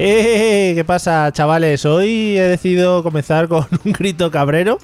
¡Eh! 0.00 0.74
¿Qué 0.76 0.84
pasa, 0.84 1.28
chavales? 1.32 1.84
Hoy 1.84 2.38
he 2.38 2.42
decidido 2.42 3.02
comenzar 3.02 3.48
con 3.48 3.66
un 3.84 3.92
grito 3.92 4.30
cabrero, 4.30 4.78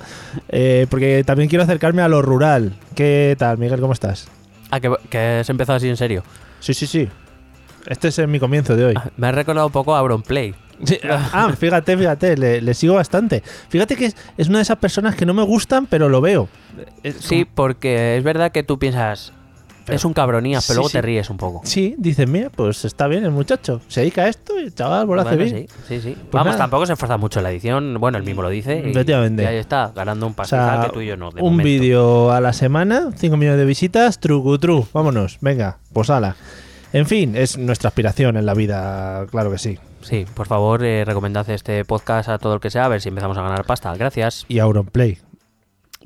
eh, 0.48 0.88
porque 0.90 1.23
también 1.24 1.48
quiero 1.48 1.62
acercarme 1.62 2.02
a 2.02 2.09
lo 2.09 2.20
rural. 2.20 2.74
¿Qué 2.96 3.37
tal, 3.38 3.59
Miguel? 3.59 3.80
¿Cómo 3.80 3.92
estás? 3.92 4.27
Ah, 4.73 4.80
que, 4.80 4.92
que 5.09 5.18
has 5.40 5.48
empezado 5.50 5.76
así 5.76 5.88
en 5.88 5.96
serio. 5.96 6.24
Sí, 6.59 6.74
sí, 6.74 6.88
sí. 6.88 7.09
Este 7.87 8.09
es 8.09 8.18
mi 8.26 8.40
comienzo 8.40 8.74
de 8.74 8.87
hoy. 8.87 8.95
Ah, 8.96 9.09
Me 9.16 9.29
has 9.29 9.35
recordado 9.37 9.68
un 9.68 9.73
poco 9.73 9.95
a 9.95 10.01
Auronplay. 10.01 10.52
Sí, 10.82 10.98
ah, 11.09 11.52
fíjate, 11.57 11.96
fíjate, 11.96 12.37
le, 12.37 12.60
le 12.60 12.74
sigo 12.74 12.95
bastante. 12.95 13.40
Fíjate 13.68 13.95
que 13.95 14.07
es, 14.07 14.16
es 14.37 14.48
una 14.48 14.59
de 14.59 14.62
esas 14.62 14.79
personas 14.79 15.15
que 15.15 15.24
no 15.26 15.32
me 15.32 15.45
gustan, 15.45 15.87
pero 15.87 16.09
lo 16.09 16.20
veo. 16.20 16.48
Es 17.04 17.18
Sí, 17.20 17.45
porque 17.45 18.16
es 18.16 18.24
verdad 18.24 18.51
que 18.51 18.65
tú 18.65 18.80
piensas, 18.80 19.32
Pero- 19.87 19.96
es 19.96 20.04
un 20.04 20.13
cabronías, 20.15 20.65
Sí, 20.65 20.68
pero 20.68 20.79
luego 20.79 20.90
te 20.90 21.02
ríes 21.02 21.29
un 21.30 21.37
poco. 21.37 21.60
Sí, 21.65 21.95
dices, 21.99 22.29
mira, 22.29 22.51
pues 22.51 22.85
está 22.85 23.07
bien 23.07 23.24
el 23.24 23.30
muchacho. 23.30 23.80
Se 23.88 24.01
dedica 24.01 24.23
a 24.23 24.29
esto 24.29 24.59
y 24.59 24.65
el 24.65 24.74
chaval 24.74 25.07
lo 25.07 25.15
hace 25.21 25.37
Bueno, 25.37 25.45
bien. 25.45 25.68
sí, 25.68 25.74
sí, 25.88 26.01
sí. 26.01 26.13
Pues 26.15 26.30
Vamos, 26.32 26.46
nada. 26.54 26.59
tampoco 26.59 26.87
se 26.87 26.93
esfuerza 26.95 27.16
mucho 27.16 27.41
en 27.41 27.43
la 27.45 27.51
edición. 27.51 27.96
Bueno, 28.01 28.18
él 28.18 28.24
mismo 28.24 28.43
lo 28.43 28.49
dice. 28.49 28.82
Y, 28.85 28.91
Efectivamente. 28.91 29.43
y 29.43 29.46
ahí 29.46 29.57
está, 29.57 29.93
ganando 29.95 30.26
un 30.26 30.35
O 30.37 30.45
sea, 30.45 30.82
que 30.87 30.93
tú 30.93 31.01
y 31.01 31.07
yo 31.07 31.16
no. 31.16 31.30
de 31.30 31.43
un 31.43 31.57
vídeo 31.59 32.32
a 32.32 32.41
la 32.41 32.52
semana, 32.52 33.10
5 33.15 33.37
millones 33.37 33.59
de 33.59 33.65
visitas, 33.66 34.21
trucutru. 34.21 34.87
Vámonos, 34.93 35.38
venga, 35.41 35.79
pues 35.93 36.10
ala. 36.10 36.37
En 36.93 37.07
fin, 37.07 37.35
es 37.37 37.59
nuestra 37.59 37.88
aspiración 37.88 38.37
en 38.37 38.46
la 38.46 38.54
vida, 38.54 39.26
claro 39.30 39.51
que 39.51 39.59
sí. 39.59 39.79
Sí, 40.01 40.26
por 40.35 40.46
favor, 40.46 40.85
eh, 40.85 41.04
recomendad 41.04 41.48
este 41.51 41.85
podcast 41.85 42.29
a 42.29 42.38
todo 42.38 42.54
el 42.54 42.60
que 42.60 42.71
sea, 42.71 42.85
a 42.85 42.88
ver 42.88 43.01
si 43.01 43.09
empezamos 43.09 43.37
a 43.38 43.43
ganar 43.43 43.65
pasta. 43.65 43.95
Gracias. 43.96 44.45
Y 44.48 44.59
Auronplay. 44.60 45.19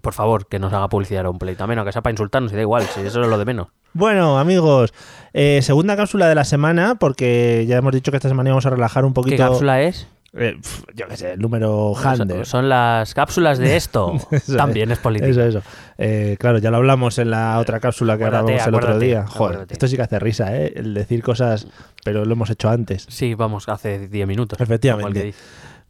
Por 0.09 0.15
favor, 0.15 0.47
que 0.47 0.59
nos 0.59 0.73
haga 0.73 0.89
publicidad 0.89 1.27
a 1.27 1.29
un 1.29 1.39
play 1.39 1.55
también, 1.55 1.79
aunque 1.79 1.93
sea 1.93 2.01
para 2.01 2.13
insultarnos 2.13 2.51
y 2.51 2.57
da 2.57 2.63
igual, 2.63 2.83
si 2.85 3.03
eso 3.03 3.21
es 3.21 3.29
lo 3.29 3.37
de 3.37 3.45
menos. 3.45 3.69
Bueno, 3.93 4.39
amigos, 4.39 4.95
eh, 5.35 5.61
segunda 5.61 5.99
cápsula 5.99 6.27
de 6.31 6.35
la 6.35 6.47
semana, 6.47 6.95
porque 6.95 7.67
ya 7.69 7.77
hemos 7.77 7.93
dicho 7.93 8.11
que 8.11 8.17
esta 8.17 8.31
semana 8.31 8.49
íbamos 8.49 8.65
a 8.65 8.71
relajar 8.71 9.05
un 9.05 9.13
poquito. 9.13 9.37
¿Qué 9.37 9.43
cápsula 9.43 9.83
es? 9.83 10.09
Eh, 10.33 10.59
yo 10.95 11.09
qué 11.09 11.17
sé, 11.19 11.33
el 11.33 11.41
número 11.41 11.93
Son, 11.95 12.23
Hander. 12.23 12.47
son 12.47 12.71
las 12.71 13.13
cápsulas 13.13 13.59
de 13.59 13.77
esto. 13.77 14.17
También 14.57 14.91
es 14.91 14.99
política. 14.99 15.29
Eso, 15.29 15.43
eso. 15.43 15.63
Eh, 15.99 16.39
claro, 16.41 16.57
ya 16.57 16.71
lo 16.71 16.79
hablamos 16.79 17.19
en 17.19 17.31
la 17.31 17.59
otra 17.59 17.79
cápsula 17.79 18.17
que 18.17 18.25
Acuérdate, 18.25 18.55
grabamos 18.55 18.69
el 18.69 18.75
otro 18.77 18.99
día. 18.99 19.27
Joder, 19.27 19.35
acuérdate. 19.35 19.75
esto 19.75 19.89
sí 19.89 19.97
que 19.97 20.03
hace 20.03 20.19
risa, 20.19 20.57
¿eh? 20.57 20.73
El 20.75 20.95
decir 20.95 21.23
cosas, 21.23 21.67
pero 22.03 22.25
lo 22.25 22.33
hemos 22.33 22.49
hecho 22.49 22.71
antes. 22.71 23.05
Sí, 23.11 23.35
vamos, 23.35 23.69
hace 23.69 24.09
10 24.09 24.27
minutos. 24.27 24.59
Efectivamente. 24.59 25.35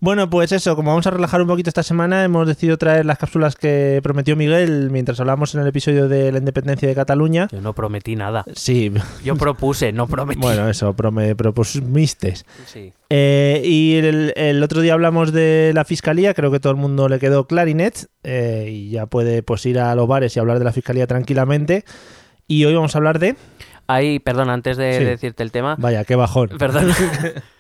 Bueno, 0.01 0.31
pues 0.31 0.53
eso, 0.53 0.77
como 0.77 0.91
vamos 0.93 1.09
a 1.09 1.11
relajar 1.11 1.43
un 1.43 1.49
poquito 1.49 1.71
esta 1.71 1.83
semana, 1.83 2.23
hemos 2.23 2.47
decidido 2.47 2.77
traer 2.79 3.05
las 3.05 3.19
cápsulas 3.19 3.57
que 3.57 3.99
prometió 4.01 4.37
Miguel 4.37 4.91
mientras 4.93 5.19
hablamos 5.19 5.57
en 5.57 5.61
el 5.63 5.67
episodio 5.67 6.07
de 6.09 6.31
la 6.31 6.39
independencia 6.39 6.89
de 6.89 6.95
Cataluña. 6.95 7.49
Yo 7.51 7.61
no 7.61 7.73
prometí 7.75 8.15
nada. 8.15 8.45
Sí, 8.55 8.93
Yo 9.25 9.35
propuse, 9.35 9.93
no 9.93 10.07
prometí. 10.07 10.39
bueno, 10.41 10.69
eso, 10.69 10.93
prome, 10.95 11.35
propusmistes. 11.35 12.47
Sí. 12.67 12.93
Eh, 13.11 13.61
y 13.65 13.97
el, 13.97 14.33
el 14.37 14.63
otro 14.63 14.83
día 14.83 14.93
hablamos 14.93 15.33
de 15.33 15.73
la 15.75 15.85
fiscalía, 15.85 16.33
creo 16.33 16.53
que 16.53 16.61
todo 16.61 16.71
el 16.71 16.79
mundo 16.79 17.09
le 17.09 17.19
quedó 17.19 17.49
clarinet 17.49 18.07
eh, 18.23 18.69
y 18.71 18.91
ya 18.91 19.07
puede 19.07 19.43
pues 19.43 19.67
ir 19.67 19.81
a 19.81 19.93
los 19.97 20.07
bares 20.07 20.37
y 20.37 20.39
hablar 20.39 20.61
de 20.61 20.65
la 20.65 20.73
fiscalía 20.73 21.09
tranquilamente. 21.09 21.85
Y 22.47 22.65
hoy 22.67 22.75
vamos 22.75 22.95
a 22.95 22.99
hablar 22.99 23.19
de... 23.19 23.35
Hay, 23.89 24.21
perdón, 24.21 24.49
antes 24.51 24.77
de 24.77 24.97
Sí. 24.99 25.05
decirte 25.05 25.43
el 25.43 25.51
tema, 25.51 25.75
Vaya, 25.79 26.05
qué 26.05 26.15
bajón. 26.15 26.51
perdón. 26.59 26.89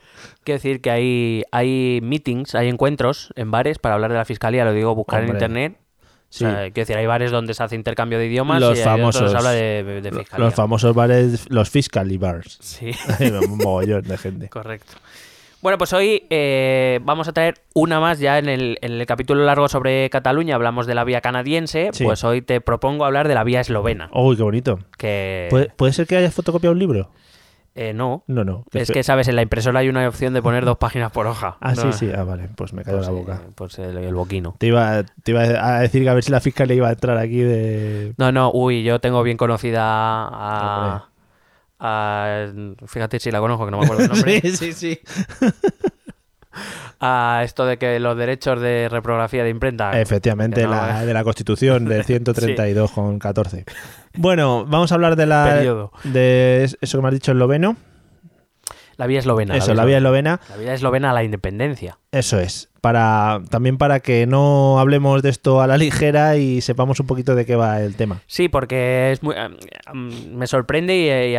Quiero 0.48 0.56
decir 0.56 0.80
que 0.80 0.90
hay, 0.90 1.42
hay 1.52 2.00
meetings, 2.02 2.54
hay 2.54 2.68
encuentros 2.70 3.34
en 3.36 3.50
bares 3.50 3.78
para 3.78 3.96
hablar 3.96 4.10
de 4.10 4.16
la 4.16 4.24
fiscalía, 4.24 4.64
lo 4.64 4.72
digo, 4.72 4.94
buscar 4.94 5.22
en 5.22 5.28
internet. 5.28 5.76
Sí. 6.30 6.46
O 6.46 6.48
sea, 6.48 6.56
quiero 6.70 6.86
decir, 6.86 6.96
hay 6.96 7.04
bares 7.04 7.30
donde 7.30 7.52
se 7.52 7.62
hace 7.62 7.74
intercambio 7.76 8.18
de 8.18 8.28
idiomas 8.28 8.58
Los 8.58 8.78
y 8.78 8.82
famosos- 8.82 9.30
se 9.30 9.36
habla 9.36 9.50
de, 9.50 9.82
de 10.00 10.10
fiscalía. 10.10 10.46
Los 10.46 10.54
famosos 10.54 10.94
bares, 10.94 11.44
los 11.50 11.68
fiscally 11.68 12.16
bars. 12.16 12.56
Sí, 12.62 12.92
Hay 13.18 13.28
un 13.28 13.58
mogollón 13.58 14.04
de 14.04 14.16
gente. 14.16 14.48
correcto. 14.48 14.94
Bueno, 15.60 15.76
pues 15.76 15.92
hoy 15.92 16.26
eh, 16.30 17.00
vamos 17.02 17.28
a 17.28 17.32
traer 17.34 17.56
una 17.74 18.00
más 18.00 18.18
ya 18.18 18.38
en 18.38 18.48
el, 18.48 18.78
en 18.80 18.92
el 18.92 19.04
capítulo 19.04 19.44
largo 19.44 19.68
sobre 19.68 20.08
Cataluña, 20.08 20.54
hablamos 20.54 20.86
de 20.86 20.94
la 20.94 21.04
vía 21.04 21.20
canadiense, 21.20 21.90
Sí. 21.92 22.04
pues 22.04 22.24
hoy 22.24 22.40
te 22.40 22.62
propongo 22.62 23.04
hablar 23.04 23.28
de 23.28 23.34
la 23.34 23.44
vía 23.44 23.60
eslovena, 23.60 24.08
Uy, 24.14 24.34
qué 24.36 24.42
bonito. 24.44 24.78
que 24.96 25.48
¿Puede, 25.50 25.66
puede 25.76 25.92
ser 25.92 26.06
que 26.06 26.16
hayas 26.16 26.32
fotocopiado 26.32 26.72
un 26.72 26.78
libro? 26.78 27.10
Eh, 27.78 27.92
no, 27.94 28.24
No, 28.26 28.44
no. 28.44 28.64
es 28.72 28.90
que 28.90 29.02
sabes, 29.02 29.28
en 29.28 29.36
la 29.36 29.42
impresora 29.42 29.80
hay 29.80 29.88
una 29.88 30.06
opción 30.08 30.34
de 30.34 30.42
poner 30.42 30.64
dos 30.64 30.78
páginas 30.78 31.12
por 31.12 31.26
hoja. 31.26 31.56
Ah, 31.60 31.74
No, 31.74 31.92
sí, 31.92 32.06
sí. 32.06 32.12
Ah, 32.14 32.24
vale. 32.24 32.48
Pues 32.56 32.72
me 32.72 32.82
cayó 32.84 32.96
Pues, 32.98 33.06
la 33.08 33.12
eh, 33.12 33.16
boca. 33.16 33.42
pues 33.54 33.78
el, 33.78 33.96
el 33.98 34.14
boquino. 34.14 34.56
Te 34.58 34.66
iba, 34.66 35.04
te 35.22 35.30
iba 35.30 35.42
a 35.42 35.80
decir 35.80 36.02
que 36.02 36.08
a 36.08 36.14
ver 36.14 36.24
si 36.24 36.30
la 36.32 36.40
fiscal 36.40 36.66
le 36.68 36.74
iba 36.74 36.88
a 36.88 36.92
entrar 36.92 37.16
aquí 37.18 37.38
de... 37.40 38.14
No, 38.18 38.32
no, 38.32 38.50
uy, 38.52 38.82
yo 38.82 38.98
tengo 39.00 39.22
bien 39.22 39.36
conocida 39.36 39.82
a- 39.84 41.04
Fíjate 42.86 43.20
si 43.20 43.30
la 43.30 43.38
conozco, 43.40 43.64
que 43.64 43.70
no 43.70 43.78
me 43.78 43.84
acuerdo 43.84 44.02
el 44.04 44.08
nombre. 44.12 44.40
sí, 44.40 44.56
sí, 44.56 44.72
sí. 44.72 44.98
A 47.00 47.42
esto 47.44 47.64
de 47.64 47.78
que 47.78 48.00
los 48.00 48.16
derechos 48.16 48.60
de 48.60 48.88
reprografía 48.88 49.44
de 49.44 49.50
imprenta. 49.50 50.00
Efectivamente, 50.00 50.64
no, 50.64 50.70
la, 50.70 51.02
eh. 51.02 51.06
de 51.06 51.14
la 51.14 51.22
Constitución 51.22 51.84
del 51.84 52.04
132 52.04 52.90
con 52.90 53.18
14. 53.18 53.64
Bueno, 54.16 54.66
vamos 54.66 54.90
a 54.90 54.96
hablar 54.96 55.14
de 55.14 55.26
la 55.26 55.54
Periodo. 55.54 55.92
de 56.02 56.64
eso 56.64 56.98
que 56.98 57.02
me 57.02 57.08
has 57.08 57.14
dicho 57.14 57.32
esloveno. 57.32 57.76
La 58.98 59.06
vía 59.06 59.20
eslovena. 59.20 59.56
Eso, 59.56 59.74
la 59.74 59.84
vía 59.84 59.98
eslovena. 59.98 60.40
La 60.50 60.56
vía 60.56 60.74
eslovena 60.74 61.10
a 61.10 61.12
la 61.12 61.22
independencia. 61.22 62.00
Eso 62.10 62.40
es. 62.40 62.68
Para 62.80 63.42
también 63.48 63.78
para 63.78 64.00
que 64.00 64.26
no 64.26 64.80
hablemos 64.80 65.22
de 65.22 65.30
esto 65.30 65.60
a 65.60 65.68
la 65.68 65.78
ligera 65.78 66.36
y 66.36 66.60
sepamos 66.62 66.98
un 66.98 67.06
poquito 67.06 67.36
de 67.36 67.46
qué 67.46 67.54
va 67.54 67.80
el 67.80 67.94
tema. 67.94 68.22
Sí, 68.26 68.48
porque 68.48 69.12
es 69.12 69.22
muy, 69.22 69.36
me 69.94 70.48
sorprende 70.48 70.96
y, 70.96 71.32
y, 71.32 71.36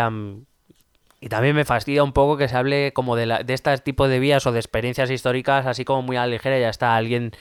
y 1.22 1.30
también 1.30 1.56
me 1.56 1.66
fastidia 1.66 2.04
un 2.04 2.14
poco 2.14 2.38
que 2.38 2.48
se 2.48 2.56
hable 2.56 2.94
como 2.94 3.16
de, 3.16 3.26
la, 3.26 3.44
de 3.44 3.54
este 3.54 3.78
tipo 3.80 4.08
de 4.08 4.20
vías 4.20 4.46
o 4.48 4.52
de 4.52 4.60
experiencias 4.60 5.10
históricas 5.12 5.66
así 5.66 5.84
como 5.86 6.02
muy 6.02 6.16
a 6.18 6.22
la 6.22 6.28
ligera. 6.28 6.58
Ya 6.60 6.70
está 6.70 6.96
alguien 6.96 7.32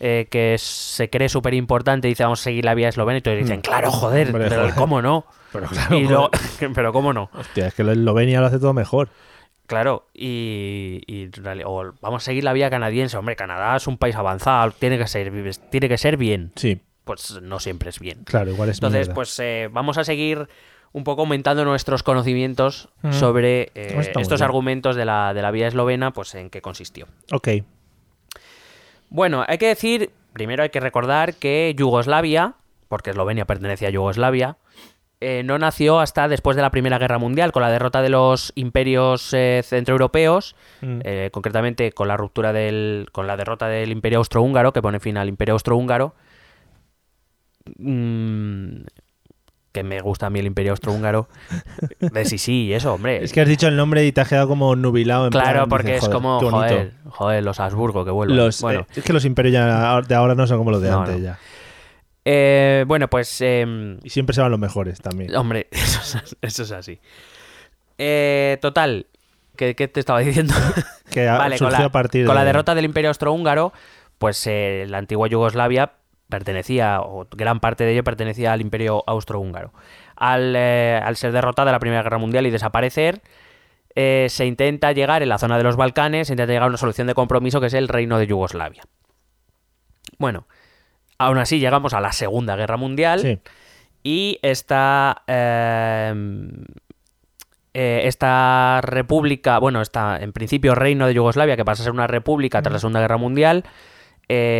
eh, 0.00 0.26
que 0.30 0.56
se 0.58 1.08
cree 1.10 1.28
súper 1.28 1.54
importante 1.54 2.08
y 2.08 2.12
dice 2.12 2.22
vamos 2.24 2.40
a 2.40 2.44
seguir 2.44 2.64
la 2.64 2.74
vía 2.74 2.88
eslovena 2.88 3.18
y 3.18 3.22
todos 3.22 3.36
dicen, 3.38 3.60
claro, 3.60 3.90
joder, 3.90 4.28
Mm. 4.28 4.34
Hombre, 4.34 4.48
pero 4.48 4.60
joder. 4.62 4.74
¿cómo 4.74 5.02
no? 5.02 5.24
Pero 5.52 5.66
claro, 5.66 5.96
Y 5.96 6.02
luego- 6.06 6.30
pero 6.74 6.92
¿cómo 6.92 7.12
no? 7.14 7.30
hostia, 7.32 7.68
es 7.68 7.74
que 7.74 7.82
la 7.82 7.92
Eslovenia 7.92 8.40
lo 8.40 8.46
hace 8.48 8.58
todo 8.58 8.74
mejor. 8.74 9.08
Claro, 9.66 10.06
y, 10.14 11.02
o 11.64 11.92
vamos 12.00 12.22
a 12.22 12.24
seguir 12.24 12.44
la 12.44 12.52
vía 12.52 12.68
canadiense. 12.70 13.16
Hombre, 13.16 13.34
Canadá 13.36 13.76
es 13.76 13.86
un 13.86 13.98
país 13.98 14.14
avanzado, 14.16 14.70
tiene 14.72 14.98
que 14.98 15.06
ser, 15.06 15.32
tiene 15.70 15.88
que 15.88 15.96
ser 15.98 16.16
bien. 16.16 16.52
Sí, 16.56 16.80
Pues 17.04 17.40
no 17.42 17.58
siempre 17.60 17.88
es 17.90 17.98
bien. 17.98 18.24
claro, 18.24 18.50
igual 18.50 18.68
es 18.70 18.76
Entonces, 18.76 19.00
mierda. 19.08 19.14
pues 19.14 19.38
eh, 19.40 19.68
vamos 19.72 19.96
a 19.98 20.04
seguir 20.04 20.48
un 20.98 21.04
poco 21.04 21.22
aumentando 21.22 21.64
nuestros 21.64 22.02
conocimientos 22.02 22.90
Mm. 23.02 23.12
sobre 23.12 23.70
eh, 23.74 24.12
estos 24.18 24.42
argumentos 24.42 24.94
de 24.96 25.04
la, 25.06 25.32
de 25.32 25.40
la 25.40 25.50
vía 25.50 25.68
eslovena, 25.68 26.12
pues 26.12 26.34
en 26.34 26.50
qué 26.50 26.60
consistió. 26.60 27.06
Ok. 27.32 27.48
Bueno, 29.08 29.44
hay 29.48 29.56
que 29.58 29.68
decir, 29.68 30.10
primero 30.34 30.62
hay 30.62 30.68
que 30.70 30.80
recordar 30.80 31.34
que 31.34 31.74
Yugoslavia, 31.76 32.54
porque 32.88 33.10
Eslovenia 33.10 33.46
pertenece 33.46 33.86
a 33.86 33.90
Yugoslavia, 33.90 34.56
eh, 35.20 35.42
no 35.44 35.58
nació 35.58 35.98
hasta 35.98 36.28
después 36.28 36.54
de 36.56 36.62
la 36.62 36.70
Primera 36.70 36.98
Guerra 36.98 37.18
Mundial, 37.18 37.50
con 37.50 37.62
la 37.62 37.70
derrota 37.70 38.02
de 38.02 38.08
los 38.08 38.52
imperios 38.54 39.32
eh, 39.34 39.62
centroeuropeos, 39.64 40.54
Mm. 40.82 41.00
eh, 41.02 41.30
concretamente 41.32 41.90
con 41.92 42.06
la 42.08 42.16
ruptura 42.16 42.52
del. 42.52 43.08
con 43.12 43.26
la 43.26 43.36
derrota 43.36 43.66
del 43.66 43.90
Imperio 43.90 44.18
Austrohúngaro, 44.18 44.72
que 44.72 44.82
pone 44.82 45.00
fin 45.00 45.16
al 45.16 45.28
Imperio 45.28 45.54
Austrohúngaro. 45.54 46.14
Mm, 47.78 48.82
que 49.78 49.84
me 49.84 50.00
gusta 50.00 50.26
a 50.26 50.30
mí 50.30 50.38
el 50.40 50.46
Imperio 50.46 50.72
Austrohúngaro. 50.72 51.28
De 52.00 52.24
sí, 52.24 52.38
sí, 52.38 52.72
eso, 52.72 52.94
hombre. 52.94 53.22
Es 53.24 53.32
que 53.32 53.40
has 53.40 53.48
dicho 53.48 53.68
el 53.68 53.76
nombre 53.76 54.04
y 54.06 54.12
te 54.12 54.20
has 54.20 54.28
quedado 54.28 54.48
como 54.48 54.74
nubilado. 54.76 55.26
En 55.26 55.30
claro, 55.30 55.50
plan, 55.60 55.68
porque 55.68 55.92
dices, 55.94 56.04
es 56.04 56.08
como, 56.08 56.40
joder, 56.40 56.92
joder, 57.10 57.42
los 57.44 57.60
Habsburgo 57.60 58.04
que 58.04 58.10
vuelven. 58.10 58.36
Los, 58.36 58.60
bueno, 58.60 58.80
eh, 58.80 58.86
es 58.96 59.04
que 59.04 59.12
los 59.12 59.24
imperios 59.24 59.52
ya 59.52 60.00
de 60.02 60.14
ahora 60.14 60.34
no 60.34 60.46
son 60.46 60.58
como 60.58 60.70
los 60.70 60.82
de 60.82 60.90
No, 60.90 61.00
antes 61.00 61.16
no. 61.18 61.24
ya. 61.24 61.38
Eh, 62.24 62.84
bueno, 62.86 63.08
pues... 63.08 63.40
em, 63.40 63.98
Y 64.02 64.10
siempre 64.10 64.34
se 64.34 64.40
van 64.42 64.50
los 64.50 64.60
mejores 64.60 65.00
también. 65.00 65.34
hombre, 65.36 65.68
eso 65.72 66.18
es, 66.18 66.36
eso 66.42 66.62
es 66.64 66.72
así. 66.72 67.00
Eh, 67.96 68.58
total, 68.60 69.06
¿qué, 69.56 69.74
qué 69.74 69.88
te 69.88 70.00
estaba 70.00 70.20
diciendo? 70.20 70.54
Que 71.10 71.26
Vale, 71.30 71.58
con 71.58 71.68
surgió 71.68 71.78
la, 71.80 71.86
a 71.86 71.92
partir 71.92 72.26
con 72.26 72.34
la 72.34 72.42
de- 72.42 72.46
derrota 72.48 72.74
del 72.74 72.84
Imperio 72.84 73.08
Austrohúngaro, 73.10 73.72
pues 74.18 74.46
la 74.46 74.98
antigua 74.98 75.28
Yugoslavia 75.28 75.92
pertenecía, 76.28 77.00
o 77.00 77.26
gran 77.30 77.60
parte 77.60 77.84
de 77.84 77.92
ello 77.92 78.04
pertenecía 78.04 78.52
al 78.52 78.60
Imperio 78.60 79.02
Austrohúngaro. 79.06 79.72
Al, 80.16 80.54
eh, 80.56 81.00
al 81.02 81.16
ser 81.16 81.32
derrotada 81.32 81.72
la 81.72 81.78
Primera 81.78 82.02
Guerra 82.02 82.18
Mundial 82.18 82.46
y 82.46 82.50
desaparecer, 82.50 83.22
eh, 83.94 84.26
se 84.28 84.46
intenta 84.46 84.92
llegar 84.92 85.22
en 85.22 85.28
la 85.30 85.38
zona 85.38 85.56
de 85.56 85.64
los 85.64 85.76
Balcanes, 85.76 86.28
se 86.28 86.34
intenta 86.34 86.52
llegar 86.52 86.64
a 86.64 86.68
una 86.68 86.76
solución 86.76 87.06
de 87.06 87.14
compromiso 87.14 87.60
que 87.60 87.68
es 87.68 87.74
el 87.74 87.88
Reino 87.88 88.18
de 88.18 88.26
Yugoslavia. 88.26 88.82
Bueno, 90.18 90.46
aún 91.18 91.38
así 91.38 91.58
llegamos 91.58 91.94
a 91.94 92.00
la 92.00 92.12
Segunda 92.12 92.56
Guerra 92.56 92.76
Mundial. 92.76 93.20
Sí. 93.20 93.40
Y 94.02 94.38
esta. 94.42 95.22
eh, 95.26 96.14
eh, 97.74 98.02
esta 98.04 98.80
república, 98.82 99.58
bueno, 99.58 99.80
esta 99.82 100.16
en 100.18 100.32
principio 100.32 100.74
reino 100.74 101.06
de 101.06 101.14
Yugoslavia, 101.14 101.56
que 101.56 101.64
pasa 101.64 101.82
a 101.82 101.84
ser 101.84 101.92
una 101.92 102.06
república 102.06 102.60
tras 102.60 102.72
la 102.72 102.78
Segunda 102.80 103.00
Guerra 103.00 103.18
Mundial, 103.18 103.64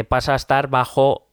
pasa 0.09 0.35
a 0.35 0.37
estar 0.37 0.69
bajo 0.69 1.28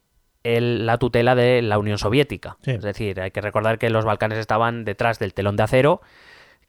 el- 0.46 0.86
la 0.86 0.98
tutela 0.98 1.36
de 1.36 1.62
la 1.62 1.78
Unión 1.78 1.98
Soviética. 1.98 2.58
Sí. 2.64 2.72
Es 2.72 2.82
decir, 2.84 3.20
hay 3.20 3.32
que 3.32 3.42
recordar 3.42 3.78
que 3.80 3.90
los 3.90 4.06
Balcanes 4.06 4.38
estaban 4.38 4.86
detrás 4.86 5.20
del 5.20 5.34
telón 5.34 5.56
de 5.58 5.64
acero 5.64 6.02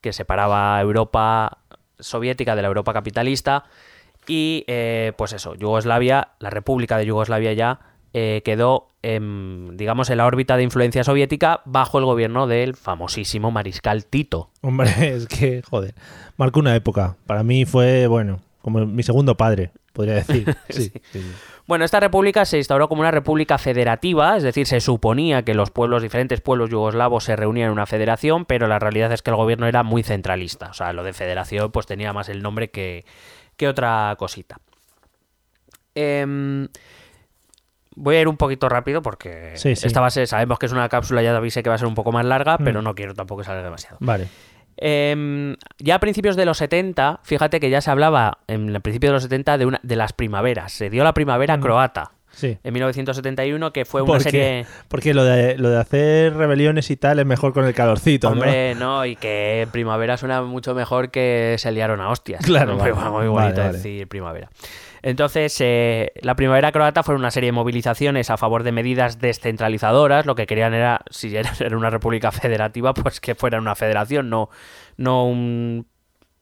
que 0.00 0.12
separaba 0.12 0.80
Europa 0.80 1.58
soviética 1.98 2.56
de 2.56 2.62
la 2.62 2.68
Europa 2.68 2.92
capitalista. 2.92 3.64
Y 4.28 4.64
eh, 4.66 5.12
pues 5.16 5.32
eso, 5.32 5.54
Yugoslavia, 5.54 6.28
la 6.40 6.50
República 6.50 6.98
de 6.98 7.06
Yugoslavia 7.06 7.52
ya 7.52 7.78
eh, 8.12 8.42
quedó, 8.44 8.88
en, 9.02 9.76
digamos, 9.76 10.10
en 10.10 10.16
la 10.18 10.26
órbita 10.26 10.56
de 10.56 10.62
influencia 10.62 11.04
soviética 11.04 11.60
bajo 11.64 11.98
el 11.98 12.04
gobierno 12.06 12.46
del 12.46 12.74
famosísimo 12.74 13.50
mariscal 13.50 14.04
Tito. 14.06 14.50
Hombre, 14.62 14.88
es 15.16 15.26
que, 15.28 15.62
joder, 15.62 15.94
marcó 16.36 16.60
una 16.60 16.74
época. 16.74 17.16
Para 17.26 17.42
mí 17.42 17.66
fue, 17.66 18.06
bueno, 18.06 18.40
como 18.62 18.84
mi 18.86 19.02
segundo 19.02 19.36
padre, 19.36 19.70
podría 19.92 20.14
decir. 20.14 20.56
Sí, 20.70 20.92
sí. 21.12 21.22
Bueno, 21.66 21.84
esta 21.84 21.98
república 21.98 22.44
se 22.44 22.58
instauró 22.58 22.88
como 22.88 23.00
una 23.00 23.10
república 23.10 23.58
federativa, 23.58 24.36
es 24.36 24.44
decir, 24.44 24.66
se 24.66 24.80
suponía 24.80 25.42
que 25.42 25.52
los 25.54 25.70
pueblos, 25.72 26.00
diferentes 26.02 26.40
pueblos 26.40 26.70
yugoslavos 26.70 27.24
se 27.24 27.34
reunían 27.34 27.66
en 27.66 27.72
una 27.72 27.86
federación, 27.86 28.44
pero 28.44 28.68
la 28.68 28.78
realidad 28.78 29.10
es 29.12 29.22
que 29.22 29.30
el 29.30 29.36
gobierno 29.36 29.66
era 29.66 29.82
muy 29.82 30.04
centralista. 30.04 30.68
O 30.70 30.74
sea, 30.74 30.92
lo 30.92 31.02
de 31.02 31.12
federación 31.12 31.72
pues 31.72 31.86
tenía 31.86 32.12
más 32.12 32.28
el 32.28 32.40
nombre 32.42 32.70
que, 32.70 33.04
que 33.56 33.66
otra 33.66 34.14
cosita. 34.16 34.58
Em, 35.96 36.68
voy 37.96 38.16
a 38.16 38.20
ir 38.20 38.28
un 38.28 38.36
poquito 38.36 38.68
rápido 38.68 39.02
porque 39.02 39.52
Sí, 39.56 39.74
sí. 39.74 39.86
esta 39.88 40.08
ser- 40.10 40.26
sabemos 40.28 40.58
que 40.60 40.66
es 40.66 40.72
una 40.72 40.88
cápsula, 40.88 41.22
ya 41.22 41.36
avisé 41.36 41.62
que 41.64 41.68
va 41.70 41.74
a 41.74 41.78
ser 41.78 41.88
un 41.88 41.94
poco 41.96 42.12
más 42.12 42.24
larga, 42.24 42.58
Mm. 42.58 42.64
pero 42.64 42.82
no 42.82 42.94
quiero 42.94 43.14
tampoco 43.14 43.42
salga 43.42 43.62
demasiado. 43.64 43.96
Vale. 44.00 44.28
Em, 44.76 45.56
ya 45.78 45.94
a 45.96 46.00
principios 46.00 46.36
de 46.36 46.44
los 46.44 46.58
70, 46.58 47.20
fíjate 47.22 47.60
que 47.60 47.70
ya 47.70 47.80
se 47.80 47.90
hablaba 47.90 48.38
en 48.46 48.68
el 48.74 48.80
principio 48.80 49.10
de 49.10 49.14
los 49.14 49.22
70 49.22 49.58
de, 49.58 49.66
una, 49.66 49.80
de 49.82 49.96
las 49.96 50.12
primaveras. 50.12 50.72
Se 50.72 50.90
dio 50.90 51.02
la 51.04 51.14
primavera 51.14 51.56
Mm. 51.56 51.60
croata 51.60 52.12
Sí. 52.32 52.58
en 52.62 52.74
1971, 52.74 53.72
que 53.72 53.86
fue 53.86 54.02
una 54.02 54.12
¿Por 54.12 54.22
serie... 54.22 54.66
Porque 54.88 55.14
lo 55.14 55.24
de, 55.24 55.56
lo 55.56 55.70
de 55.70 55.78
hacer 55.80 56.34
rebeliones 56.36 56.90
y 56.90 56.96
tal 56.96 57.18
es 57.18 57.24
mejor 57.24 57.54
con 57.54 57.64
el 57.64 57.72
calorcito, 57.72 58.28
¿no? 58.28 58.34
Hombre, 58.34 58.74
no, 58.74 59.06
y 59.06 59.16
que 59.16 59.66
primavera 59.72 60.18
suena 60.18 60.42
mucho 60.42 60.74
mejor 60.74 61.10
que 61.10 61.54
se 61.58 61.72
liaron 61.72 62.02
a 62.02 62.10
hostias. 62.10 62.44
Claro, 62.44 62.76
Muy, 62.76 62.90
vale. 62.90 63.10
muy 63.10 63.28
bonito 63.28 63.34
Vale, 63.34 63.52
vale. 63.58 63.72
decir 63.72 64.06
primavera. 64.08 64.50
Entonces, 65.06 65.56
eh, 65.60 66.10
la 66.20 66.34
primavera 66.34 66.72
croata 66.72 67.04
fue 67.04 67.14
una 67.14 67.30
serie 67.30 67.46
de 67.46 67.52
movilizaciones 67.52 68.28
a 68.28 68.36
favor 68.36 68.64
de 68.64 68.72
medidas 68.72 69.20
descentralizadoras. 69.20 70.26
Lo 70.26 70.34
que 70.34 70.46
querían 70.48 70.74
era, 70.74 71.02
si 71.10 71.36
era 71.36 71.52
una 71.76 71.90
república 71.90 72.32
federativa, 72.32 72.92
pues 72.92 73.20
que 73.20 73.36
fuera 73.36 73.60
una 73.60 73.76
federación, 73.76 74.28
no, 74.28 74.50
no 74.96 75.24
un... 75.28 75.86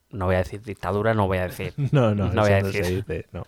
No 0.08 0.24
voy 0.26 0.36
a 0.36 0.38
decir 0.38 0.62
dictadura, 0.62 1.12
no 1.12 1.26
voy 1.26 1.38
a 1.38 1.48
decir. 1.48 1.74
No, 1.92 2.14
no, 2.14 2.32
No 2.32 2.40
voy 2.40 2.52
a 2.52 2.60
no 2.62 2.70
se 2.72 2.78
decir. 2.78 2.96
dice, 3.04 3.26
no. 3.32 3.44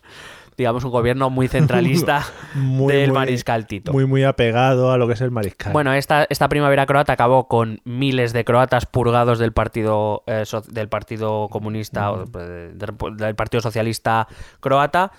Digamos, 0.57 0.85
un 0.85 0.91
gobierno 0.91 1.29
muy 1.31 1.49
centralista 1.49 2.25
Muy, 2.55 2.93
del 2.95 3.09
muy- 3.11 3.19
mariscal 3.19 3.67
Tito. 3.67 3.93
Muy, 3.93 4.07
muy 4.07 4.25
apegado 4.25 4.91
a 4.91 4.97
lo 4.97 5.07
que 5.07 5.13
es 5.15 5.21
el 5.21 5.31
mariscal. 5.31 5.73
Bueno, 5.73 5.93
esta, 5.93 6.27
esta 6.31 6.49
primavera 6.49 6.87
croata 6.87 7.13
acabó 7.13 7.47
con 7.49 7.81
miles 7.85 8.33
de 8.33 8.45
croatas 8.45 8.87
purgados 8.87 9.39
del 9.39 9.53
partido 9.53 10.23
eh, 10.27 10.45
so- 10.47 10.63
del 10.63 10.89
partido 10.89 11.49
comunista 11.51 12.11
o 12.13 12.25
del, 12.25 12.79
del 12.79 13.35
partido 13.35 13.61
socialista 13.61 14.27
croata. 14.61 15.13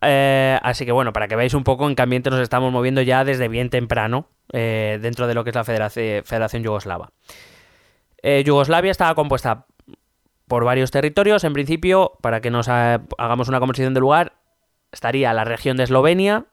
Eh, 0.00 0.58
así 0.62 0.84
que 0.86 0.92
bueno, 0.92 1.12
para 1.12 1.26
que 1.28 1.34
veáis 1.36 1.54
un 1.54 1.64
poco 1.64 1.88
en 1.88 1.96
qué 1.96 2.02
ambiente 2.02 2.30
nos 2.30 2.40
estamos 2.40 2.72
moviendo 2.72 3.02
ya 3.02 3.24
desde 3.24 3.48
bien 3.48 3.68
temprano 3.70 4.28
eh, 4.52 4.98
dentro 5.02 5.26
de 5.26 5.34
lo 5.34 5.42
que 5.44 5.50
es 5.50 5.56
la 5.56 5.64
Federación, 5.64 6.24
Federación 6.24 6.62
Yugoslava. 6.62 7.10
Eh, 8.22 8.42
Yugoslavia 8.44 8.90
estaba 8.90 9.14
compuesta 9.14 9.66
por 10.46 10.64
varios 10.64 10.90
territorios. 10.90 11.44
En 11.44 11.52
principio, 11.52 12.12
para 12.22 12.40
que 12.40 12.50
nos 12.50 12.68
ha- 12.68 13.02
hagamos 13.18 13.48
una 13.48 13.58
conversión 13.60 13.92
de 13.92 14.00
lugar, 14.00 14.32
estaría 14.92 15.32
la 15.32 15.44
región 15.44 15.76
de 15.76 15.84
Eslovenia, 15.84 16.46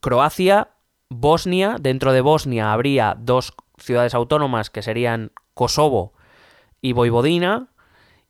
Croacia, 0.00 0.68
Bosnia. 1.08 1.76
Dentro 1.80 2.12
de 2.12 2.20
Bosnia 2.20 2.72
habría 2.72 3.16
dos 3.18 3.54
ciudades 3.78 4.14
autónomas 4.14 4.70
que 4.70 4.82
serían 4.82 5.32
Kosovo 5.54 6.12
y 6.80 6.92
Voivodina. 6.92 7.68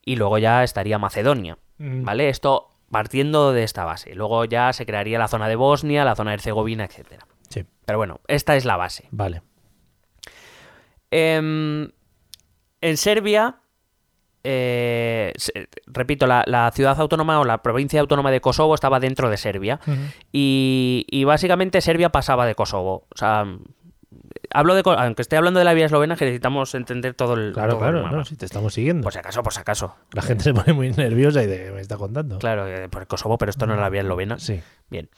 Y 0.04 0.16
luego 0.16 0.38
ya 0.38 0.62
estaría 0.62 0.98
Macedonia. 0.98 1.58
Mm. 1.78 2.04
¿Vale? 2.04 2.28
Esto 2.28 2.70
partiendo 2.90 3.52
de 3.52 3.64
esta 3.64 3.84
base. 3.84 4.14
Luego 4.14 4.44
ya 4.44 4.72
se 4.72 4.86
crearía 4.86 5.18
la 5.18 5.28
zona 5.28 5.48
de 5.48 5.56
Bosnia, 5.56 6.04
la 6.04 6.14
zona 6.14 6.30
de 6.30 6.34
Herzegovina, 6.36 6.84
etc. 6.84 7.24
Sí, 7.48 7.64
Pero 7.84 7.98
bueno, 7.98 8.20
esta 8.28 8.56
es 8.56 8.64
la 8.64 8.76
base. 8.76 9.08
vale. 9.10 9.42
Em, 11.10 11.90
en 12.80 12.96
Serbia, 12.96 13.60
eh, 14.46 15.32
repito, 15.86 16.26
la, 16.26 16.44
la 16.46 16.70
ciudad 16.72 16.98
autónoma 17.00 17.40
o 17.40 17.44
la 17.44 17.62
provincia 17.62 18.00
autónoma 18.00 18.30
de 18.30 18.40
Kosovo 18.40 18.74
estaba 18.74 19.00
dentro 19.00 19.28
de 19.28 19.36
Serbia. 19.36 19.80
Y, 20.32 21.06
y 21.10 21.24
básicamente 21.24 21.80
Serbia 21.80 22.10
pasaba 22.10 22.46
de 22.46 22.54
Kosovo. 22.54 23.06
O 23.12 23.16
sea, 23.18 23.44
hablo 24.50 24.74
de, 24.74 24.82
aunque 24.84 25.22
esté 25.22 25.36
hablando 25.36 25.58
de 25.58 25.64
la 25.64 25.74
vía 25.74 25.86
eslovena, 25.86 26.14
necesitamos 26.14 26.74
entender 26.74 27.14
todo 27.14 27.34
el. 27.34 27.52
Claro, 27.52 27.70
todo 27.72 27.80
claro, 27.80 28.10
no, 28.10 28.24
si 28.24 28.36
te 28.36 28.44
estamos 28.46 28.74
siguiendo. 28.74 29.02
Por 29.02 29.12
si 29.12 29.18
acaso, 29.18 29.42
por 29.42 29.52
si 29.52 29.60
acaso. 29.60 29.96
La 30.12 30.22
gente 30.22 30.44
se 30.44 30.54
pone 30.54 30.72
muy 30.72 30.90
nerviosa 30.90 31.42
y 31.42 31.46
de, 31.46 31.72
me 31.72 31.80
está 31.80 31.96
contando. 31.96 32.38
Claro, 32.38 32.66
eh, 32.66 32.88
por 32.88 33.06
Kosovo, 33.06 33.38
pero 33.38 33.50
esto 33.50 33.66
no 33.66 33.74
es 33.74 33.80
la 33.80 33.88
vía 33.88 34.02
eslovena. 34.02 34.38
Sí. 34.38 34.60
Bien. 34.90 35.08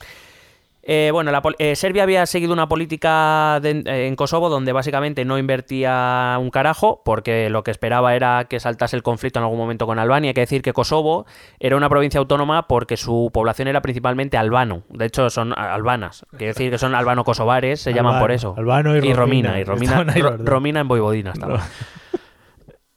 Eh, 0.90 1.10
bueno, 1.12 1.30
la 1.30 1.42
eh, 1.58 1.76
Serbia 1.76 2.04
había 2.04 2.24
seguido 2.24 2.54
una 2.54 2.66
política 2.66 3.60
de- 3.60 3.82
en 4.06 4.16
Kosovo 4.16 4.48
donde 4.48 4.72
básicamente 4.72 5.26
no 5.26 5.36
invertía 5.36 6.38
un 6.40 6.48
carajo 6.48 7.02
porque 7.04 7.50
lo 7.50 7.62
que 7.62 7.70
esperaba 7.70 8.16
era 8.16 8.46
que 8.48 8.58
saltase 8.58 8.96
el 8.96 9.02
conflicto 9.02 9.38
en 9.38 9.42
algún 9.42 9.58
momento 9.58 9.84
con 9.86 9.98
Albania. 9.98 10.30
Hay 10.30 10.34
que 10.34 10.40
decir 10.40 10.62
que 10.62 10.72
Kosovo 10.72 11.26
era 11.60 11.76
una 11.76 11.90
provincia 11.90 12.18
autónoma 12.18 12.66
porque 12.68 12.96
su 12.96 13.28
población 13.34 13.68
era 13.68 13.82
principalmente 13.82 14.38
albano. 14.38 14.82
De 14.88 15.04
hecho, 15.04 15.28
son 15.28 15.52
albanas. 15.52 16.24
Quiere 16.30 16.46
decir 16.54 16.70
que 16.70 16.78
son 16.78 16.94
albano-kosovares, 16.94 17.82
se 17.82 17.92
llaman 17.92 18.18
por 18.18 18.32
eso. 18.32 18.54
albano 18.56 18.96
y 18.96 19.12
Romina. 19.12 19.62
Romina. 19.64 20.06
Y 20.16 20.22
Romina, 20.22 20.80
en 20.80 20.88
Voivodina 20.88 21.32
estaba. 21.32 21.60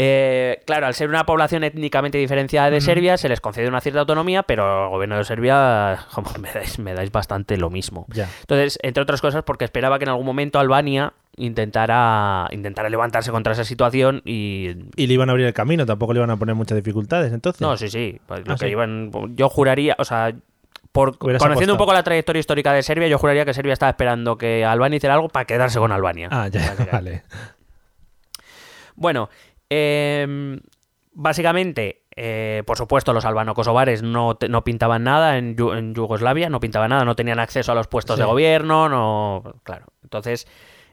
Eh, 0.04 0.64
claro, 0.66 0.88
al 0.88 0.96
ser 0.96 1.10
una 1.10 1.28
población 1.28 1.64
étnicamente 1.64 2.18
diferenciada 2.18 2.72
de 2.72 2.82
Serbia, 2.82 3.18
se 3.18 3.30
les 3.30 3.40
concede 3.40 3.68
una 3.68 3.82
cierta 3.82 4.00
autonomía, 4.00 4.42
pero 4.42 4.86
el 4.86 4.90
gobierno 4.90 5.16
de 5.18 5.24
Serbia, 5.26 6.08
me 6.40 6.52
dais, 6.52 6.80
me 6.80 6.96
dais 6.96 7.12
bastante 7.12 7.56
lo 7.58 7.70
mismo. 7.70 8.08
Entonces, 8.42 8.80
entre 8.82 9.04
otras 9.04 9.22
cosas, 9.22 9.44
porque 9.44 9.64
esperaba 9.66 10.00
que 10.00 10.06
en 10.06 10.10
algún 10.10 10.26
momento 10.26 10.58
Albania 10.58 11.14
intentara, 11.38 12.48
intentara 12.50 12.90
levantarse 12.90 13.30
contra 13.30 13.54
esa 13.54 13.64
situación 13.64 14.24
y... 14.26 14.70
Y 14.96 15.06
le 15.06 15.14
iban 15.14 15.30
a 15.30 15.34
abrir 15.34 15.46
el 15.46 15.54
camino, 15.54 15.86
tampoco 15.86 16.14
le 16.14 16.20
iban 16.20 16.32
a 16.32 16.38
poner 16.38 16.56
muchas 16.56 16.78
dificultades, 16.78 17.32
entonces. 17.32 17.62
No, 17.62 17.78
sí, 17.78 17.88
sí. 17.90 18.20
pues 18.26 18.40
lo 18.48 18.54
Ah, 18.54 18.58
que 18.58 18.66
sí. 18.66 18.72
iban, 18.72 19.12
yo 19.36 19.50
juraría, 19.50 19.96
o 20.00 20.04
sea, 20.06 20.34
por 20.92 21.18
conociendo 21.20 21.74
un 21.74 21.78
poco 21.78 21.94
la 21.94 22.02
trayectoria 22.02 22.40
histórica 22.40 22.74
de 22.74 22.82
Serbia, 22.82 23.08
yo 23.08 23.20
juraría 23.20 23.46
que 23.46 23.54
Serbia 23.54 23.74
estaba 23.74 23.92
esperando 23.92 24.36
que 24.38 24.66
Albania 24.66 24.98
hiciera 24.98 25.14
algo 25.14 25.30
para 25.30 25.46
quedarse 25.46 25.78
con 25.78 25.92
Albania. 25.92 26.28
Ah, 26.32 26.48
ya, 26.48 26.76
vale. 26.92 27.22
Bueno, 28.96 29.30
em, 29.74 30.60
básicamente, 31.14 32.02
eh, 32.16 32.64
por 32.66 32.78
supuesto, 32.78 33.14
los 33.14 33.24
albano-kosovares 33.26 34.04
no, 34.04 34.38
no 34.50 34.64
pintaban 34.66 35.04
nada 35.06 35.38
en, 35.38 35.56
Yu- 35.56 35.78
en 35.78 35.96
Yugoslavia, 35.96 36.50
no 36.50 36.60
pintaban 36.60 36.90
nada, 36.90 37.06
no 37.06 37.16
tenían 37.16 37.40
acceso 37.40 37.72
a 37.72 37.76
los 37.76 37.88
puestos 37.88 38.18
Sí. 38.18 38.22
de 38.22 38.28
gobierno, 38.28 38.90
no. 38.90 39.56
Claro. 39.64 39.86
Entonces, 40.04 40.46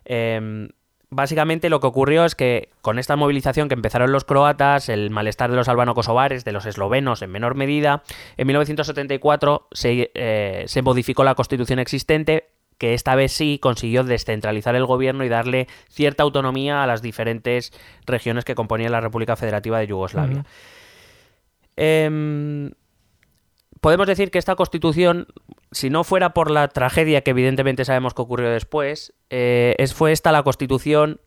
em, 0.05 0.69
básicamente 1.11 1.71
lo 1.71 1.81
que 1.81 1.89
ocurrió 1.89 2.25
es 2.25 2.35
que 2.37 2.69
con 2.83 2.99
esta 3.01 3.17
movilización 3.17 3.69
que 3.69 3.75
empezaron 3.75 4.13
los 4.13 4.25
croatas, 4.25 4.89
el 4.89 5.11
malestar 5.11 5.51
de 5.51 5.57
los 5.57 5.69
albano-kosovares, 5.69 6.45
de 6.45 6.53
los 6.53 6.67
eslovenos 6.67 7.23
en 7.23 7.31
menor 7.31 7.57
medida, 7.57 8.03
en 8.37 8.47
1974 8.47 9.67
se, 9.73 10.11
eh, 10.15 10.65
se 10.69 10.83
modificó 10.83 11.25
la 11.25 11.35
constitución 11.35 11.81
existente 11.81 12.49
que 12.79 12.95
esta 12.95 13.17
vez 13.17 13.33
sí 13.33 13.59
consiguió 13.61 14.05
descentralizar 14.05 14.75
el 14.77 14.87
gobierno 14.87 15.25
y 15.25 15.29
darle 15.29 15.67
cierta 15.91 16.23
autonomía 16.23 16.83
a 16.83 16.87
las 16.87 17.03
diferentes 17.03 17.73
regiones 18.07 18.45
que 18.45 18.55
componían 18.55 18.93
la 18.93 19.01
República 19.01 19.37
Federativa 19.37 19.79
de 19.79 19.89
Yugoslavia. 19.89 20.45
Em, 21.77 22.71
podemos 23.81 24.07
decir 24.07 24.31
que 24.31 24.39
esta 24.39 24.55
constitución, 24.55 25.27
si 25.73 25.91
no 25.91 26.05
fuera 26.05 26.35
por 26.35 26.51
la 26.51 26.69
tragedia 26.69 27.23
que 27.23 27.33
evidentemente 27.33 27.85
sabemos 27.85 28.15
que 28.15 28.23
ocurrió 28.23 28.51
después, 28.51 29.13
eh, 29.31 29.75
es, 29.79 29.93
fue 29.93 30.13
esta 30.13 30.33
la 30.33 30.45
constitución 30.45 31.21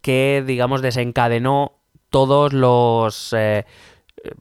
que, 0.00 0.44
digamos, 0.46 0.82
desencadenó 0.82 1.80
todos 2.10 2.52
los... 2.52 3.32
eh, 3.32 3.64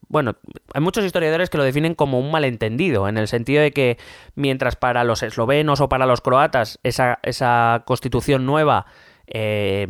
bueno, 0.08 0.36
hay 0.74 0.82
muchos 0.82 1.04
historiadores 1.06 1.50
que 1.50 1.58
lo 1.58 1.64
definen 1.64 1.96
como 1.96 2.20
un 2.20 2.32
malentendido, 2.32 3.08
en 3.08 3.18
el 3.18 3.28
sentido 3.28 3.62
de 3.62 3.72
que 3.72 3.98
mientras 4.36 4.76
para 4.76 5.04
los 5.04 5.24
eslovenos 5.24 5.82
o 5.82 5.90
para 5.90 6.06
los 6.06 6.22
croatas 6.22 6.80
esa, 6.84 7.20
esa 7.24 7.84
constitución 7.86 8.46
nueva, 8.46 8.86
eh, 9.28 9.88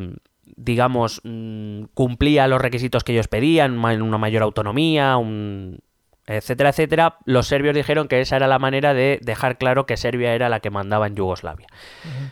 digamos, 0.57 1.21
mm, 1.23 1.83
cumplía 1.93 2.47
los 2.47 2.61
requisitos 2.61 3.03
que 3.03 3.11
ellos 3.13 3.27
pedían, 3.27 3.77
una 3.83 4.17
mayor 4.17 4.43
autonomía, 4.43 5.17
un 5.17 5.79
etcétera, 6.27 6.69
etcétera, 6.69 7.17
los 7.25 7.45
serbios 7.45 7.75
dijeron 7.75 8.07
que 8.07 8.19
esa 8.19 8.37
era 8.37 8.47
la 8.47 8.57
manera 8.57 8.95
de 8.95 9.19
dejar 9.21 9.59
claro 9.59 9.85
que 9.85 9.95
Serbia 9.95 10.33
era 10.33 10.49
la 10.49 10.59
que 10.59 10.71
mandaba 10.71 11.05
en 11.05 11.15
Yugoslavia. 11.15 11.67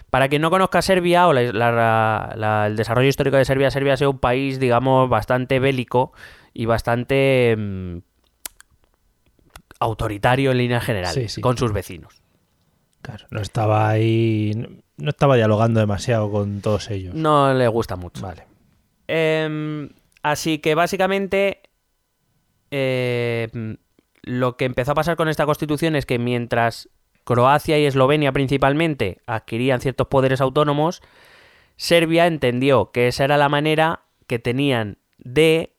Para 0.09 0.29
quien 0.29 0.41
no 0.41 0.49
conozca 0.49 0.81
Serbia 0.81 1.27
o 1.27 1.33
la- 1.33 1.51
la- 1.53 2.33
la- 2.35 2.65
el 2.65 2.75
desarrollo 2.75 3.07
histórico 3.07 3.37
de 3.37 3.45
Serbia, 3.45 3.69
Serbia 3.69 3.93
ha 3.93 3.97
sido 3.97 4.09
un 4.09 4.17
país, 4.17 4.59
digamos, 4.59 5.09
bastante 5.09 5.59
bélico 5.59 6.11
y 6.53 6.65
bastante 6.65 7.55
mm, 7.57 7.97
autoritario 9.79 10.51
en 10.51 10.57
líneas 10.57 10.83
generales 10.83 11.13
Sí, 11.13 11.27
sí. 11.27 11.41
con 11.41 11.57
sus 11.57 11.73
vecinos. 11.73 12.21
Claro, 13.01 13.25
no 13.31 13.41
estaba 13.41 13.89
ahí. 13.89 14.51
No 14.97 15.09
estaba 15.09 15.35
dialogando 15.35 15.79
demasiado 15.79 16.31
con 16.31 16.61
todos 16.61 16.89
ellos. 16.89 17.13
No 17.13 17.53
le 17.53 17.67
gusta 17.67 17.95
mucho. 17.95 18.21
Vale. 18.21 18.45
Em, 19.07 19.89
así 20.21 20.59
que 20.59 20.75
básicamente 20.75 21.61
em, 22.71 23.77
lo 24.21 24.55
que 24.55 24.65
empezó 24.65 24.91
a 24.93 24.95
pasar 24.95 25.17
con 25.17 25.27
esta 25.27 25.45
constitución 25.45 25.95
es 25.95 26.05
que 26.05 26.17
mientras 26.19 26.89
Croacia 27.25 27.77
y 27.77 27.85
Eslovenia 27.85 28.31
principalmente 28.31 29.19
adquirían 29.25 29.81
ciertos 29.81 30.07
poderes 30.07 30.39
autónomos, 30.39 31.01
Serbia 31.75 32.27
entendió 32.27 32.91
que 32.91 33.07
esa 33.07 33.25
era 33.25 33.37
la 33.37 33.49
manera 33.49 34.03
que 34.27 34.39
tenían 34.39 34.97
de, 35.17 35.73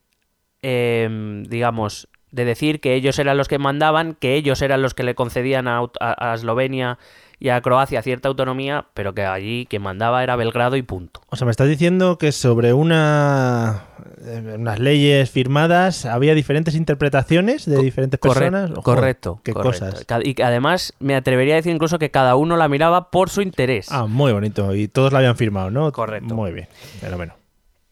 em, 0.64 1.44
digamos, 1.44 2.08
de 2.30 2.44
decir 2.44 2.80
que 2.80 2.94
ellos 2.94 3.18
eran 3.18 3.36
los 3.36 3.46
que 3.48 3.58
mandaban, 3.58 4.14
que 4.14 4.34
ellos 4.34 4.60
eran 4.62 4.82
los 4.82 4.94
que 4.94 5.04
le 5.04 5.14
concedían 5.14 5.68
a, 5.68 5.78
a- 6.00 6.30
a 6.30 6.34
Eslovenia 6.34 6.98
y 7.38 7.50
a 7.50 7.60
Croacia 7.60 8.00
cierta 8.00 8.28
autonomía, 8.28 8.86
pero 8.94 9.12
que 9.14 9.22
allí 9.24 9.66
quien 9.68 9.82
mandaba 9.82 10.22
era 10.22 10.34
Belgrado 10.34 10.76
y 10.76 10.82
punto. 10.82 11.20
O 11.28 11.36
sea, 11.36 11.44
me 11.44 11.50
estás 11.50 11.68
diciendo 11.68 12.16
que 12.16 12.32
sobre 12.32 12.72
una 12.72 13.84
eh, 14.24 14.54
unas 14.58 14.78
leyes 14.80 15.30
firmadas 15.30 16.06
había 16.06 16.34
diferentes 16.34 16.74
interpretaciones 16.74 17.66
de 17.66 17.82
diferentes 17.82 18.18
personas. 18.18 18.70
Correcto, 18.70 18.82
Joder, 18.82 18.98
correcto. 19.00 19.40
Qué 19.44 19.52
correcto. 19.52 19.90
cosas. 19.90 20.06
Y 20.24 20.40
además 20.42 20.94
me 21.00 21.14
atrevería 21.16 21.54
a 21.54 21.56
decir 21.56 21.74
incluso 21.74 21.98
que 21.98 22.10
cada 22.10 22.34
uno 22.36 22.56
la 22.56 22.68
miraba 22.68 23.10
por 23.10 23.28
su 23.30 23.42
interés. 23.42 23.88
Ah, 23.92 24.06
muy 24.06 24.32
bonito. 24.32 24.74
Y 24.74 24.88
todos 24.88 25.12
la 25.12 25.18
habían 25.18 25.36
firmado, 25.36 25.70
¿no? 25.70 25.92
Correcto. 25.92 26.34
Muy 26.34 26.52
bien. 26.52 26.68
Fenómeno. 27.00 27.34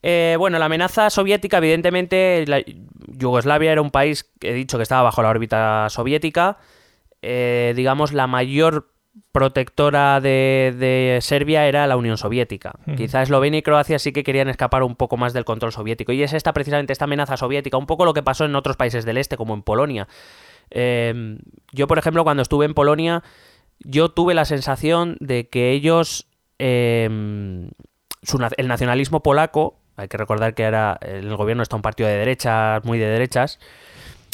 Eh, 0.02 0.36
bueno, 0.38 0.58
la 0.58 0.66
amenaza 0.66 1.10
soviética, 1.10 1.58
evidentemente, 1.58 2.44
la- 2.46 2.62
Yugoslavia 3.14 3.72
era 3.72 3.82
un 3.82 3.90
país, 3.90 4.24
que 4.40 4.50
he 4.50 4.54
dicho 4.54 4.76
que 4.78 4.82
estaba 4.82 5.02
bajo 5.02 5.22
la 5.22 5.28
órbita 5.28 5.88
soviética. 5.90 6.58
Eh, 7.20 7.72
digamos, 7.76 8.12
la 8.12 8.26
mayor 8.26 8.88
protectora 9.30 10.20
de, 10.20 10.74
de 10.78 11.18
Serbia 11.20 11.66
era 11.66 11.86
la 11.86 11.96
Unión 11.96 12.16
Soviética. 12.16 12.72
Quizá 12.96 13.22
Eslovenia 13.22 13.58
y 13.58 13.62
Croacia 13.62 13.98
sí 13.98 14.12
que 14.12 14.24
querían 14.24 14.48
escapar 14.48 14.82
un 14.82 14.96
poco 14.96 15.16
más 15.16 15.32
del 15.34 15.44
control 15.44 15.70
soviético. 15.72 16.12
Y 16.12 16.22
es 16.22 16.32
esta 16.32 16.52
precisamente 16.52 16.92
esta 16.92 17.04
amenaza 17.04 17.36
soviética, 17.36 17.76
un 17.76 17.86
poco 17.86 18.04
lo 18.04 18.14
que 18.14 18.22
pasó 18.22 18.44
en 18.46 18.56
otros 18.56 18.76
países 18.76 19.04
del 19.04 19.18
este, 19.18 19.36
como 19.36 19.54
en 19.54 19.62
Polonia. 19.62 20.08
Eh, 20.70 21.38
yo, 21.72 21.86
por 21.86 21.98
ejemplo, 21.98 22.24
cuando 22.24 22.42
estuve 22.42 22.64
en 22.64 22.74
Polonia, 22.74 23.22
yo 23.80 24.08
tuve 24.10 24.32
la 24.34 24.44
sensación 24.46 25.16
de 25.20 25.48
que 25.48 25.70
ellos, 25.72 26.26
eh, 26.58 27.68
su 28.22 28.38
na- 28.38 28.50
el 28.56 28.68
nacionalismo 28.68 29.22
polaco, 29.22 29.78
hay 29.96 30.08
que 30.08 30.16
recordar 30.16 30.54
que 30.54 30.62
era 30.62 30.98
el 31.02 31.36
gobierno 31.36 31.62
está 31.62 31.76
un 31.76 31.82
partido 31.82 32.08
de 32.08 32.16
derechas, 32.16 32.84
muy 32.84 32.98
de 32.98 33.06
derechas, 33.06 33.58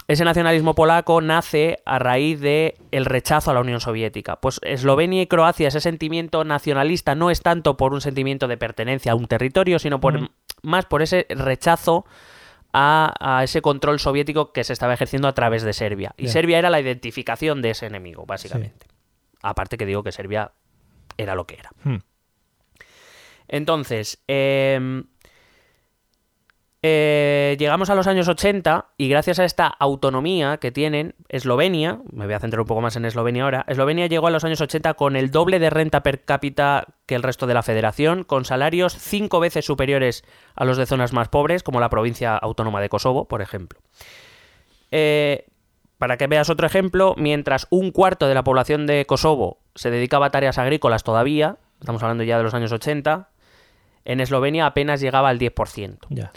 ese 0.08 0.24
nacionalismo 0.24 0.74
polaco 0.74 1.20
nace 1.20 1.82
a 1.84 1.98
raíz 1.98 2.40
de 2.40 2.76
el 2.92 3.04
rechazo 3.04 3.50
a 3.50 3.54
la 3.54 3.60
Unión 3.60 3.78
Soviética. 3.78 4.36
Pues 4.36 4.58
Eslovenia 4.62 5.20
y 5.20 5.26
Croacia, 5.26 5.68
ese 5.68 5.82
sentimiento 5.82 6.44
nacionalista 6.44 7.14
no 7.14 7.30
es 7.30 7.42
tanto 7.42 7.76
por 7.76 7.92
un 7.92 8.00
sentimiento 8.00 8.48
de 8.48 8.56
pertenencia 8.56 9.12
a 9.12 9.14
un 9.14 9.26
territorio, 9.26 9.78
sino 9.78 10.00
por 10.00 10.30
más 10.62 10.86
por 10.86 11.02
ese 11.02 11.26
rechazo 11.28 12.06
a, 12.72 13.12
a 13.20 13.44
ese 13.44 13.60
control 13.60 14.00
soviético 14.00 14.52
que 14.52 14.64
se 14.64 14.72
estaba 14.72 14.94
ejerciendo 14.94 15.28
a 15.28 15.34
través 15.34 15.62
de 15.62 15.74
Serbia. 15.74 16.14
Y. 16.16 16.28
Serbia 16.28 16.58
era 16.58 16.70
la 16.70 16.80
identificación 16.80 17.60
de 17.60 17.70
ese 17.70 17.84
enemigo, 17.84 18.24
básicamente. 18.24 18.86
Aparte 19.42 19.76
que 19.76 19.84
digo 19.84 20.02
que 20.02 20.12
Serbia 20.12 20.52
era 21.18 21.34
lo 21.34 21.46
que 21.46 21.56
era. 21.56 21.70
Hmm. 21.84 21.98
Entonces, 23.46 24.22
eh, 24.26 25.02
eh, 26.80 27.56
llegamos 27.58 27.90
a 27.90 27.96
los 27.96 28.06
años 28.06 28.28
80 28.28 28.86
y 28.96 29.08
gracias 29.08 29.40
a 29.40 29.44
esta 29.44 29.66
autonomía 29.66 30.58
que 30.58 30.70
tienen, 30.70 31.16
Eslovenia, 31.28 32.00
me 32.12 32.26
voy 32.26 32.34
a 32.34 32.38
centrar 32.38 32.60
un 32.60 32.66
poco 32.68 32.80
más 32.80 32.94
en 32.94 33.04
Eslovenia 33.04 33.42
ahora, 33.42 33.64
Eslovenia 33.66 34.06
llegó 34.06 34.28
a 34.28 34.30
los 34.30 34.44
años 34.44 34.60
80 34.60 34.94
con 34.94 35.16
el 35.16 35.32
doble 35.32 35.58
de 35.58 35.70
renta 35.70 36.04
per 36.04 36.24
cápita 36.24 36.86
que 37.06 37.16
el 37.16 37.24
resto 37.24 37.48
de 37.48 37.54
la 37.54 37.64
federación, 37.64 38.22
con 38.22 38.44
salarios 38.44 38.96
cinco 38.96 39.40
veces 39.40 39.64
superiores 39.64 40.24
a 40.54 40.64
los 40.64 40.76
de 40.76 40.86
zonas 40.86 41.12
más 41.12 41.28
pobres, 41.28 41.64
como 41.64 41.80
la 41.80 41.90
provincia 41.90 42.36
autónoma 42.36 42.80
de 42.80 42.88
Kosovo, 42.88 43.26
por 43.26 43.42
ejemplo. 43.42 43.80
Eh, 44.92 45.46
para 45.98 46.16
que 46.16 46.28
veas 46.28 46.48
otro 46.48 46.64
ejemplo, 46.64 47.14
mientras 47.18 47.66
un 47.70 47.90
cuarto 47.90 48.28
de 48.28 48.34
la 48.34 48.44
población 48.44 48.86
de 48.86 49.04
Kosovo 49.04 49.58
se 49.74 49.90
dedicaba 49.90 50.26
a 50.26 50.30
tareas 50.30 50.58
agrícolas 50.58 51.02
todavía, 51.02 51.56
estamos 51.80 52.00
hablando 52.04 52.22
ya 52.22 52.38
de 52.38 52.44
los 52.44 52.54
años 52.54 52.70
80, 52.70 53.30
en 54.04 54.20
Eslovenia 54.20 54.66
apenas 54.66 55.00
llegaba 55.00 55.28
al 55.28 55.40
10%. 55.40 55.98
Ya. 56.10 56.30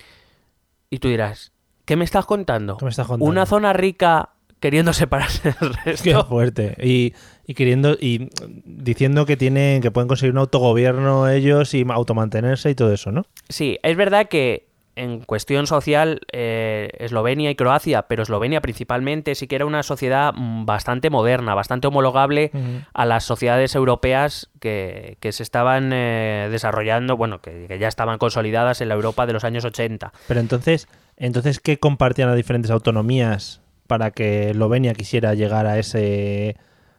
Y 0.92 1.00
tú 1.00 1.08
dirás, 1.08 1.52
¿qué 1.86 1.96
me 1.96 2.04
estás 2.06 2.26
contando? 2.26 2.78
¿Qué 2.78 2.86
me 2.86 2.92
estás 2.92 3.08
contando? 3.08 3.26
Una 3.32 3.46
zona 3.48 3.74
rica 3.74 4.30
queriendo 4.60 4.94
separarse 4.94 5.56
del 5.60 5.72
Qué 5.84 5.90
resto. 6.14 6.26
fuerte. 6.26 6.76
Y, 6.86 7.14
y 7.48 7.54
queriendo 7.56 7.94
y 8.00 8.30
diciendo 8.66 9.26
que 9.26 9.38
tienen 9.38 9.82
que 9.82 9.90
pueden 9.90 10.08
conseguir 10.08 10.34
un 10.34 10.40
autogobierno 10.40 11.28
ellos 11.30 11.74
y 11.74 11.86
automantenerse 11.90 12.70
y 12.70 12.76
todo 12.76 12.94
eso, 12.94 13.12
¿no? 13.12 13.24
Sí, 13.50 13.80
es 13.82 13.96
verdad 13.98 14.28
que 14.28 14.68
en 15.02 15.22
cuestión 15.22 15.66
social, 15.68 16.22
eh, 16.32 16.90
Eslovenia 17.00 17.50
y 17.50 17.56
Croacia, 17.56 18.04
pero 18.04 18.22
Eslovenia 18.24 18.62
principalmente, 18.62 19.34
sí 19.36 19.48
que 19.48 19.56
era 19.56 19.66
una 19.66 19.82
sociedad 19.84 20.34
mm, 20.36 20.66
bastante 20.66 21.10
moderna, 21.10 21.56
bastante 21.56 21.88
homologable 21.88 22.52
a 22.94 23.06
las 23.06 23.24
sociedades 23.24 23.74
europeas 23.76 24.50
que, 24.60 25.18
que 25.20 25.32
se 25.32 25.42
estaban 25.44 25.92
eh, 25.94 26.50
desarrollando, 26.52 27.18
bueno, 27.18 27.42
que, 27.42 27.66
que 27.68 27.80
ya 27.80 27.88
estaban 27.88 28.20
consolidadas 28.20 28.82
en 28.82 28.90
la 28.90 28.96
Europa 28.96 29.26
de 29.26 29.34
los 29.34 29.44
años 29.44 29.66
80. 29.66 30.14
Pero 30.28 30.40
entonces, 30.40 30.88
entonces 31.18 31.60
¿qué 31.60 31.78
compartían 31.80 32.28
las 32.28 32.38
diferentes 32.38 32.70
autonomías 32.72 33.62
para 33.88 34.12
que 34.12 34.52
Eslovenia 34.52 34.94
quisiera 34.94 35.34
llegar 35.34 35.66
a 35.66 35.80
ese 35.80 36.58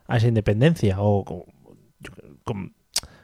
a 0.08 0.16
esa 0.16 0.26
independencia? 0.28 0.96
O 1.00 1.24
co- 1.24 1.46
yo- 2.00 2.12
com- 2.44 2.72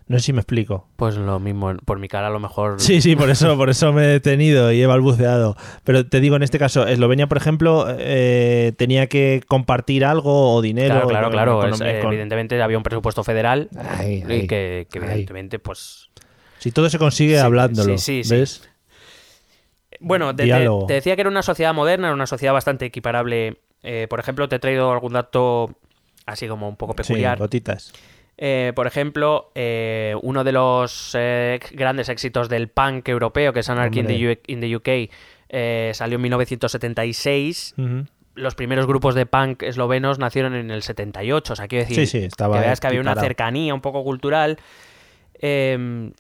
no 0.09 0.19
sé 0.19 0.25
si 0.25 0.33
me 0.33 0.41
explico. 0.41 0.89
Pues 0.97 1.17
lo 1.17 1.39
mismo, 1.39 1.75
por 1.85 1.99
mi 1.99 2.09
cara 2.09 2.27
a 2.27 2.31
lo 2.31 2.41
mejor... 2.41 2.81
Sí, 2.81 3.01
sí, 3.01 3.15
por 3.15 3.31
eso, 3.31 3.57
por 3.57 3.71
eso 3.71 3.93
me 3.93 4.05
he 4.05 4.09
detenido 4.09 4.73
y 4.73 4.83
he 4.83 4.87
balbuceado. 4.87 5.57
Pero 5.85 6.07
te 6.07 6.21
digo, 6.21 6.35
en 6.37 6.43
este 6.43 6.59
caso, 6.59 6.87
Eslovenia, 6.87 7.27
por 7.29 7.37
ejemplo, 7.37 7.87
eh, 7.99 8.73
tenía 8.77 9.07
que 9.09 9.43
compartir 9.47 10.05
algo 10.05 10.55
o 10.55 10.63
dinero. 10.63 10.95
Claro, 10.95 11.09
claro, 11.09 11.25
con- 11.27 11.33
claro. 11.33 11.61
con- 11.61 11.87
es, 11.87 12.03
con- 12.03 12.13
Evidentemente 12.13 12.61
había 12.63 12.77
un 12.79 12.83
presupuesto 12.83 13.23
federal 13.23 13.69
Ahí, 13.79 14.25
ahí, 14.29 14.41
y 14.41 14.47
que, 14.47 14.87
evidentemente, 14.93 15.59
pues... 15.59 16.09
Si 16.59 16.73
todo 16.73 16.91
se 16.91 16.99
consigue 16.99 17.35
Sí, 17.37 17.41
hablándolo, 17.41 17.99
sí, 17.99 18.23
sí, 18.23 18.25
sí. 18.25 18.35
¿ves? 18.35 18.69
Bueno, 20.01 20.31
te, 20.35 20.43
te- 20.43 20.45
Diálogo. 20.45 20.87
te 20.87 20.95
decía 20.95 21.15
que 21.17 21.23
era 21.23 21.31
una 21.31 21.43
sociedad 21.43 21.75
moderna, 21.75 22.09
era 22.09 22.15
una 22.15 22.27
sociedad 22.27 22.53
bastante 22.53 22.87
equiparable. 22.87 23.61
Eh, 23.83 24.07
por 24.09 24.21
ejemplo, 24.21 24.49
te 24.49 24.57
he 24.57 24.59
traído 24.59 24.91
algún 24.93 25.13
dato 25.13 25.77
así 26.27 26.47
como 26.47 26.69
un 26.69 26.77
poco 26.77 26.93
Sí, 26.93 26.97
peculiar. 26.99 27.39
gotitas. 27.39 27.93
Eh, 28.41 28.73
por 28.77 28.87
ejemplo, 28.87 29.51
eh, 29.57 30.15
uno 30.23 30.45
de 30.45 30.53
los 30.53 31.11
eh, 31.19 31.59
grandes 31.73 32.09
éxitos 32.09 32.49
del 32.49 32.69
punk 32.69 33.09
europeo, 33.09 33.53
que 33.53 33.61
es 33.61 33.69
Anarchy 33.69 33.99
in 34.01 34.07
the, 34.07 34.13
Hombre. 34.15 34.33
U- 34.33 34.53
in 34.53 34.61
the 34.61 34.77
UK, 34.77 35.93
salió 35.95 36.17
en 36.17 36.23
1976. 36.23 37.75
Ujú. 37.77 38.05
Los 38.35 38.55
primeros 38.55 38.87
grupos 38.87 39.17
de 39.17 39.27
punk 39.27 39.65
eslovenos 39.65 40.21
nacieron 40.21 40.55
en 40.55 40.71
el 40.71 40.83
78. 40.83 41.53
O 41.53 41.57
sea, 41.57 41.67
quiero 41.67 41.85
decir, 41.89 42.07
Sí, 42.07 42.19
sí, 42.21 42.25
estaba 42.25 42.55
que 42.61 42.67
veas 42.67 42.79
que 42.81 42.87
había 42.87 43.01
una 43.01 43.17
cercanía 43.17 43.75
un 43.75 43.81
poco 43.81 44.05
cultural. 44.05 44.59
Eh, 45.41 46.13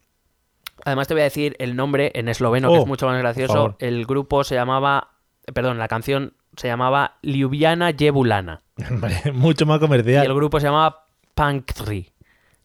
además, 0.85 1.07
te 1.07 1.15
voy 1.15 1.21
a 1.21 1.25
decir 1.25 1.55
el 1.61 1.77
nombre 1.77 2.11
en 2.17 2.29
esloveno, 2.29 2.73
que 2.73 2.79
Oh, 2.79 2.83
es 2.83 2.89
mucho 2.89 3.07
más 3.07 3.19
gracioso. 3.19 3.77
El 3.79 4.05
grupo 4.07 4.43
se 4.43 4.57
llamaba. 4.57 5.11
Perdón, 5.55 5.79
la 5.79 5.87
canción 5.87 6.35
se 6.57 6.67
llamaba 6.67 7.19
Ljubljana 7.23 7.93
Jebulana. 7.97 8.63
Mucho 9.33 9.65
más 9.67 9.79
Y 9.79 9.81
comercial. 9.81 10.27
el 10.27 10.35
grupo 10.35 10.59
se 10.61 10.67
llamaba 10.67 11.07
Punktri. 11.39 12.13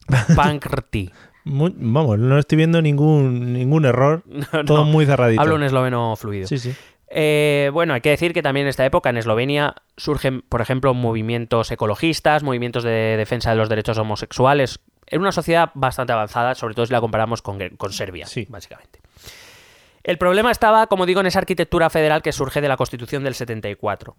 Punkrti. 0.35 1.11
Mu- 1.45 1.73
vamos, 1.75 2.19
no 2.19 2.37
estoy 2.39 2.57
viendo 2.57 2.81
ningún, 2.81 3.53
ningún 3.53 3.85
error. 3.85 4.23
No, 4.53 4.65
Todo 4.65 4.79
no, 4.79 4.85
muy 4.85 5.05
cerradito. 5.05 5.41
Hablo 5.41 5.55
un 5.55 5.63
esloveno 5.63 6.15
fluido. 6.15 6.47
Sí, 6.47 6.57
sí. 6.57 6.73
Eh, 7.15 7.69
bueno, 7.73 7.93
hay 7.93 8.01
que 8.01 8.09
decir 8.09 8.33
que 8.33 8.41
también 8.41 8.65
en 8.65 8.69
esta 8.71 8.85
época 8.85 9.11
en 9.11 9.17
Eslovenia 9.17 9.75
surgen, 9.97 10.41
por 10.41 10.61
ejemplo, 10.61 10.95
movimientos 10.95 11.69
ecologistas, 11.69 12.41
movimientos 12.41 12.83
de 12.83 13.15
defensa 13.17 13.51
de 13.51 13.55
los 13.57 13.69
derechos 13.69 13.99
homosexuales. 13.99 14.79
En 15.05 15.21
una 15.21 15.31
sociedad 15.31 15.69
bastante 15.75 16.11
avanzada, 16.13 16.55
sobre 16.55 16.73
todo 16.73 16.87
si 16.87 16.91
la 16.93 17.01
comparamos 17.01 17.43
con, 17.43 17.59
con 17.77 17.93
Serbia, 17.93 18.25
Sí. 18.25 18.47
básicamente. 18.49 18.99
El 20.03 20.17
problema 20.17 20.49
estaba, 20.49 20.87
como 20.87 21.05
digo, 21.05 21.19
en 21.19 21.27
esa 21.27 21.37
arquitectura 21.39 21.91
federal 21.91 22.23
que 22.23 22.31
surge 22.31 22.61
de 22.61 22.67
la 22.67 22.77
Constitución 22.77 23.23
del 23.23 23.35
74. 23.35 24.15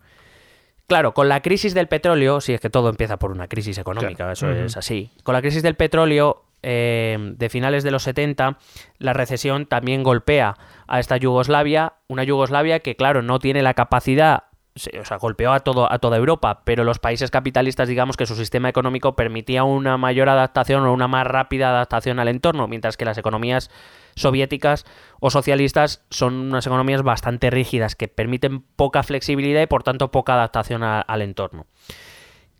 Claro, 0.87 1.15
con 1.15 1.29
la 1.29 1.41
crisis 1.41 1.73
del 1.75 1.89
petróleo, 1.89 2.41
si 2.41 2.53
es 2.53 2.61
que 2.61 2.69
todo 2.71 2.91
empieza 2.91 3.19
por 3.19 3.31
una 3.31 3.49
crisis 3.49 3.79
económica, 3.79 4.17
Claro. 4.17 4.33
eso 4.33 4.51
es 4.51 4.77
así. 4.77 5.11
Con 5.23 5.33
la 5.35 5.41
crisis 5.41 5.63
del 5.63 5.77
petróleo 5.77 6.45
eh, 6.63 7.17
de 7.37 7.49
finales 7.49 7.85
de 7.85 7.91
los 7.91 8.03
70, 8.03 8.59
la 8.99 9.13
recesión 9.13 9.67
también 9.67 10.03
golpea 10.03 10.57
a 10.87 11.01
esta 11.01 11.17
Yugoslavia, 11.17 11.95
una 12.09 12.25
Yugoslavia 12.25 12.81
que, 12.81 12.97
claro, 12.97 13.23
no 13.23 13.39
tiene 13.39 13.63
la 13.63 13.75
capacidad, 13.75 14.45
o 14.75 15.05
sea, 15.05 15.17
golpeó 15.19 15.53
a, 15.53 15.61
todo, 15.61 15.91
a 15.91 15.99
toda 15.99 16.17
Europa, 16.17 16.63
pero 16.65 16.85
los 16.85 16.99
países 16.99 17.31
capitalistas, 17.31 17.89
digamos 17.89 18.17
que 18.17 18.27
su 18.27 18.35
sistema 18.35 18.69
económico 18.69 19.15
permitía 19.15 19.65
una 19.65 19.97
mayor 19.97 20.29
adaptación 20.29 20.85
o 20.85 20.93
una 20.93 21.09
más 21.09 21.27
rápida 21.27 21.71
adaptación 21.71 22.19
al 22.19 22.29
entorno, 22.29 22.67
mientras 22.67 22.97
que 22.97 23.05
las 23.05 23.19
economías 23.19 23.71
soviéticas 24.17 24.85
o 25.21 25.31
socialistas 25.31 26.05
son 26.11 26.35
unas 26.35 26.67
economías 26.67 27.03
bastante 27.03 27.51
rígidas 27.51 27.95
que 27.97 28.09
permiten 28.09 28.61
poca 28.63 29.03
flexibilidad 29.03 29.63
y 29.63 29.67
por 29.67 29.83
tanto 29.83 30.11
poca 30.11 30.35
adaptación 30.35 30.83
a- 30.83 31.01
al 31.01 31.23
entorno. 31.23 31.67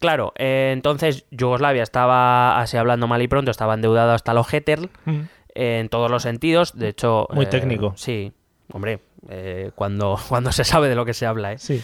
Claro, 0.01 0.33
eh, 0.37 0.71
entonces 0.73 1.25
Yugoslavia 1.31 1.83
estaba, 1.83 2.61
así 2.61 2.77
hablando 2.77 3.07
mal 3.07 3.23
y 3.23 3.29
pronto, 3.29 3.51
estaba 3.51 3.75
endeudado 3.75 4.13
hasta 4.13 4.35
los 4.35 4.53
Heter 4.53 4.91
Mm. 5.07 5.21
en 5.55 5.89
todos 5.89 6.11
los 6.11 6.23
sentidos. 6.23 6.77
De 6.79 6.89
hecho. 6.89 7.27
Muy 7.33 7.45
eh, 7.47 7.49
técnico. 7.49 7.95
Sí, 7.97 8.33
hombre, 8.73 9.01
eh, 9.31 9.71
cuando, 9.75 10.19
cuando 10.29 10.53
se 10.53 10.65
sabe 10.65 10.89
de 10.89 10.95
lo 10.97 11.05
que 11.07 11.15
se 11.15 11.25
habla, 11.27 11.53
¿eh? 11.53 11.59
Sí. 11.59 11.83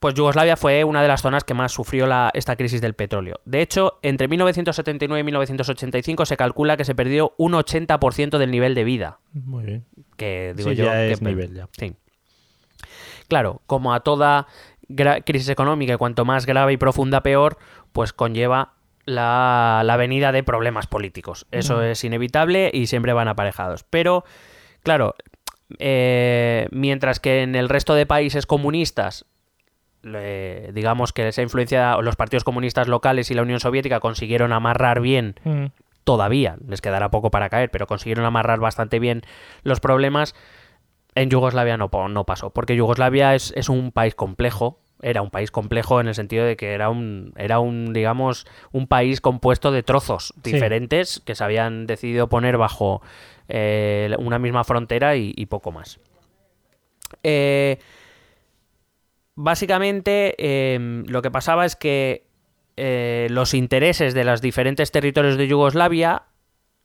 Pues 0.00 0.14
Yugoslavia 0.14 0.56
fue 0.56 0.84
una 0.84 1.00
de 1.00 1.08
las 1.08 1.22
zonas 1.22 1.44
que 1.44 1.54
más 1.54 1.72
sufrió 1.72 2.06
la- 2.06 2.30
esta 2.34 2.56
crisis 2.56 2.80
del 2.82 2.94
petróleo. 2.94 3.40
De 3.46 3.62
hecho, 3.62 3.98
entre 4.02 4.28
1979 4.28 5.20
y 5.20 5.24
1985 5.24 6.26
se 6.26 6.36
calcula 6.36 6.76
que 6.76 6.84
se 6.84 6.94
perdió 6.94 7.32
un 7.38 7.52
80% 7.54 8.36
del 8.38 8.50
nivel 8.50 8.74
de 8.74 8.84
vida. 8.84 9.18
Muy 9.32 9.64
bien. 9.64 9.84
Que 10.16 10.52
digo 10.56 10.70
Sí, 10.70 10.76
yo. 10.76 10.84
ya 10.84 10.92
que 10.92 11.12
es 11.12 11.22
nivel, 11.22 11.54
ya. 11.54 11.68
Sí. 11.78 11.94
Claro, 13.28 13.62
como 13.66 13.94
a 13.94 14.00
toda 14.00 14.46
crisis 15.24 15.48
económica, 15.48 15.96
cuanto 15.96 16.24
más 16.26 16.44
grave 16.44 16.74
y 16.74 16.76
profunda, 16.76 17.22
peor, 17.22 17.56
pues 17.92 18.12
conlleva 18.12 18.74
la, 19.06 19.82
la 19.84 19.96
venida 19.96 20.32
de 20.32 20.42
problemas 20.42 20.86
políticos. 20.86 21.46
Eso 21.50 21.82
es 21.82 22.04
inevitable 22.04 22.70
y 22.72 22.86
siempre 22.88 23.14
van 23.14 23.28
aparejados. 23.28 23.84
Pero, 23.88 24.24
claro, 24.82 25.14
eh, 25.78 26.68
mientras 26.70 27.20
que 27.20 27.42
en 27.42 27.54
el 27.54 27.70
resto 27.70 27.94
de 27.94 28.04
países 28.04 28.44
comunistas 28.44 29.24
digamos 30.04 31.12
que 31.12 31.28
esa 31.28 31.42
influencia, 31.42 31.96
los 32.02 32.16
partidos 32.16 32.44
comunistas 32.44 32.88
locales 32.88 33.30
y 33.30 33.34
la 33.34 33.42
Unión 33.42 33.60
Soviética 33.60 34.00
consiguieron 34.00 34.52
amarrar 34.52 35.00
bien 35.00 35.34
Mm. 35.44 35.66
todavía, 36.04 36.56
les 36.68 36.80
quedará 36.80 37.10
poco 37.10 37.30
para 37.30 37.48
caer, 37.48 37.70
pero 37.70 37.86
consiguieron 37.86 38.24
amarrar 38.26 38.60
bastante 38.60 38.98
bien 38.98 39.22
los 39.62 39.80
problemas. 39.80 40.34
En 41.14 41.30
Yugoslavia 41.30 41.76
no, 41.76 41.88
no 42.08 42.24
pasó, 42.24 42.50
porque 42.50 42.76
Yugoslavia 42.76 43.34
es, 43.34 43.52
es 43.56 43.68
un 43.68 43.92
país 43.92 44.14
complejo, 44.14 44.80
era 45.00 45.22
un 45.22 45.30
país 45.30 45.50
complejo 45.50 46.00
en 46.00 46.08
el 46.08 46.14
sentido 46.14 46.44
de 46.44 46.56
que 46.56 46.72
era 46.72 46.88
un, 46.90 47.32
era 47.36 47.58
un, 47.58 47.92
digamos, 47.92 48.46
un 48.72 48.86
país 48.86 49.20
compuesto 49.20 49.70
de 49.72 49.82
trozos 49.82 50.32
Sí. 50.42 50.52
diferentes 50.52 51.20
que 51.24 51.34
se 51.34 51.44
habían 51.44 51.86
decidido 51.86 52.28
poner 52.28 52.56
bajo 52.58 53.00
eh, 53.48 54.14
una 54.18 54.38
misma 54.38 54.64
frontera 54.64 55.16
y, 55.16 55.32
y 55.36 55.46
poco 55.46 55.72
más. 55.72 56.00
Eh, 57.22 57.78
básicamente, 59.34 60.34
eh, 60.38 61.02
lo 61.06 61.22
que 61.22 61.30
pasaba 61.30 61.64
es 61.64 61.76
que 61.76 62.26
eh, 62.76 63.28
los 63.30 63.54
intereses 63.54 64.14
de 64.14 64.24
los 64.24 64.40
diferentes 64.40 64.90
territorios 64.90 65.36
de 65.36 65.46
Yugoslavia, 65.46 66.24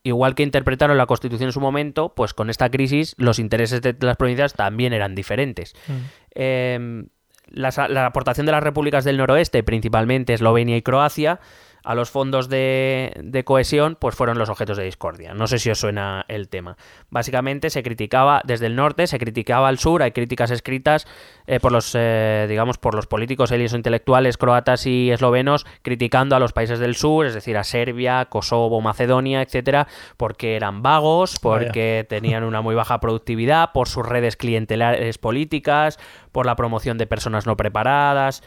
igual 0.03 0.35
que 0.35 0.43
interpretaron 0.43 0.97
la 0.97 1.05
Constitución 1.07 1.49
en 1.49 1.53
su 1.53 1.59
momento, 1.61 2.13
pues 2.15 2.33
con 2.33 2.49
esta 2.49 2.69
crisis 2.69 3.15
los 3.17 3.39
intereses 3.39 3.81
de 3.81 3.95
las 3.99 4.17
provincias 4.17 4.53
también 4.53 4.93
eran 4.93 5.15
diferentes. 5.15 5.73
Mm. 5.87 5.91
Eh, 6.35 7.03
las- 7.51 7.77
la 7.89 8.05
aportación 8.05 8.45
de 8.45 8.51
las 8.51 8.63
repúblicas 8.63 9.03
del 9.03 9.17
noroeste, 9.17 9.63
principalmente 9.63 10.33
Eslovenia 10.33 10.77
y 10.77 10.81
Croacia, 10.83 11.39
a 11.83 11.95
los 11.95 12.09
fondos 12.09 12.49
de, 12.49 13.13
de 13.23 13.43
cohesión, 13.43 13.97
pues 13.99 14.15
fueron 14.15 14.37
los 14.37 14.49
objetos 14.49 14.77
de 14.77 14.83
discordia. 14.83 15.33
No 15.33 15.47
sé 15.47 15.59
si 15.59 15.69
os 15.69 15.79
suena 15.79 16.25
el 16.27 16.49
tema. 16.49 16.77
Básicamente 17.09 17.69
se 17.69 17.83
criticaba 17.83 18.41
desde 18.45 18.65
el 18.65 18.75
norte, 18.75 19.07
se 19.07 19.17
criticaba 19.19 19.67
al 19.67 19.79
sur, 19.79 20.03
hay 20.03 20.11
críticas 20.11 20.51
escritas 20.51 21.07
eh, 21.47 21.59
por 21.59 21.71
los, 21.71 21.93
eh, 21.95 22.45
digamos, 22.49 22.77
por 22.77 22.95
los 22.95 23.07
políticos 23.07 23.51
élitos 23.51 23.73
intelectuales 23.73 24.37
croatas 24.37 24.85
y 24.85 25.11
eslovenos, 25.11 25.65
criticando 25.81 26.35
a 26.35 26.39
los 26.39 26.53
países 26.53 26.79
del 26.79 26.95
sur, 26.95 27.25
es 27.25 27.33
decir, 27.33 27.57
a 27.57 27.63
Serbia, 27.63 28.25
Kosovo, 28.25 28.81
Macedonia, 28.81 29.41
etcétera, 29.41 29.87
porque 30.17 30.55
eran 30.55 30.81
vagos, 30.81 31.39
Vaya. 31.41 31.65
porque 31.65 32.05
tenían 32.07 32.43
una 32.43 32.61
muy 32.61 32.75
baja 32.75 32.99
productividad, 32.99 33.71
por 33.71 33.87
sus 33.87 34.05
redes 34.05 34.35
clientelares 34.35 35.17
políticas, 35.17 35.99
por 36.31 36.45
la 36.45 36.55
promoción 36.55 36.97
de 36.97 37.07
personas 37.07 37.45
no 37.45 37.57
preparadas, 37.57 38.43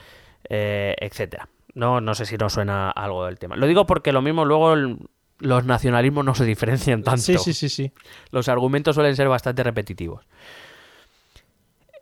eh, 0.48 0.94
etcétera. 1.00 1.48
No, 1.74 2.00
no 2.00 2.14
sé 2.14 2.26
si 2.26 2.36
nos 2.36 2.52
suena 2.52 2.90
algo 2.90 3.24
del 3.26 3.38
tema. 3.38 3.56
Lo 3.56 3.66
digo 3.66 3.86
porque 3.86 4.12
lo 4.12 4.20
mismo 4.22 4.44
luego 4.44 4.74
el- 4.74 4.98
los 5.38 5.64
nacionalismos 5.64 6.24
no 6.24 6.34
se 6.34 6.44
diferencian 6.44 7.02
tanto. 7.02 7.20
Sí, 7.22 7.36
sí, 7.38 7.52
sí, 7.54 7.68
sí. 7.68 7.92
Los 8.30 8.48
argumentos 8.48 8.94
suelen 8.94 9.16
ser 9.16 9.28
bastante 9.28 9.62
repetitivos. 9.62 10.24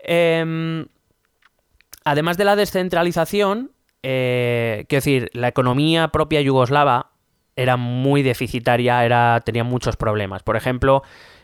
Em, 0.03 0.87
además 2.05 2.37
de 2.37 2.45
la 2.45 2.57
descentralización, 2.57 3.73
eh, 4.03 4.87
quiero 4.89 5.01
decir, 5.01 5.31
la 5.35 5.49
economía 5.49 6.09
propia 6.09 6.41
yugoslava 6.41 7.11
era 7.57 7.77
muy 7.77 8.23
deficitaria, 8.23 9.05
era, 9.05 9.41
tenía 9.45 9.65
muchos 9.65 9.97
problemas. 9.97 10.43
Por 10.43 10.57
ejemplo, 10.57 11.03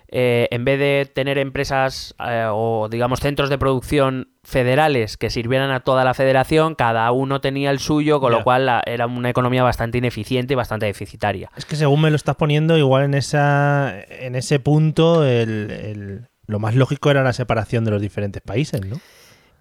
eh, 0.08 0.48
en 0.50 0.64
vez 0.64 0.78
de 0.78 1.10
tener 1.12 1.36
empresas 1.38 2.14
eh, 2.24 2.46
o, 2.50 2.88
digamos, 2.90 3.20
centros 3.20 3.50
de 3.50 3.58
producción 3.58 4.28
federales 4.44 5.16
que 5.16 5.30
sirvieran 5.30 5.70
a 5.72 5.80
toda 5.80 6.04
la 6.04 6.14
federación, 6.14 6.74
cada 6.76 7.10
uno 7.12 7.40
tenía 7.40 7.70
el 7.70 7.78
suyo, 7.80 8.20
con 8.20 8.30
lo 8.32 8.44
cual 8.44 8.66
la- 8.66 8.82
era 8.86 9.06
una 9.06 9.30
economía 9.30 9.62
bastante 9.64 9.98
ineficiente 9.98 10.54
y 10.54 10.56
bastante 10.56 10.86
deficitaria. 10.86 11.50
Es 11.56 11.64
que 11.64 11.74
según 11.76 12.00
me 12.02 12.10
lo 12.10 12.16
estás 12.16 12.36
poniendo, 12.36 12.78
igual 12.78 13.04
en 13.04 13.14
esa 13.14 13.94
en 14.08 14.36
ese 14.36 14.60
punto 14.60 15.24
el, 15.24 15.70
el- 15.70 16.28
lo 16.46 16.60
más 16.60 16.76
lógico 16.76 17.10
era 17.10 17.24
la 17.24 17.32
separación 17.32 17.84
de 17.84 17.90
los 17.90 18.00
diferentes 18.00 18.40
países, 18.40 18.86
¿no? 18.86 19.00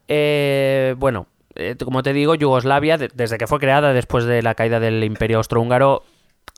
Eh, 0.07 0.93
bueno, 0.99 1.27
eh, 1.55 1.75
como 1.83 2.03
te 2.03 2.13
digo, 2.13 2.35
Yugoslavia, 2.35 2.97
de- 2.97 3.09
desde 3.13 3.37
que 3.37 3.47
fue 3.47 3.59
creada 3.59 3.93
después 3.93 4.25
de 4.25 4.41
la 4.43 4.53
caída 4.55 4.79
del 4.79 5.03
Imperio 5.03 5.37
Austrohúngaro, 5.37 6.03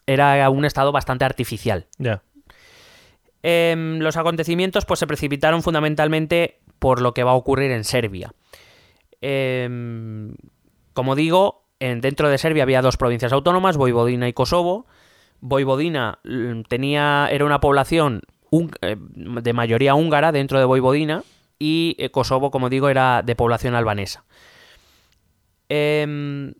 era 0.05 0.49
un 0.49 0.65
estado 0.65 0.91
bastante 0.91 1.25
artificial. 1.25 1.85
Ya. 1.97 2.21
Em, 3.43 3.99
los 3.99 4.17
acontecimientos 4.17 4.85
pues, 4.85 4.99
se 4.99 5.07
precipitaron 5.07 5.63
fundamentalmente 5.63 6.59
por 6.79 7.01
lo 7.01 7.13
que 7.13 7.23
va 7.23 7.31
a 7.31 7.35
ocurrir 7.35 7.71
en 7.71 7.83
Serbia. 7.83 8.33
Em, 9.21 10.35
como 10.93 11.15
digo, 11.15 11.65
en- 11.79 12.01
dentro 12.01 12.29
de 12.29 12.37
Serbia 12.37 12.63
había 12.63 12.81
dos 12.81 12.97
provincias 12.97 13.31
autónomas, 13.33 13.77
Voivodina 13.77 14.27
y 14.27 14.33
Kosovo. 14.33 14.85
Voivodina 15.39 16.19
mm, 16.23 16.61
tenía, 16.63 17.27
era 17.31 17.45
una 17.45 17.59
población 17.59 18.21
eh, 18.81 18.95
de 18.99 19.53
mayoría 19.53 19.93
húngara 19.95 20.31
dentro 20.31 20.57
de 20.59 20.65
Voivodina 20.65 21.23
y 21.59 21.95
eh, 21.99 22.09
Kosovo, 22.09 22.49
como 22.51 22.69
digo, 22.69 22.89
era 22.89 23.21
de 23.23 23.35
población 23.35 23.75
albanesa. 23.75 24.23
Em, 25.69 26.53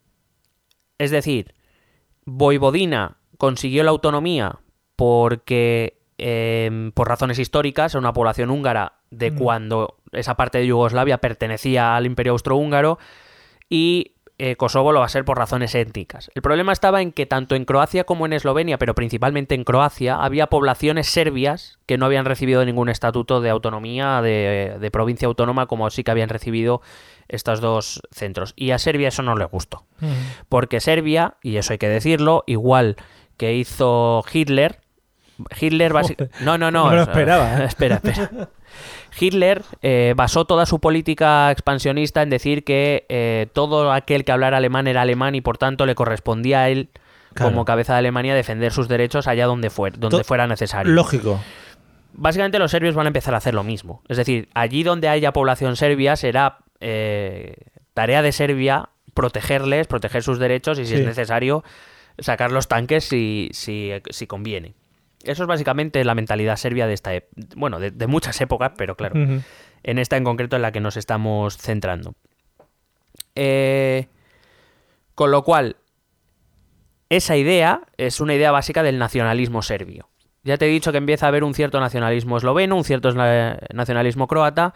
es 0.97 1.11
decir, 1.11 1.53
Voivodina 2.25 3.17
consiguió 3.37 3.83
la 3.83 3.91
autonomía 3.91 4.59
porque, 4.95 5.96
em, 6.17 6.91
por 6.91 7.07
razones 7.07 7.39
históricas, 7.39 7.93
era 7.93 7.99
una 7.99 8.13
población 8.13 8.49
húngara 8.49 8.93
de 9.11 9.31
Mm. 9.31 9.37
cuando 9.37 9.97
esa 10.11 10.35
parte 10.35 10.57
de 10.57 10.67
Yugoslavia 10.67 11.19
pertenecía 11.19 11.95
al 11.95 12.05
Imperio 12.05 12.33
Austrohúngaro 12.33 12.97
y 13.69 14.13
eh, 14.39 14.55
Kosovo 14.55 14.91
lo 14.91 14.99
va 14.99 15.07
a 15.07 15.09
ser 15.09 15.25
por 15.25 15.39
razones 15.39 15.73
étnicas. 15.73 16.29
El 16.35 16.43
problema 16.43 16.71
estaba 16.71 17.01
en 17.01 17.11
que 17.11 17.25
tanto 17.25 17.55
en 17.55 17.65
Croacia 17.65 18.03
como 18.03 18.27
en 18.27 18.33
Eslovenia, 18.33 18.77
pero 18.77 18.93
principalmente 18.93 19.55
en 19.55 19.63
Croacia, 19.63 20.17
había 20.23 20.45
poblaciones 20.45 21.07
serbias 21.07 21.79
que 21.87 21.97
no 21.97 22.05
habían 22.05 22.25
recibido 22.25 22.63
ningún 22.63 22.89
estatuto 22.89 23.41
de 23.41 23.49
autonomía, 23.49 24.21
de, 24.21 24.77
de 24.79 24.91
provincia 24.91 25.27
autónoma, 25.27 25.65
como 25.65 25.89
sí 25.89 26.03
que 26.03 26.11
habían 26.11 26.29
recibido 26.29 26.81
estos 27.27 27.61
dos 27.61 27.99
centros. 28.11 28.53
Y 28.55 28.69
a 28.71 28.77
Serbia 28.77 29.07
eso 29.07 29.23
no 29.23 29.35
le 29.35 29.45
gustó. 29.45 29.85
Porque 30.49 30.81
Serbia, 30.81 31.37
y 31.41 31.57
eso 31.57 31.73
hay 31.73 31.79
que 31.79 31.89
decirlo, 31.89 32.43
igual 32.45 32.95
que 33.37 33.55
hizo 33.55 34.23
Hitler, 34.31 34.77
Hitler 35.59 35.93
básicamente... 35.93 36.43
No, 36.43 36.57
no, 36.57 36.71
no. 36.71 36.85
No 36.85 36.89
me 36.91 36.95
lo 36.97 37.01
esperaba, 37.03 37.61
¿eh? 37.61 37.65
espera, 37.67 37.95
espera. 38.03 38.49
Hitler 39.19 39.63
eh, 39.81 40.13
basó 40.15 40.45
toda 40.45 40.65
su 40.65 40.79
política 40.79 41.49
expansionista 41.51 42.21
en 42.21 42.29
decir 42.29 42.63
que 42.63 43.05
eh, 43.09 43.47
todo 43.53 43.91
aquel 43.91 44.23
que 44.25 44.31
hablara 44.31 44.57
alemán 44.57 44.87
era 44.87 45.01
alemán 45.01 45.35
y 45.35 45.41
por 45.41 45.57
tanto 45.57 45.85
le 45.85 45.95
correspondía 45.95 46.61
a 46.61 46.69
él 46.69 46.89
Claro. 47.33 47.51
como 47.51 47.65
cabeza 47.65 47.93
de 47.93 47.99
Alemania 47.99 48.33
defender 48.33 48.71
sus 48.71 48.87
derechos 48.87 49.27
allá 49.27 49.45
donde, 49.45 49.69
fuera, 49.69 49.95
donde 49.99 50.17
To- 50.19 50.23
fuera 50.23 50.47
necesario. 50.47 50.91
Lógico. 50.91 51.39
básicamente 52.13 52.57
los 52.57 52.71
serbios 52.71 52.95
van 52.95 53.05
a 53.05 53.09
empezar 53.09 53.35
a 53.35 53.37
hacer 53.37 53.53
lo 53.53 53.63
mismo. 53.63 54.01
Es 54.07 54.17
decir, 54.17 54.49
allí 54.55 54.81
donde 54.81 55.07
haya 55.07 55.33
población 55.33 55.75
serbia 55.75 56.15
será 56.15 56.57
eh, 56.79 57.53
tarea 57.93 58.23
de 58.23 58.31
Serbia 58.31 58.89
protegerles, 59.13 59.85
proteger 59.85 60.23
sus 60.23 60.39
derechos 60.39 60.79
y 60.79 60.85
si 60.87 60.93
Sí. 60.95 60.99
es 61.01 61.05
necesario 61.05 61.63
sacar 62.17 62.51
los 62.51 62.67
tanques 62.67 63.03
si, 63.03 63.49
si, 63.53 63.91
si 64.09 64.25
conviene. 64.25 64.73
Eso 65.23 65.43
es 65.43 65.47
básicamente 65.47 66.03
la 66.05 66.15
mentalidad 66.15 66.55
serbia 66.57 66.87
de 66.87 66.93
esta, 66.93 67.13
ep- 67.15 67.27
bueno, 67.55 67.79
de, 67.79 67.91
de 67.91 68.07
muchas 68.07 68.39
épocas, 68.41 68.71
pero 68.77 68.95
claro, 68.95 69.15
en 69.83 69.99
esta 69.99 70.15
en 70.17 70.23
concreto 70.23 70.55
en 70.55 70.61
la 70.61 70.71
que 70.71 70.79
nos 70.79 70.95
estamos 70.97 71.57
centrando. 71.57 72.13
Eh, 73.35 74.07
con 75.15 75.31
lo 75.31 75.43
cual, 75.43 75.77
esa 77.09 77.35
idea 77.37 77.81
es 77.97 78.19
una 78.19 78.33
idea 78.35 78.51
básica 78.51 78.83
del 78.83 78.99
nacionalismo 78.99 79.61
serbio. 79.61 80.09
Ya 80.43 80.57
te 80.57 80.65
he 80.65 80.69
dicho 80.69 80.91
que 80.91 80.97
empieza 80.97 81.25
a 81.25 81.29
haber 81.29 81.43
un 81.43 81.53
cierto 81.53 81.79
nacionalismo 81.79 82.37
esloveno, 82.37 82.75
un 82.75 82.83
cierto 82.83 83.11
na- 83.13 83.59
nacionalismo 83.73 84.27
croata, 84.27 84.73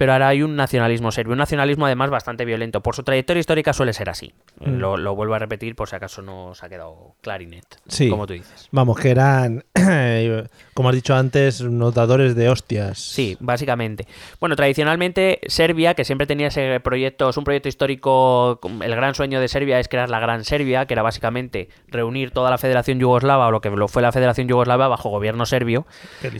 pero 0.00 0.14
ahora 0.14 0.28
hay 0.28 0.42
un 0.42 0.56
nacionalismo 0.56 1.12
serbio, 1.12 1.32
un 1.32 1.38
nacionalismo 1.40 1.84
además 1.84 2.08
bastante 2.08 2.46
violento. 2.46 2.80
Por 2.80 2.96
su 2.96 3.02
trayectoria 3.02 3.40
histórica 3.40 3.74
suele 3.74 3.92
ser 3.92 4.08
así. 4.08 4.32
Mm. 4.58 4.78
Lo, 4.78 4.96
lo 4.96 5.14
vuelvo 5.14 5.34
a 5.34 5.38
repetir 5.38 5.76
por 5.76 5.90
si 5.90 5.96
acaso 5.96 6.22
no 6.22 6.46
os 6.46 6.62
ha 6.64 6.70
quedado 6.70 7.16
clarinet, 7.20 7.66
Sí. 7.86 8.08
como 8.08 8.26
tú 8.26 8.32
dices. 8.32 8.66
Vamos, 8.70 8.98
que 8.98 9.10
eran, 9.10 9.62
como 10.72 10.88
has 10.88 10.94
dicho 10.94 11.14
antes, 11.14 11.60
notadores 11.60 12.34
de 12.34 12.48
hostias. 12.48 12.98
Sí, 12.98 13.36
básicamente. 13.40 14.06
Bueno, 14.40 14.56
tradicionalmente 14.56 15.38
Serbia, 15.48 15.92
que 15.92 16.06
siempre 16.06 16.26
tenía 16.26 16.46
ese 16.46 16.80
proyecto, 16.80 17.28
es 17.28 17.36
un 17.36 17.44
proyecto 17.44 17.68
histórico, 17.68 18.58
el 18.82 18.94
gran 18.96 19.14
sueño 19.14 19.38
de 19.38 19.48
Serbia 19.48 19.80
es 19.80 19.88
crear 19.88 20.08
la 20.08 20.18
Gran 20.18 20.44
Serbia, 20.44 20.86
que 20.86 20.94
era 20.94 21.02
básicamente 21.02 21.68
reunir 21.88 22.30
toda 22.30 22.48
la 22.48 22.56
Federación 22.56 22.98
Yugoslava 23.00 23.48
o 23.48 23.50
lo 23.50 23.60
que 23.60 23.68
lo 23.68 23.86
fue 23.86 24.00
la 24.00 24.12
Federación 24.12 24.48
Yugoslava 24.48 24.88
bajo 24.88 25.10
gobierno 25.10 25.44
serbio, 25.44 25.86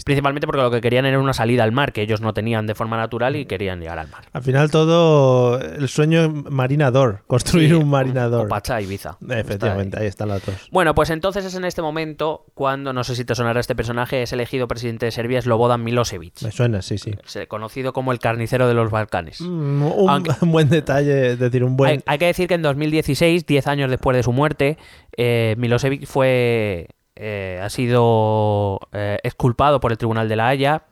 principalmente 0.06 0.46
porque 0.46 0.62
lo 0.62 0.70
que 0.70 0.80
querían 0.80 1.04
era 1.04 1.18
una 1.18 1.34
salida 1.34 1.62
al 1.62 1.72
mar, 1.72 1.92
que 1.92 2.00
ellos 2.00 2.22
no 2.22 2.32
tenían 2.32 2.66
de 2.66 2.74
forma 2.74 2.96
natural 2.96 3.36
y 3.36 3.49
querían 3.50 3.80
llegar 3.80 3.98
al 3.98 4.08
mar. 4.08 4.22
Al 4.32 4.42
final 4.42 4.70
todo 4.70 5.58
el 5.60 5.88
sueño 5.88 6.28
marinador, 6.48 7.24
construir 7.26 7.70
Sí, 7.70 7.74
un 7.74 7.88
marinador. 7.90 8.46
O 8.46 8.48
Pacha, 8.48 8.80
Ibiza. 8.80 9.18
Efectivamente, 9.28 9.98
ahí 10.00 10.06
están 10.06 10.28
las 10.28 10.46
dos. 10.46 10.54
Bueno, 10.70 10.94
pues 10.94 11.10
entonces 11.10 11.44
es 11.44 11.56
en 11.56 11.64
este 11.64 11.82
momento 11.82 12.46
cuando, 12.54 12.92
no 12.92 13.02
sé 13.02 13.16
si 13.16 13.24
te 13.24 13.34
sonará 13.34 13.58
este 13.58 13.74
personaje, 13.74 14.22
es 14.22 14.32
elegido 14.32 14.68
presidente 14.68 15.06
de 15.06 15.10
Serbia 15.10 15.42
Slobodan 15.42 15.82
Milosevic, 15.82 16.42
Me 16.42 16.52
suena, 16.52 16.80
sí, 16.80 16.96
sí. 16.98 17.12
conocido 17.48 17.92
como 17.92 18.12
el 18.12 18.20
carnicero 18.20 18.68
de 18.68 18.74
los 18.74 18.90
Balcanes. 18.92 19.40
Mm, 19.40 19.82
un, 19.82 20.08
Aunque- 20.10 20.30
un 20.42 20.52
buen 20.52 20.68
detalle, 20.68 21.32
es 21.32 21.38
decir, 21.40 21.64
un 21.64 21.76
buen... 21.76 21.90
Hay, 21.90 22.02
hay 22.06 22.18
que 22.18 22.26
decir 22.26 22.46
que 22.46 22.54
en 22.54 22.62
2016, 22.62 23.46
10 23.46 23.66
años 23.66 23.90
después 23.90 24.16
de 24.16 24.22
su 24.22 24.32
muerte, 24.32 24.78
eh, 25.16 25.56
Milosevic 25.58 26.06
fue 26.06 26.86
eh, 27.16 27.60
ha 27.62 27.68
sido 27.68 28.78
eh, 28.92 29.18
exculpado 29.24 29.80
por 29.80 29.92
el 29.92 29.98
Tribunal 29.98 30.28
de 30.28 30.36
la 30.36 30.48
Haya 30.48 30.84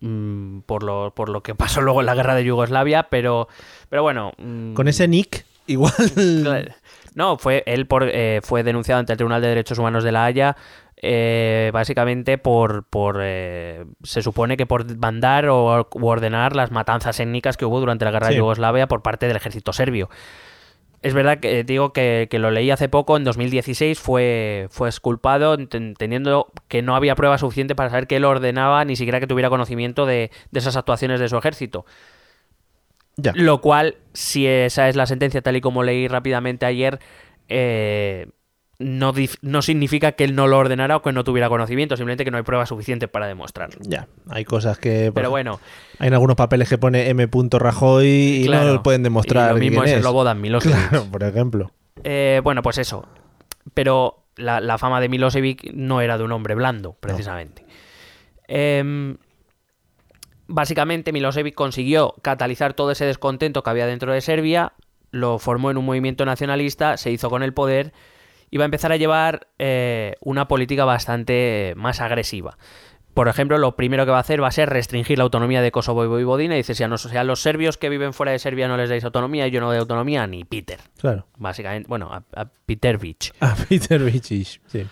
mm, 0.00 0.60
por, 0.60 0.82
lo, 0.82 1.12
por 1.14 1.28
lo 1.28 1.42
que 1.42 1.54
pasó 1.54 1.80
luego 1.80 2.00
en 2.00 2.06
la 2.06 2.14
guerra 2.14 2.34
de 2.34 2.44
Yugoslavia, 2.44 3.04
pero, 3.04 3.48
pero 3.88 4.02
bueno. 4.02 4.32
mm, 4.38 4.74
Con 4.74 4.88
ese 4.88 5.08
nick, 5.08 5.44
igual... 5.66 5.92
No, 7.14 7.38
fue 7.38 7.62
él 7.66 7.86
por, 7.86 8.02
eh, 8.08 8.40
fue 8.42 8.64
denunciado 8.64 8.98
ante 8.98 9.12
el 9.12 9.16
Tribunal 9.18 9.40
de 9.40 9.46
Derechos 9.48 9.78
Humanos 9.78 10.02
de 10.02 10.10
la 10.10 10.24
Haya, 10.24 10.56
eh, 11.00 11.70
básicamente 11.72 12.38
por, 12.38 12.84
por 12.84 13.18
eh, 13.22 13.84
se 14.02 14.20
supone 14.20 14.56
que 14.56 14.66
por 14.66 14.96
mandar 14.96 15.46
o 15.48 15.86
ordenar 15.92 16.56
las 16.56 16.72
matanzas 16.72 17.20
étnicas 17.20 17.56
que 17.56 17.66
hubo 17.66 17.78
durante 17.78 18.04
la 18.04 18.10
guerra 18.10 18.28
Sí. 18.28 18.32
de 18.34 18.38
Yugoslavia 18.38 18.88
por 18.88 19.02
parte 19.02 19.28
del 19.28 19.36
ejército 19.36 19.72
serbio. 19.72 20.08
Es 21.04 21.12
verdad 21.12 21.38
que 21.38 21.60
eh, 21.60 21.64
digo 21.64 21.92
que, 21.92 22.28
que 22.30 22.38
lo 22.38 22.50
leí 22.50 22.70
hace 22.70 22.88
poco, 22.88 23.18
en 23.18 23.24
2016 23.24 24.00
fue, 24.00 24.68
fue 24.70 24.88
exculpado, 24.88 25.54
teniendo 25.68 26.50
que 26.66 26.80
no 26.80 26.96
había 26.96 27.14
prueba 27.14 27.36
suficiente 27.36 27.74
para 27.74 27.90
saber 27.90 28.06
que 28.06 28.16
él 28.16 28.24
ordenaba, 28.24 28.86
ni 28.86 28.96
siquiera 28.96 29.20
que 29.20 29.26
tuviera 29.26 29.50
conocimiento 29.50 30.06
de, 30.06 30.30
de 30.50 30.58
esas 30.58 30.76
actuaciones 30.76 31.20
de 31.20 31.28
su 31.28 31.36
ejército. 31.36 31.84
Ya. 33.18 33.32
Lo 33.34 33.60
cual, 33.60 33.98
si 34.14 34.46
esa 34.46 34.88
es 34.88 34.96
la 34.96 35.04
sentencia 35.04 35.42
tal 35.42 35.56
y 35.56 35.60
como 35.60 35.82
leí 35.82 36.08
rápidamente 36.08 36.64
ayer, 36.64 36.98
eh, 37.50 38.28
no, 38.78 39.12
no 39.42 39.62
significa 39.62 40.12
que 40.12 40.24
él 40.24 40.34
no 40.34 40.46
lo 40.46 40.58
ordenara 40.58 40.96
o 40.96 41.02
que 41.02 41.12
no 41.12 41.24
tuviera 41.24 41.48
conocimiento, 41.48 41.96
simplemente 41.96 42.24
que 42.24 42.30
no 42.30 42.36
hay 42.36 42.42
prueba 42.42 42.66
suficiente 42.66 43.08
para 43.08 43.26
demostrarlo. 43.26 43.80
Ya, 43.82 44.08
hay 44.28 44.44
cosas 44.44 44.78
que... 44.78 45.12
Pero 45.14 45.30
bueno, 45.30 45.60
Hay 45.98 46.08
en 46.08 46.14
algunos 46.14 46.36
papeles 46.36 46.68
que 46.68 46.78
pone 46.78 47.08
M. 47.08 47.28
Rajoy 47.52 48.06
y 48.06 48.46
claro, 48.46 48.66
no 48.66 48.74
lo 48.74 48.82
pueden 48.82 49.02
demostrar 49.02 49.50
y 49.50 49.54
lo 49.54 49.60
mismo 49.60 49.82
quién 49.82 49.94
es 49.94 49.98
es. 49.98 50.02
Slobodan 50.02 50.40
Milosevic. 50.40 50.88
Claro, 50.88 51.06
por 51.10 51.22
ejemplo. 51.22 51.70
Eh, 52.02 52.40
bueno, 52.42 52.62
pues 52.62 52.78
eso. 52.78 53.06
Pero 53.72 54.24
la, 54.36 54.60
la 54.60 54.78
fama 54.78 55.00
de 55.00 55.08
Milosevic 55.08 55.72
no 55.72 56.00
era 56.00 56.18
de 56.18 56.24
un 56.24 56.32
hombre 56.32 56.54
blando, 56.54 56.94
precisamente. 57.00 57.64
Em, 58.48 59.16
básicamente, 60.46 61.12
Milosevic 61.12 61.54
consiguió 61.54 62.14
catalizar 62.22 62.74
todo 62.74 62.90
ese 62.90 63.06
descontento 63.06 63.62
que 63.62 63.70
había 63.70 63.86
dentro 63.86 64.12
de 64.12 64.20
Serbia, 64.20 64.72
lo 65.10 65.38
formó 65.38 65.70
en 65.70 65.78
un 65.78 65.84
movimiento 65.84 66.26
nacionalista, 66.26 66.96
se 66.96 67.10
hizo 67.10 67.30
con 67.30 67.42
el 67.42 67.54
poder 67.54 67.92
y 68.54 68.56
va 68.56 68.62
a 68.62 68.66
empezar 68.66 68.92
a 68.92 68.96
llevar 68.96 69.48
eh, 69.58 70.14
una 70.20 70.46
política 70.46 70.84
bastante 70.84 71.74
más 71.76 72.00
agresiva. 72.00 72.56
Por 73.12 73.26
ejemplo, 73.26 73.58
lo 73.58 73.74
primero 73.74 74.04
que 74.04 74.12
va 74.12 74.18
a 74.18 74.20
hacer 74.20 74.40
va 74.40 74.46
a 74.46 74.52
ser 74.52 74.70
restringir 74.70 75.18
la 75.18 75.24
autonomía 75.24 75.60
de 75.60 75.72
Kosovo 75.72 76.04
y 76.04 76.06
Voivodina. 76.06 76.54
Y 76.54 76.58
dice, 76.58 76.76
si 76.76 76.84
a, 76.84 77.24
los 77.24 77.42
serbios 77.42 77.78
que 77.78 77.88
viven 77.88 78.12
fuera 78.12 78.30
de 78.30 78.38
Serbia 78.38 78.68
no 78.68 78.76
les 78.76 78.88
dais 78.88 79.02
autonomía, 79.02 79.48
yo 79.48 79.60
no 79.60 79.66
doy 79.66 79.78
autonomía 79.78 80.28
ni 80.28 80.44
Peter. 80.44 80.78
Claro. 81.00 81.26
Básicamente, 81.36 81.88
bueno, 81.88 82.12
a, 82.12 82.22
a 82.40 82.44
Peter 82.64 82.96
Beach. 82.96 83.32
A 83.40 83.56
Peter 83.56 84.00
Bichis, 84.00 84.60
sí. 84.66 84.86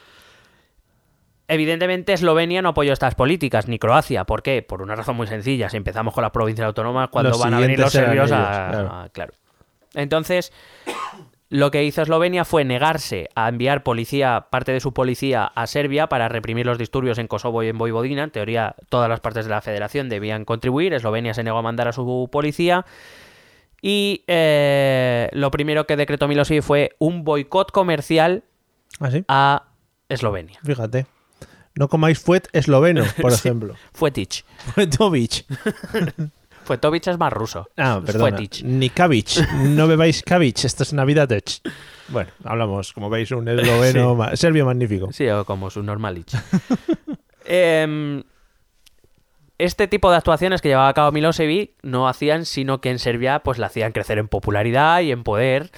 Evidentemente, 1.47 2.15
Eslovenia 2.15 2.63
no 2.63 2.71
apoyó 2.71 2.93
estas 2.93 3.15
políticas, 3.15 3.69
ni 3.69 3.79
Croacia. 3.79 4.25
¿Por 4.25 4.43
qué? 4.43 4.63
Por 4.63 4.83
una 4.83 4.97
razón 4.97 5.15
muy 5.15 5.29
sencilla. 5.29 5.69
Si 5.69 5.77
empezamos 5.77 6.15
con 6.15 6.23
las 6.23 6.33
provincias 6.33 6.67
autónomas, 6.67 7.11
cuando 7.11 7.31
Los 7.31 7.39
van 7.39 7.55
a 7.55 7.61
venir 7.61 7.79
los 7.79 7.93
serbios 7.93 8.33
a, 8.33 8.71
claro. 8.71 8.89
a- 8.93 9.09
claro. 9.11 9.35
Entonces, 9.95 10.53
lo 11.53 11.71
que 11.71 11.85
hizo 11.85 12.01
Eslovenia 12.01 12.47
fue 12.47 12.65
negarse 12.65 13.29
a 13.35 13.47
enviar 13.51 13.83
policía, 13.83 14.47
parte 14.49 14.73
de 14.73 14.81
su 14.81 14.95
policía 14.95 15.45
a 15.45 15.67
Serbia 15.67 16.07
para 16.09 16.29
reprimir 16.31 16.65
los 16.65 16.79
disturbios 16.79 17.19
en 17.19 17.29
Kosovo 17.29 17.63
y 17.63 17.69
en 17.69 17.77
Voivodina. 17.77 18.25
En 18.25 18.31
teoría, 18.31 18.75
todas 18.89 19.11
las 19.11 19.21
partes 19.21 19.45
de 19.45 19.51
la 19.51 19.61
federación 19.61 20.09
debían 20.09 20.47
contribuir. 20.47 20.95
Eslovenia 20.95 21.35
se 21.35 21.43
negó 21.45 21.59
a 21.59 21.63
mandar 21.63 21.89
a 21.89 21.93
su 21.93 22.31
policía. 22.33 22.87
Y 23.83 24.25
eh, 24.29 25.29
lo 25.33 25.51
primero 25.51 25.87
que 25.87 25.97
decretó 25.97 26.27
Milosevic 26.27 26.63
fue 26.63 26.97
un 26.99 27.23
boicot 27.23 27.71
comercial 27.71 28.45
¿Ah, 28.99 29.11
sí? 29.11 29.23
a 29.29 29.65
Eslovenia. 30.09 30.59
Fíjate. 30.65 31.05
No 31.75 31.89
comáis 31.89 32.19
fuet 32.19 32.49
esloveno, 32.55 33.05
por 33.21 33.31
Sí. 33.33 33.47
ejemplo. 33.49 33.75
Fuetich. 33.93 34.45
Fuetovich. 34.75 35.45
Fuetovich 36.73 37.07
es 37.09 37.19
más 37.19 37.31
ruso. 37.33 37.69
Ah. 37.77 38.01
Fuetich. 38.03 38.63
Ni 38.65 38.89
cabbage. 38.89 39.47
No 39.59 39.87
bebáis 39.87 40.23
cabbage. 40.23 40.67
Esto 40.67 40.85
es 40.85 40.95
Navidad. 40.95 41.29
Bueno, 42.09 42.31
hablamos, 42.45 42.95
como 42.95 43.11
veis, 43.11 43.31
un 43.31 43.47
esloveno, 43.47 44.15
ma- 44.15 44.35
serbio 44.37 44.65
magnífico. 44.65 45.13
Sí, 45.13 45.29
o 45.29 45.45
como 45.45 45.69
su 45.69 45.83
normalich. 45.83 46.33
Em, 47.45 48.23
este 49.59 49.89
tipo 49.89 50.11
de 50.11 50.17
actuaciones 50.17 50.63
que 50.63 50.69
llevaba 50.69 50.89
a 50.89 50.95
cabo 50.95 51.11
Milosevic 51.13 51.73
no 51.83 52.09
hacían 52.09 52.47
sino 52.47 52.81
que 52.81 52.89
en 52.91 52.99
Serbia 53.01 53.41
pues 53.41 53.59
la 53.59 53.67
hacían 53.67 53.91
crecer 53.93 54.19
en 54.19 54.29
popularidad 54.29 55.01
y 55.01 55.11
en 55.13 55.25
poder, 55.25 55.71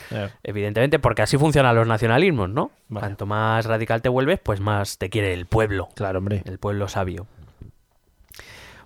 evidentemente, 0.42 0.98
porque 0.98 1.22
así 1.22 1.38
funcionan 1.38 1.74
los 1.74 1.86
nacionalismos, 1.88 2.50
¿no? 2.50 2.70
Vale. 2.88 3.06
Cuanto 3.06 3.26
más 3.26 3.64
radical 3.66 4.02
te 4.02 4.10
vuelves, 4.10 4.38
pues 4.42 4.60
más 4.60 4.98
te 4.98 5.08
quiere 5.10 5.32
el 5.32 5.46
pueblo, 5.46 5.88
claro, 5.96 6.18
hombre. 6.18 6.42
el 6.44 6.58
pueblo 6.58 6.86
sabio. 6.88 7.26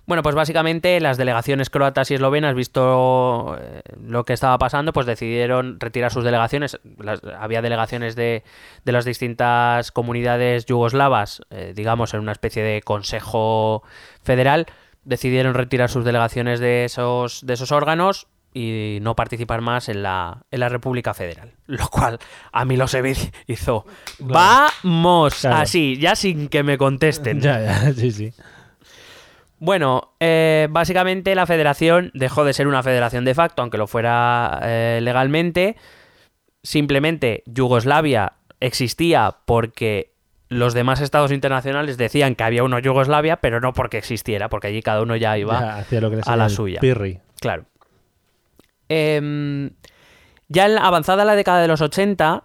Bueno, 0.09 0.23
pues 0.23 0.33
básicamente 0.33 0.99
las 0.99 1.17
delegaciones 1.17 1.69
croatas 1.69 2.09
y 2.09 2.15
eslovenas, 2.15 2.55
visto 2.55 3.55
eh, 3.61 3.81
lo 4.05 4.25
que 4.25 4.33
estaba 4.33 4.57
pasando, 4.57 4.91
pues 4.91 5.05
decidieron 5.05 5.79
retirar 5.79 6.11
sus 6.11 6.23
delegaciones. 6.23 6.79
Las- 6.97 7.21
había 7.39 7.61
delegaciones 7.61 8.15
de, 8.15 8.43
de 8.83 8.91
las 8.91 9.05
distintas 9.05 9.91
comunidades 9.91 10.65
yugoslavas, 10.65 11.41
eh, 11.51 11.73
digamos, 11.75 12.15
en 12.15 12.21
una 12.21 12.31
especie 12.31 12.63
de 12.63 12.81
consejo 12.81 13.83
federal. 14.23 14.65
Decidieron 15.03 15.53
retirar 15.53 15.89
sus 15.89 16.03
delegaciones 16.03 16.59
de 16.59 16.85
esos, 16.85 17.45
de 17.45 17.53
esos 17.53 17.71
órganos 17.71 18.25
y 18.51 18.97
no 19.03 19.15
participar 19.15 19.61
más 19.61 19.89
en 19.89 20.01
la, 20.01 20.41
en 20.49 20.59
la 20.59 20.69
República 20.69 21.13
Federal. 21.13 21.53
Lo 21.67 21.87
cual 21.87 22.17
a 22.51 22.65
Milosevic 22.65 23.31
hizo 23.45 23.85
¡Vamos! 24.17 25.35
Claro. 25.41 25.57
Así, 25.57 25.97
ya 25.99 26.15
sin 26.15 26.49
que 26.49 26.63
me 26.63 26.79
contesten. 26.79 27.39
Ya, 27.41 27.61
ya, 27.61 27.93
sí, 27.93 28.11
sí. 28.11 28.33
Bueno, 29.59 30.13
eh, 30.19 30.67
básicamente 30.71 31.35
la 31.35 31.45
federación 31.45 32.11
dejó 32.13 32.45
de 32.45 32.53
ser 32.53 32.67
una 32.67 32.81
federación 32.81 33.25
de 33.25 33.35
facto, 33.35 33.61
aunque 33.61 33.77
lo 33.77 33.87
fuera 33.87 34.59
eh, 34.63 34.99
legalmente. 35.01 35.75
Simplemente 36.63 37.43
Yugoslavia 37.45 38.33
existía 38.61 39.37
porque 39.45 40.13
los 40.49 40.73
demás 40.73 40.99
estados 41.01 41.31
internacionales 41.31 41.97
decían 41.97 42.35
que 42.35 42.43
había 42.43 42.63
una 42.63 42.79
Yugoslavia, 42.79 43.37
pero 43.37 43.59
no 43.61 43.73
porque 43.73 43.97
existiera, 43.97 44.49
porque 44.49 44.67
allí 44.67 44.81
cada 44.81 45.01
uno 45.01 45.15
ya 45.15 45.37
iba. 45.37 45.59
Ya 45.59 45.75
hacía 45.77 46.01
lo 46.01 46.09
que 46.09 46.21
a 46.25 46.35
la 46.35 46.49
suya. 46.49 46.79
Pirri. 46.79 47.19
Claro. 47.39 47.65
Em, 48.87 49.71
ya 50.47 50.65
en 50.65 50.75
la- 50.75 50.81
avanzada 50.87 51.25
la 51.25 51.35
década 51.35 51.61
de 51.61 51.67
los 51.67 51.81
80, 51.81 52.43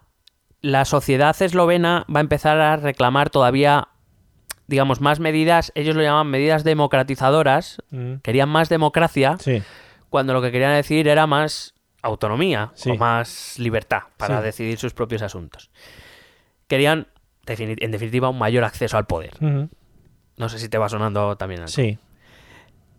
la 0.60 0.84
sociedad 0.84 1.34
eslovena 1.40 2.04
va 2.14 2.20
a 2.20 2.22
empezar 2.22 2.58
a 2.60 2.76
reclamar 2.76 3.30
todavía 3.30 3.88
digamos, 4.66 5.00
más 5.00 5.20
medidas, 5.20 5.72
ellos 5.74 5.94
lo 5.96 6.02
llaman 6.02 6.28
medidas 6.28 6.64
democratizadoras, 6.64 7.78
Mm. 7.90 8.14
querían 8.22 8.48
más 8.48 8.68
democracia, 8.68 9.36
Sí. 9.38 9.62
cuando 10.10 10.32
lo 10.32 10.40
que 10.42 10.50
querían 10.52 10.72
decir 10.74 11.06
era 11.08 11.26
más 11.26 11.74
autonomía 12.02 12.70
Sí. 12.74 12.90
o 12.90 12.96
más 12.96 13.58
libertad 13.58 14.02
para 14.16 14.38
Sí. 14.38 14.44
decidir 14.44 14.78
sus 14.78 14.92
propios 14.94 15.22
asuntos. 15.22 15.70
Querían, 16.68 17.08
en 17.46 17.90
definitiva, 17.90 18.28
un 18.30 18.38
mayor 18.38 18.64
acceso 18.64 18.96
al 18.96 19.06
poder. 19.06 19.32
No 20.36 20.48
sé 20.48 20.58
si 20.58 20.68
te 20.68 20.78
va 20.78 20.88
sonando 20.88 21.36
también 21.36 21.60
algo. 21.60 21.68
Sí. 21.72 21.98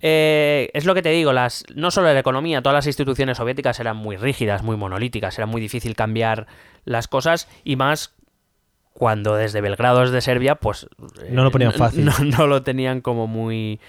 Eh, 0.01 0.69
es 0.73 0.85
lo 0.85 0.93
que 0.93 1.01
te 1.01 1.09
digo, 1.09 1.33
las, 1.33 1.63
no 1.73 1.89
solo 1.89 2.13
la 2.13 2.19
economía, 2.19 2.61
todas 2.61 2.75
las 2.75 2.85
instituciones 2.87 3.37
soviéticas 3.37 3.79
eran 3.79 3.97
muy 3.97 4.17
rígidas, 4.17 4.61
muy 4.61 4.77
monolíticas, 4.77 5.37
era 5.39 5.45
muy 5.47 5.61
difícil 5.61 5.95
cambiar 5.95 6.47
las 6.83 7.07
cosas 7.07 7.47
y 7.63 7.75
más 7.75 8.13
cuando 8.97 9.35
desde 9.35 9.59
Belgrado, 9.59 9.99
desde 10.01 10.21
Serbia, 10.21 10.55
pues... 10.55 10.87
eh, 11.21 11.27
No 11.29 11.43
lo 11.43 11.51
ponían 11.51 11.73
fácil. 11.73 12.05
No, 12.05 12.13
no 12.37 12.47
lo 12.47 12.63
tenían 12.63 13.01
como 13.01 13.27
muy 13.27 13.79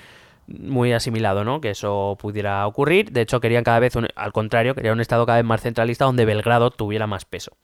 muy 0.48 0.92
asimilado, 0.92 1.42
¿no? 1.44 1.60
Que 1.60 1.70
eso 1.70 2.16
pudiera 2.20 2.66
ocurrir. 2.66 3.10
De 3.10 3.20
hecho, 3.20 3.40
querían 3.40 3.64
cada 3.64 3.80
vez, 3.80 3.96
un- 3.96 4.08
al 4.14 4.32
contrario, 4.32 4.74
querían 4.76 4.94
un 4.94 5.00
Estado 5.00 5.26
cada 5.26 5.38
vez 5.38 5.44
más 5.44 5.60
centralista 5.60 6.04
donde 6.04 6.24
Belgrado 6.24 6.70
tuviera 6.70 7.06
más 7.08 7.24
peso. 7.24 7.56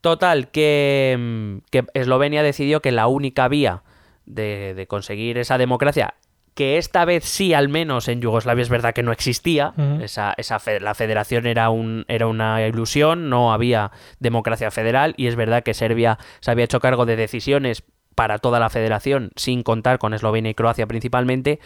Total, 0.00 0.50
que, 0.50 1.16
mm, 1.18 1.56
que 1.70 1.84
Eslovenia 1.94 2.42
decidió 2.42 2.80
que 2.80 2.92
la 2.92 3.08
única 3.08 3.48
vía 3.48 3.82
de, 4.26 4.74
de 4.74 4.86
conseguir 4.86 5.38
esa 5.38 5.58
democracia, 5.58 6.14
que 6.56 6.78
esta 6.78 7.04
vez 7.04 7.22
sí, 7.24 7.52
al 7.54 7.68
menos 7.68 8.08
en 8.08 8.20
Yugoslavia 8.20 8.62
es 8.62 8.68
verdad 8.70 8.94
que 8.94 9.02
no 9.04 9.12
existía, 9.12 9.74
esa, 10.00 10.34
esa 10.38 10.58
fe- 10.58 10.80
la 10.80 10.94
federación 10.94 11.46
era, 11.46 11.68
un, 11.70 12.04
era 12.08 12.26
una 12.26 12.66
ilusión, 12.66 13.28
no 13.28 13.52
había 13.52 13.92
democracia 14.20 14.70
federal 14.70 15.12
y 15.18 15.26
es 15.28 15.36
verdad 15.36 15.62
que 15.62 15.74
Serbia 15.74 16.18
se 16.40 16.50
había 16.50 16.64
hecho 16.64 16.80
cargo 16.80 17.04
de 17.06 17.14
decisiones 17.16 17.82
para 18.14 18.38
toda 18.38 18.58
la 18.58 18.70
federación 18.70 19.30
sin 19.36 19.62
contar 19.62 19.98
con 19.98 20.14
Eslovenia 20.14 20.50
y 20.50 20.54
Croacia 20.54 20.86
principalmente, 20.86 21.60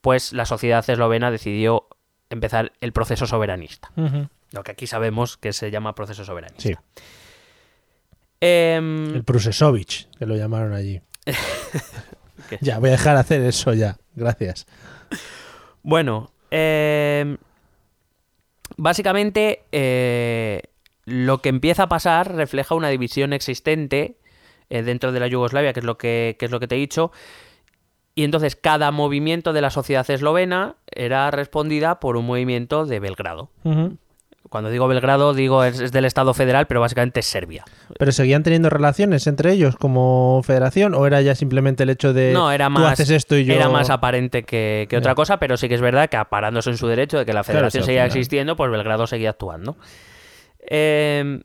pues 0.00 0.32
la 0.32 0.46
sociedad 0.46 0.88
eslovena 0.88 1.30
decidió 1.30 1.86
empezar 2.30 2.72
el 2.80 2.92
proceso 2.92 3.26
soberanista. 3.26 3.92
Lo 4.52 4.62
que 4.64 4.72
aquí 4.72 4.86
sabemos 4.86 5.36
que 5.36 5.52
se 5.52 5.70
llama 5.70 5.94
proceso 5.94 6.24
soberanista. 6.24 6.62
Sí. 6.62 6.74
Em, 8.40 9.14
El 9.14 9.24
Prusesovich, 9.24 10.08
que 10.18 10.24
lo 10.26 10.34
llamaron 10.36 10.72
allí. 10.72 11.02
Ya, 12.60 12.80
voy 12.80 12.88
a 12.88 12.92
dejar 12.92 13.14
de 13.14 13.20
hacer 13.20 13.42
eso 13.42 13.74
ya. 13.74 13.96
Gracias. 14.20 14.66
Bueno, 15.82 16.30
eh, 16.50 17.36
básicamente 18.76 19.64
eh, 19.72 20.62
lo 21.06 21.38
que 21.38 21.48
empieza 21.48 21.84
a 21.84 21.88
pasar 21.88 22.34
refleja 22.34 22.74
una 22.74 22.88
división 22.88 23.32
existente 23.32 24.16
eh, 24.68 24.82
dentro 24.82 25.12
de 25.12 25.20
la 25.20 25.26
Yugoslavia, 25.26 25.72
que 25.72 25.80
es 25.80 25.86
lo 25.86 25.96
que, 25.96 26.36
que 26.38 26.44
es 26.44 26.50
lo 26.50 26.60
que 26.60 26.68
te 26.68 26.76
he 26.76 26.78
dicho. 26.78 27.12
Y 28.14 28.24
entonces 28.24 28.56
cada 28.56 28.90
movimiento 28.90 29.52
de 29.52 29.62
la 29.62 29.70
sociedad 29.70 30.08
eslovena 30.10 30.76
era 30.90 31.30
respondida 31.30 31.98
por 32.00 32.16
un 32.16 32.26
movimiento 32.26 32.84
de 32.84 33.00
Belgrado. 33.00 33.50
Cuando 34.50 34.68
digo 34.68 34.88
Belgrado, 34.88 35.32
digo 35.32 35.64
es, 35.64 35.80
es 35.80 35.92
del 35.92 36.04
Estado 36.04 36.34
federal, 36.34 36.66
pero 36.66 36.80
básicamente 36.80 37.20
es 37.20 37.26
Serbia. 37.26 37.64
¿Pero 37.98 38.10
seguían 38.12 38.42
teniendo 38.42 38.68
relaciones 38.68 39.26
entre 39.28 39.52
ellos 39.52 39.76
como 39.76 40.42
federación 40.44 40.92
o 40.94 41.06
era 41.06 41.22
ya 41.22 41.34
simplemente 41.36 41.84
el 41.84 41.90
hecho 41.90 42.12
de 42.12 42.32
No, 42.32 42.50
era 42.50 42.66
tú 42.66 42.72
más, 42.72 42.94
haces 42.94 43.10
esto 43.10 43.36
y 43.36 43.44
yo 43.44 43.54
era 43.54 43.68
más 43.68 43.90
aparente 43.90 44.42
que, 44.42 44.86
que 44.90 44.96
otra 44.96 45.14
cosa, 45.14 45.38
pero 45.38 45.56
sí 45.56 45.68
que 45.68 45.76
es 45.76 45.80
verdad 45.80 46.10
que 46.10 46.16
aparándose 46.16 46.68
en 46.68 46.76
su 46.76 46.88
derecho 46.88 47.18
de 47.18 47.24
que 47.24 47.32
la 47.32 47.44
Claro, 47.44 47.58
federación 47.58 47.82
al 47.82 47.86
seguía 47.86 48.06
existiendo, 48.06 48.56
pues 48.56 48.70
Belgrado 48.70 49.06
seguía 49.06 49.30
actuando. 49.30 49.76
Eh, 50.68 51.40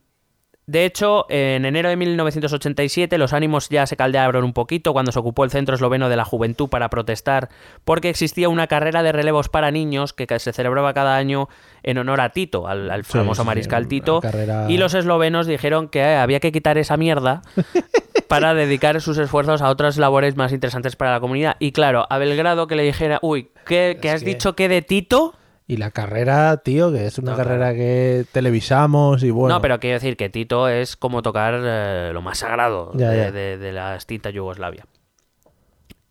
de 0.66 0.84
hecho, 0.84 1.26
en 1.28 1.64
enero 1.64 1.88
de 1.88 1.96
1987 1.96 3.18
los 3.18 3.32
ánimos 3.32 3.68
ya 3.68 3.86
se 3.86 3.96
caldearon 3.96 4.44
un 4.44 4.52
poquito 4.52 4.92
cuando 4.92 5.12
se 5.12 5.18
ocupó 5.18 5.44
el 5.44 5.50
Centro 5.50 5.74
Esloveno 5.76 6.08
de 6.08 6.16
la 6.16 6.24
Juventud 6.24 6.68
para 6.68 6.90
protestar 6.90 7.48
porque 7.84 8.08
existía 8.08 8.48
una 8.48 8.66
carrera 8.66 9.02
de 9.02 9.12
relevos 9.12 9.48
para 9.48 9.70
niños 9.70 10.12
que 10.12 10.26
se 10.38 10.52
celebraba 10.52 10.92
cada 10.92 11.16
año 11.16 11.48
en 11.82 11.98
honor 11.98 12.20
a 12.20 12.30
Tito, 12.30 12.66
al, 12.66 13.04
famoso 13.04 13.42
sí, 13.42 13.46
mariscal 13.46 13.86
Tito. 13.86 14.20
carrera- 14.20 14.66
Y 14.68 14.78
los 14.78 14.94
eslovenos 14.94 15.46
dijeron 15.46 15.88
que 15.88 16.00
eh, 16.00 16.16
había 16.16 16.40
que 16.40 16.50
quitar 16.50 16.78
esa 16.78 16.96
mierda 16.96 17.42
para 18.28 18.54
dedicar 18.54 19.00
sus 19.00 19.18
esfuerzos 19.18 19.62
a 19.62 19.68
otras 19.70 19.96
labores 19.98 20.34
más 20.36 20.52
interesantes 20.52 20.96
para 20.96 21.12
la 21.12 21.20
comunidad. 21.20 21.54
Y 21.60 21.70
claro, 21.70 22.06
a 22.10 22.18
Belgrado 22.18 22.66
que 22.66 22.74
le 22.74 22.82
dijera, 22.82 23.20
uy, 23.22 23.50
¿qué, 23.66 23.96
has 24.12 24.20
que- 24.24 24.26
dicho 24.30 24.56
que 24.56 24.68
de 24.68 24.82
Tito? 24.82 25.34
Y 25.68 25.78
la 25.78 25.90
carrera, 25.90 26.56
tío, 26.58 26.92
que 26.92 27.06
es 27.06 27.18
una 27.18 27.32
No, 27.32 27.36
carrera 27.36 27.74
que 27.74 28.24
televisamos 28.30 29.24
y 29.24 29.30
bueno. 29.30 29.56
No, 29.56 29.60
pero 29.60 29.80
quiero 29.80 29.94
decir 29.94 30.16
que 30.16 30.28
Tito 30.28 30.68
es 30.68 30.96
como 30.96 31.22
tocar 31.22 31.54
eh, 31.60 32.10
lo 32.12 32.22
más 32.22 32.38
sagrado 32.38 32.92
Ya, 32.94 33.10
de, 33.10 33.16
ya. 33.16 33.32
de- 33.32 33.58
de 33.58 33.72
la 33.72 33.94
extinta 33.96 34.30
Yugoslavia. 34.30 34.86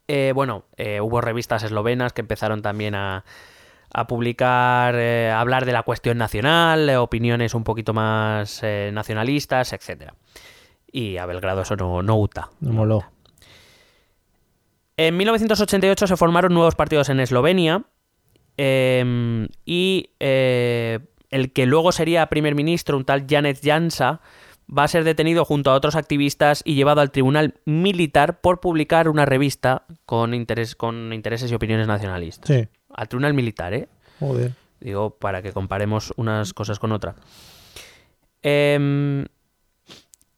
Eh, 0.09 0.33
bueno, 0.35 0.65
eh, 0.75 0.99
hubo 1.01 1.21
revistas 1.21 1.63
eslovenas 1.63 2.11
que 2.11 2.19
empezaron 2.21 2.61
también 2.61 2.95
a, 2.95 3.23
a 3.93 4.07
publicar, 4.07 4.93
a 4.95 5.39
hablar 5.39 5.65
de 5.65 5.71
la 5.71 5.83
cuestión 5.83 6.17
nacional, 6.17 6.89
opiniones 6.97 7.53
un 7.53 7.63
poquito 7.63 7.93
más 7.93 8.61
nacionalistas, 8.91 9.71
etcétera. 9.71 10.15
Y 10.91 11.15
a 11.17 11.25
Belgrado 11.25 11.61
eso 11.61 11.75
no, 11.77 12.03
no 12.03 12.15
gusta. 12.15 12.49
Me 12.59 12.71
moló. 12.71 13.05
En 14.97 15.17
1988 15.17 16.07
se 16.07 16.17
formaron 16.17 16.53
nuevos 16.53 16.75
partidos 16.75 17.09
en 17.09 17.19
Eslovenia 17.19 17.83
eh, 18.57 19.47
y 19.65 20.09
eh, 20.19 20.99
el 21.29 21.51
que 21.51 21.65
luego 21.65 21.91
sería 21.91 22.27
primer 22.27 22.55
ministro, 22.55 22.97
un 22.97 23.05
tal 23.05 23.25
Janet 23.29 23.59
Jansa, 23.63 24.21
va 24.65 24.83
a 24.83 24.87
ser 24.87 25.03
detenido 25.03 25.45
junto 25.45 25.71
a 25.71 25.73
otros 25.73 25.95
activistas 25.95 26.61
y 26.65 26.75
llevado 26.75 27.01
al 27.01 27.11
tribunal 27.11 27.55
militar 27.65 28.41
por 28.41 28.59
publicar 28.59 29.09
una 29.09 29.25
revista 29.25 29.83
con, 30.05 30.33
interés, 30.33 30.75
con 30.75 31.13
intereses 31.13 31.51
y 31.51 31.55
opiniones 31.55 31.87
nacionalistas. 31.87 32.47
Sí. 32.47 32.67
Al 32.93 33.07
tribunal 33.07 33.33
militar, 33.33 33.73
¿eh? 33.73 33.87
Joder. 34.19 34.53
Digo, 34.79 35.11
para 35.11 35.41
que 35.41 35.51
comparemos 35.51 36.13
unas 36.15 36.53
cosas 36.53 36.79
con 36.79 36.91
otras. 36.91 37.15
Em, 38.41 39.25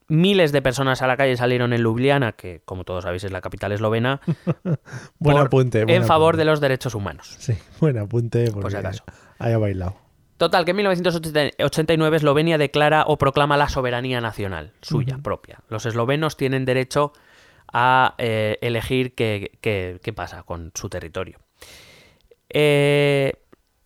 miles 0.08 0.52
de 0.52 0.62
personas 0.62 1.02
a 1.02 1.08
la 1.08 1.18
calle 1.18 1.36
salieron 1.38 1.74
en 1.74 1.82
Ljubljana, 1.82 2.32
que 2.34 2.62
como 2.66 2.84
todos 2.84 3.04
sabéis 3.04 3.24
es 3.24 3.32
la 3.32 3.42
capital 3.42 3.72
eslovena, 3.74 4.22
Buen 5.20 5.38
por- 5.38 5.46
apunte. 5.48 5.82
en 5.88 6.04
favor 6.06 6.30
apunte. 6.36 6.38
de 6.38 6.46
los 6.46 6.62
derechos 6.62 6.96
humanos. 6.96 7.36
Sí, 7.40 7.54
buen 7.80 7.98
apunte. 7.98 8.50
Porque 8.52 8.72
si 8.72 8.78
acaso. 8.78 9.04
Haya 9.40 9.58
bailado. 9.58 9.96
Total, 10.38 10.66
que 10.66 10.72
en 10.72 10.78
1989 10.78 12.18
Eslovenia 12.18 12.58
declara 12.60 13.06
o 13.08 13.18
proclama 13.18 13.58
la 13.58 13.70
soberanía 13.70 14.22
nacional, 14.22 14.72
suya, 14.82 15.18
propia. 15.18 15.62
Los 15.68 15.86
eslovenos 15.88 16.38
tienen 16.38 16.64
derecho 16.64 17.12
a 17.74 18.14
eh, 18.20 18.60
elegir 18.62 19.16
qué, 19.16 19.58
qué- 19.62 20.00
qué 20.04 20.14
pasa 20.14 20.44
con 20.44 20.72
su 20.76 20.90
territorio. 20.90 21.40
Eh, 22.50 23.34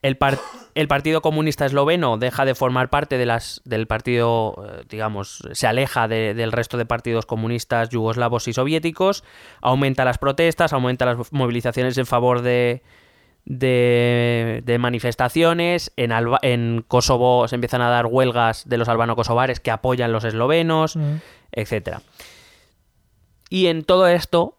el, 0.01 0.17
par- 0.17 0.39
el 0.75 0.87
Partido 0.87 1.21
Comunista 1.21 1.65
Esloveno 1.65 2.17
deja 2.17 2.43
de 2.45 2.55
formar 2.55 2.89
parte 2.89 3.17
de 3.17 3.25
las, 3.25 3.61
del 3.65 3.85
partido, 3.87 4.55
eh, 4.67 4.83
digamos, 4.89 5.43
se 5.51 5.67
aleja 5.67 6.07
de- 6.07 6.33
del 6.33 6.51
resto 6.51 6.77
de 6.77 6.85
partidos 6.85 7.25
comunistas 7.25 7.89
yugoslavos 7.89 8.47
y 8.47 8.53
soviéticos, 8.53 9.23
aumenta 9.61 10.03
las 10.05 10.17
protestas, 10.17 10.73
aumenta 10.73 11.05
las 11.05 11.31
movilizaciones 11.31 11.97
en 11.97 12.05
favor 12.07 12.41
de, 12.41 12.81
de, 13.45 14.61
de 14.65 14.77
manifestaciones. 14.77 15.91
En, 15.97 16.11
Alba- 16.11 16.39
en 16.41 16.83
Kosovo 16.87 17.47
se 17.47 17.55
empiezan 17.55 17.81
a 17.81 17.89
dar 17.89 18.05
huelgas 18.07 18.67
de 18.67 18.77
los 18.77 18.87
albano-kosovares 18.89 19.59
que 19.59 19.71
apoyan 19.71 20.11
los 20.11 20.23
eslovenos, 20.23 20.97
etcétera. 21.51 22.01
Y 23.49 23.67
en 23.67 23.83
todo 23.83 24.07
esto, 24.07 24.57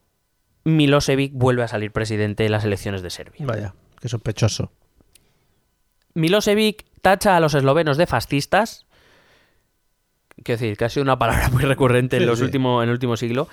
Milosevic 0.64 1.32
vuelve 1.34 1.62
a 1.62 1.68
salir 1.68 1.90
presidente 1.92 2.44
en 2.44 2.52
las 2.52 2.64
elecciones 2.64 3.02
de 3.02 3.10
Serbia. 3.10 3.44
Vaya, 3.46 3.74
qué 4.00 4.08
sospechoso. 4.08 4.70
Milosevic 6.14 6.84
tacha 7.00 7.36
a 7.36 7.40
los 7.40 7.54
eslovenos 7.54 7.96
de 7.96 8.06
fascistas. 8.06 8.86
Quiero 10.42 10.60
decir, 10.60 10.76
que 10.76 10.84
ha 10.84 10.88
sido 10.88 11.02
una 11.04 11.18
palabra 11.18 11.48
muy 11.52 11.62
recurrente 11.64 12.16
en, 12.16 12.26
los 12.26 12.38
sí. 12.38 12.44
en 12.52 12.64
el 12.82 12.90
último 12.90 13.16
siglo. 13.16 13.48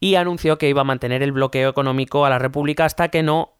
Y 0.00 0.14
anunció 0.14 0.56
que 0.58 0.68
iba 0.68 0.80
a 0.80 0.84
mantener 0.84 1.22
el 1.22 1.32
bloqueo 1.32 1.68
económico 1.70 2.24
a 2.24 2.30
la 2.30 2.38
República 2.38 2.84
hasta 2.86 3.08
que 3.08 3.22
no 3.22 3.52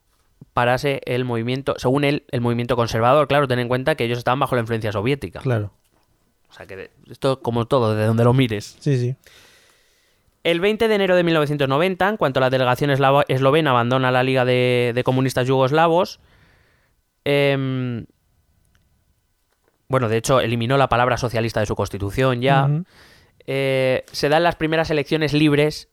parase 0.54 1.02
el 1.04 1.24
movimiento, 1.26 1.74
según 1.76 2.02
él, 2.04 2.24
el 2.30 2.40
movimiento 2.40 2.76
conservador. 2.76 3.28
Claro, 3.28 3.46
ten 3.46 3.58
en 3.58 3.68
cuenta 3.68 3.94
que 3.94 4.04
ellos 4.04 4.16
estaban 4.18 4.40
bajo 4.40 4.54
la 4.54 4.62
influencia 4.62 4.90
soviética. 4.90 5.40
Claro. 5.40 5.72
O 6.48 6.52
sea 6.54 6.66
que 6.66 6.90
esto, 7.10 7.42
como 7.42 7.66
todo, 7.66 7.94
de 7.94 8.06
donde 8.06 8.24
lo 8.24 8.32
mires. 8.32 8.76
Sí, 8.80 8.98
sí. 8.98 9.16
El 10.42 10.60
20 10.60 10.88
de 10.88 10.94
enero 10.94 11.14
de 11.14 11.22
1990, 11.22 12.08
en 12.08 12.16
cuanto 12.16 12.40
la 12.40 12.48
delegación 12.48 12.90
eslava- 12.90 13.26
eslovena 13.28 13.70
abandona 13.70 14.10
la 14.10 14.22
Liga 14.22 14.46
de, 14.46 14.92
de 14.94 15.04
Comunistas 15.04 15.46
Yugoslavos, 15.46 16.18
em, 17.24 18.06
bueno, 19.90 20.08
de 20.08 20.16
hecho, 20.16 20.40
eliminó 20.40 20.78
la 20.78 20.88
palabra 20.88 21.18
socialista 21.18 21.60
de 21.60 21.66
su 21.66 21.76
constitución 21.76 22.40
ya, 22.40 22.66
eh, 23.46 24.04
se 24.12 24.28
dan 24.30 24.42
las 24.42 24.56
primeras 24.56 24.90
elecciones 24.90 25.32
libres, 25.34 25.88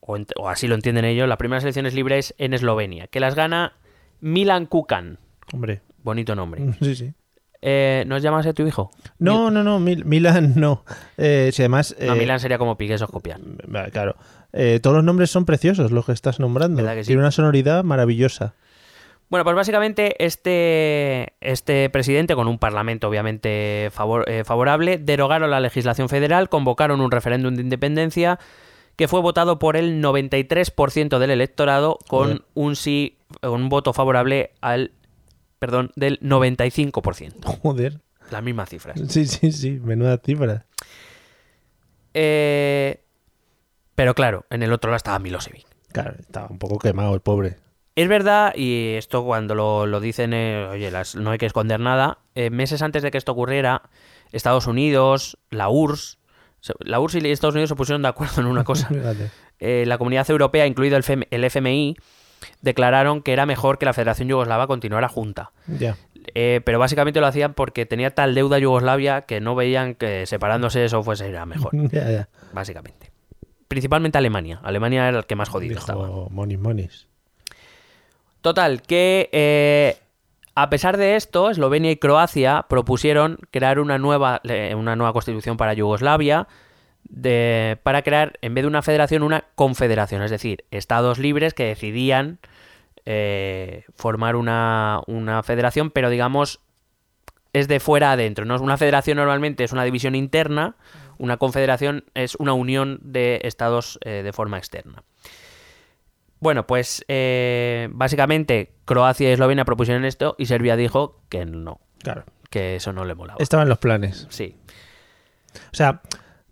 o, 0.00 0.18
o 0.38 0.48
así 0.48 0.66
lo 0.68 0.74
entienden 0.74 1.04
ellos, 1.04 1.28
las 1.28 1.38
primeras 1.38 1.64
elecciones 1.64 1.94
libres 1.94 2.34
en 2.38 2.52
Eslovenia, 2.54 3.06
que 3.06 3.20
las 3.20 3.34
gana 3.34 3.72
Milan 4.20 4.66
Kukan. 4.66 5.18
Hombre. 5.52 5.80
Bonito 6.02 6.34
nombre. 6.34 6.62
Sí, 6.80 6.94
sí. 6.94 7.14
Eh, 7.62 8.04
¿No 8.06 8.18
llamas 8.18 8.46
a 8.46 8.52
tu 8.52 8.66
hijo? 8.66 8.90
No, 9.18 9.50
no, 9.50 9.64
no. 9.64 9.80
Mil- 9.80 10.04
Milan 10.04 10.52
no. 10.56 10.84
Eh, 11.16 11.50
si 11.52 11.62
además. 11.62 11.96
No, 11.98 12.14
eh, 12.14 12.18
Milan 12.18 12.38
sería 12.38 12.58
como 12.58 12.76
Piqué 12.76 12.94
o 13.02 13.08
Copiar. 13.08 13.40
va, 13.74 13.86
Claro. 13.90 14.14
Eh, 14.52 14.78
todos 14.80 14.96
los 14.96 15.04
nombres 15.04 15.30
son 15.30 15.44
preciosos, 15.44 15.90
los 15.90 16.06
que 16.06 16.12
estás 16.12 16.38
nombrando. 16.38 16.76
¿Verdad 16.76 16.94
que 16.94 17.02
sí? 17.04 17.08
Tiene 17.08 17.22
una 17.22 17.30
sonoridad 17.30 17.82
maravillosa. 17.84 18.54
Bueno, 19.28 19.42
pues 19.44 19.56
básicamente 19.56 20.24
este, 20.24 21.34
este 21.40 21.90
presidente, 21.90 22.34
con 22.36 22.46
un 22.46 22.58
parlamento 22.58 23.08
obviamente 23.08 23.90
favor- 23.92 24.24
eh, 24.28 24.44
favorable, 24.44 24.98
derogaron 24.98 25.50
la 25.50 25.58
legislación 25.60 26.08
federal, 26.08 26.48
convocaron 26.48 27.00
un 27.00 27.10
referéndum 27.10 27.54
de 27.56 27.62
independencia 27.62 28.38
que 28.94 29.08
fue 29.08 29.20
votado 29.20 29.58
por 29.58 29.76
el 29.76 30.00
93% 30.02 31.18
del 31.18 31.30
electorado 31.30 31.98
con 32.08 32.28
Joder. 32.28 32.42
un 32.54 32.76
sí, 32.76 33.18
un 33.42 33.68
voto 33.68 33.92
favorable 33.92 34.52
al, 34.60 34.92
perdón, 35.58 35.90
del 35.96 36.18
95%. 36.20 37.44
Joder. 37.44 38.00
Las 38.30 38.42
mismas 38.42 38.68
cifras. 38.70 38.98
Sí, 39.08 39.26
sí, 39.26 39.52
sí, 39.52 39.78
menuda 39.82 40.18
cifra. 40.24 40.66
Eh, 42.14 43.02
pero 43.94 44.14
claro, 44.14 44.46
en 44.50 44.62
el 44.62 44.72
otro 44.72 44.90
lado 44.90 44.96
estaba 44.96 45.18
Milosevic. 45.18 45.66
Claro, 45.92 46.14
estaba 46.18 46.48
un 46.48 46.58
poco 46.58 46.78
quemado 46.78 47.14
el 47.14 47.20
pobre. 47.20 47.56
Es 47.96 48.08
verdad, 48.08 48.52
y 48.54 48.94
esto 48.96 49.24
cuando 49.24 49.54
lo, 49.54 49.86
lo 49.86 50.00
dicen, 50.00 50.32
eh, 50.34 50.66
oye, 50.70 50.90
las- 50.90 51.16
no 51.16 51.30
hay 51.30 51.38
que 51.38 51.46
esconder 51.46 51.80
nada, 51.80 52.18
eh, 52.34 52.50
meses 52.50 52.82
antes 52.82 53.02
de 53.02 53.10
que 53.10 53.18
esto 53.18 53.32
ocurriera, 53.32 53.82
Estados 54.32 54.66
Unidos, 54.66 55.38
la 55.50 55.68
URSS, 55.70 56.18
la 56.80 57.00
URSS 57.00 57.24
y 57.26 57.30
Estados 57.30 57.54
Unidos 57.54 57.70
se 57.70 57.74
pusieron 57.76 58.02
de 58.02 58.08
acuerdo 58.08 58.40
en 58.42 58.46
una 58.48 58.64
cosa. 58.64 58.88
Eh, 59.58 59.84
la 59.86 59.96
comunidad 59.98 60.28
europea, 60.30 60.66
incluido 60.66 60.96
el, 60.96 61.00
FM 61.00 61.26
el 61.30 61.42
FMI, 61.44 61.96
declararon 62.60 63.22
que 63.22 63.32
era 63.32 63.46
mejor 63.46 63.78
que 63.78 63.86
la 63.86 63.94
Federación 63.94 64.28
Yugoslava 64.28 64.66
continuara 64.66 65.08
junta. 65.08 65.52
Eh, 66.34 66.60
pero 66.64 66.78
básicamente 66.78 67.20
lo 67.20 67.26
hacían 67.26 67.54
porque 67.54 67.86
tenía 67.86 68.10
tal 68.10 68.34
deuda 68.34 68.58
Yugoslavia 68.58 69.22
que 69.22 69.40
no 69.40 69.54
veían 69.54 69.94
que 69.94 70.26
separándose 70.26 70.84
eso 70.84 71.02
fuese 71.02 71.28
era 71.28 71.46
mejor, 71.46 71.70
básicamente. 72.52 73.10
Principalmente 73.68 74.18
Alemania. 74.18 74.60
Alemania 74.62 75.08
era 75.08 75.18
el 75.20 75.24
que 75.26 75.34
más 75.36 75.48
jodido 75.48 75.78
estaba. 75.78 76.06
Dijo 76.06 76.28
Monis 76.30 76.58
Monis. 76.58 77.06
Total, 78.40 78.82
que 78.82 79.28
eh, 79.32 79.98
a 80.54 80.70
pesar 80.70 80.96
de 80.96 81.16
esto, 81.16 81.50
Eslovenia 81.50 81.90
y 81.90 81.96
Croacia 81.96 82.64
propusieron 82.68 83.38
crear 83.50 83.78
una 83.78 83.98
nueva, 83.98 84.40
eh, 84.44 84.74
una 84.74 84.96
nueva 84.96 85.12
constitución 85.12 85.56
para 85.56 85.74
Yugoslavia, 85.74 86.48
de, 87.04 87.78
para 87.82 88.02
crear, 88.02 88.38
en 88.42 88.54
vez 88.54 88.62
de 88.62 88.68
una 88.68 88.82
federación, 88.82 89.22
una 89.22 89.44
confederación, 89.54 90.22
es 90.22 90.30
decir, 90.30 90.64
estados 90.70 91.18
libres 91.18 91.54
que 91.54 91.64
decidían 91.64 92.38
eh, 93.04 93.84
formar 93.94 94.34
una, 94.34 95.00
una 95.06 95.42
federación, 95.42 95.90
pero 95.90 96.10
digamos, 96.10 96.60
es 97.52 97.68
de 97.68 97.80
fuera 97.80 98.12
adentro. 98.12 98.44
¿no? 98.44 98.60
Una 98.60 98.76
federación 98.76 99.16
normalmente 99.18 99.64
es 99.64 99.72
una 99.72 99.84
división 99.84 100.14
interna, 100.14 100.76
una 101.18 101.36
confederación 101.36 102.04
es 102.14 102.34
una 102.34 102.52
unión 102.52 102.98
de 103.02 103.40
estados 103.44 103.98
eh, 104.04 104.22
de 104.22 104.32
forma 104.32 104.58
externa. 104.58 105.04
Bueno, 106.40 106.66
pues 106.66 107.04
eh, 107.08 107.88
básicamente 107.92 108.72
Croacia 108.84 109.28
y 109.28 109.32
Eslovenia 109.32 109.64
propusieron 109.64 110.04
esto 110.04 110.34
y 110.38 110.46
Serbia 110.46 110.76
dijo 110.76 111.20
que 111.28 111.46
no, 111.46 111.80
Claro. 112.02 112.24
que 112.50 112.76
eso 112.76 112.92
no 112.92 113.04
le 113.04 113.14
molaba. 113.14 113.38
Estaba 113.40 113.62
en 113.62 113.68
los 113.68 113.78
planes. 113.78 114.26
Sí, 114.30 114.54
O 115.72 115.74
sea, 115.76 116.02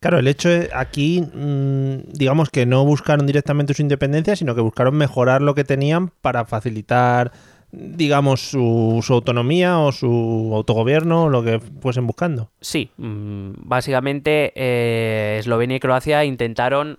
claro, 0.00 0.18
el 0.18 0.26
hecho 0.28 0.48
es 0.48 0.70
aquí, 0.74 1.20
mm, 1.20 2.12
digamos 2.12 2.48
que 2.50 2.64
no 2.66 2.84
buscaron 2.84 3.26
directamente 3.26 3.74
su 3.74 3.82
independencia, 3.82 4.36
sino 4.36 4.54
que 4.54 4.60
buscaron 4.62 4.94
mejorar 4.96 5.42
lo 5.42 5.54
que 5.54 5.64
tenían 5.64 6.08
para 6.22 6.44
facilitar, 6.46 7.32
digamos, 7.70 8.40
su, 8.40 9.00
su 9.04 9.12
autonomía 9.12 9.78
o 9.78 9.92
su 9.92 10.52
autogobierno 10.54 11.24
o 11.24 11.28
lo 11.28 11.42
que 11.44 11.60
fuesen 11.80 12.06
buscando. 12.06 12.50
sí. 12.60 12.90
mm, 12.96 13.50
Básicamente 13.58 14.52
eh, 14.56 15.36
Eslovenia 15.40 15.76
y 15.76 15.80
Croacia 15.80 16.24
intentaron 16.24 16.98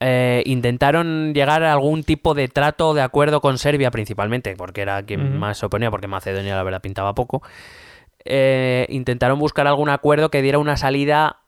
eh, 0.00 0.42
intentaron 0.46 1.32
llegar 1.34 1.62
a 1.62 1.72
algún 1.72 2.02
tipo 2.04 2.34
de 2.34 2.48
trato 2.48 2.94
de 2.94 3.02
acuerdo 3.02 3.40
con 3.40 3.58
Serbia 3.58 3.90
principalmente, 3.90 4.54
porque 4.56 4.82
era 4.82 5.02
quien 5.02 5.38
más 5.38 5.58
se 5.58 5.66
oponía, 5.66 5.90
porque 5.90 6.08
Macedonia 6.08 6.56
la 6.56 6.62
verdad 6.62 6.82
pintaba 6.82 7.14
poco. 7.14 7.42
Eh, 8.24 8.86
intentaron 8.88 9.38
buscar 9.38 9.66
algún 9.66 9.88
acuerdo 9.88 10.30
que 10.30 10.42
diera 10.42 10.58
una 10.58 10.76
salida 10.76 11.40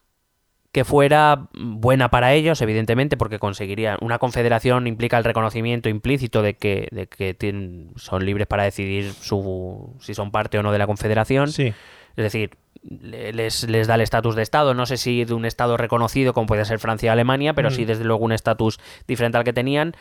que 0.73 0.85
fuera 0.85 1.49
buena 1.55 2.11
para 2.11 2.35
ellos, 2.35 2.61
evidentemente, 2.61 3.17
porque 3.17 3.39
conseguirían 3.39 3.97
una 4.03 4.19
confederación 4.19 4.87
implica 4.87 5.17
el 5.17 5.25
reconocimiento 5.25 5.89
implícito 5.89 6.43
de 6.43 6.55
que, 6.55 6.89
de 6.91 7.07
que 7.07 7.33
tienen- 7.33 7.93
son 7.97 8.27
libres 8.27 8.47
para 8.47 8.65
decidir 8.65 9.13
su, 9.15 9.97
si 10.01 10.13
son 10.13 10.31
parte 10.31 10.59
o 10.59 10.63
no 10.63 10.73
de 10.73 10.79
la 10.79 10.87
confederación. 10.87 11.49
Sí. 11.49 11.69
Es 12.17 12.23
decir, 12.23 12.51
les, 12.89 13.65
les 13.69 13.87
da 13.87 13.95
el 13.97 14.01
estatus 14.01 14.35
de 14.37 14.43
Estado. 14.43 14.75
No 14.75 14.87
sé 14.87 14.97
si 14.97 15.25
de 15.25 15.35
un 15.35 15.45
Estado 15.45 15.77
reconocido 15.77 16.33
como 16.35 16.47
puede 16.47 16.65
ser 16.65 16.79
Francia 16.79 17.09
y 17.09 17.11
Alemania, 17.11 17.53
pero 17.55 17.69
Mm. 17.71 17.73
sí 17.73 17.85
desde 17.85 18.05
luego 18.05 18.25
un 18.25 18.33
estatus 18.33 18.79
diferente 19.09 19.39
al 19.39 19.45
que 19.45 19.53
tenían 19.53 19.95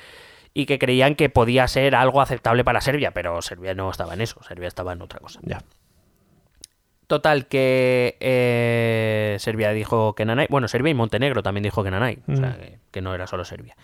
y 0.54 0.66
que 0.68 0.80
creían 0.80 1.16
que 1.16 1.30
podía 1.30 1.68
ser 1.68 1.96
algo 1.96 2.22
aceptable 2.22 2.64
para 2.64 2.80
Serbia, 2.82 3.12
pero 3.12 3.42
Serbia 3.42 3.74
no 3.74 3.90
estaba 3.90 4.14
en 4.14 4.22
eso, 4.22 4.42
Serbia 4.48 4.68
estaba 4.68 4.94
en 4.94 5.02
otra 5.02 5.20
cosa. 5.20 5.40
Ya. 5.44 5.62
Total, 7.08 7.46
que 7.48 8.18
eh, 8.20 9.36
Serbia 9.40 9.70
dijo 9.72 10.16
que 10.16 10.26
Nanay. 10.26 10.48
Bueno, 10.50 10.68
Serbia 10.68 10.90
y 10.90 10.96
Montenegro 10.96 11.44
también 11.44 11.64
dijo 11.64 11.84
que 11.84 11.92
Nanay. 11.92 12.18
O 12.28 12.36
sea, 12.36 12.50
Mm. 12.50 12.54
que, 12.60 12.80
que 12.92 13.02
no 13.02 13.14
era 13.14 13.28
solo 13.28 13.46
Serbia. 13.46 13.76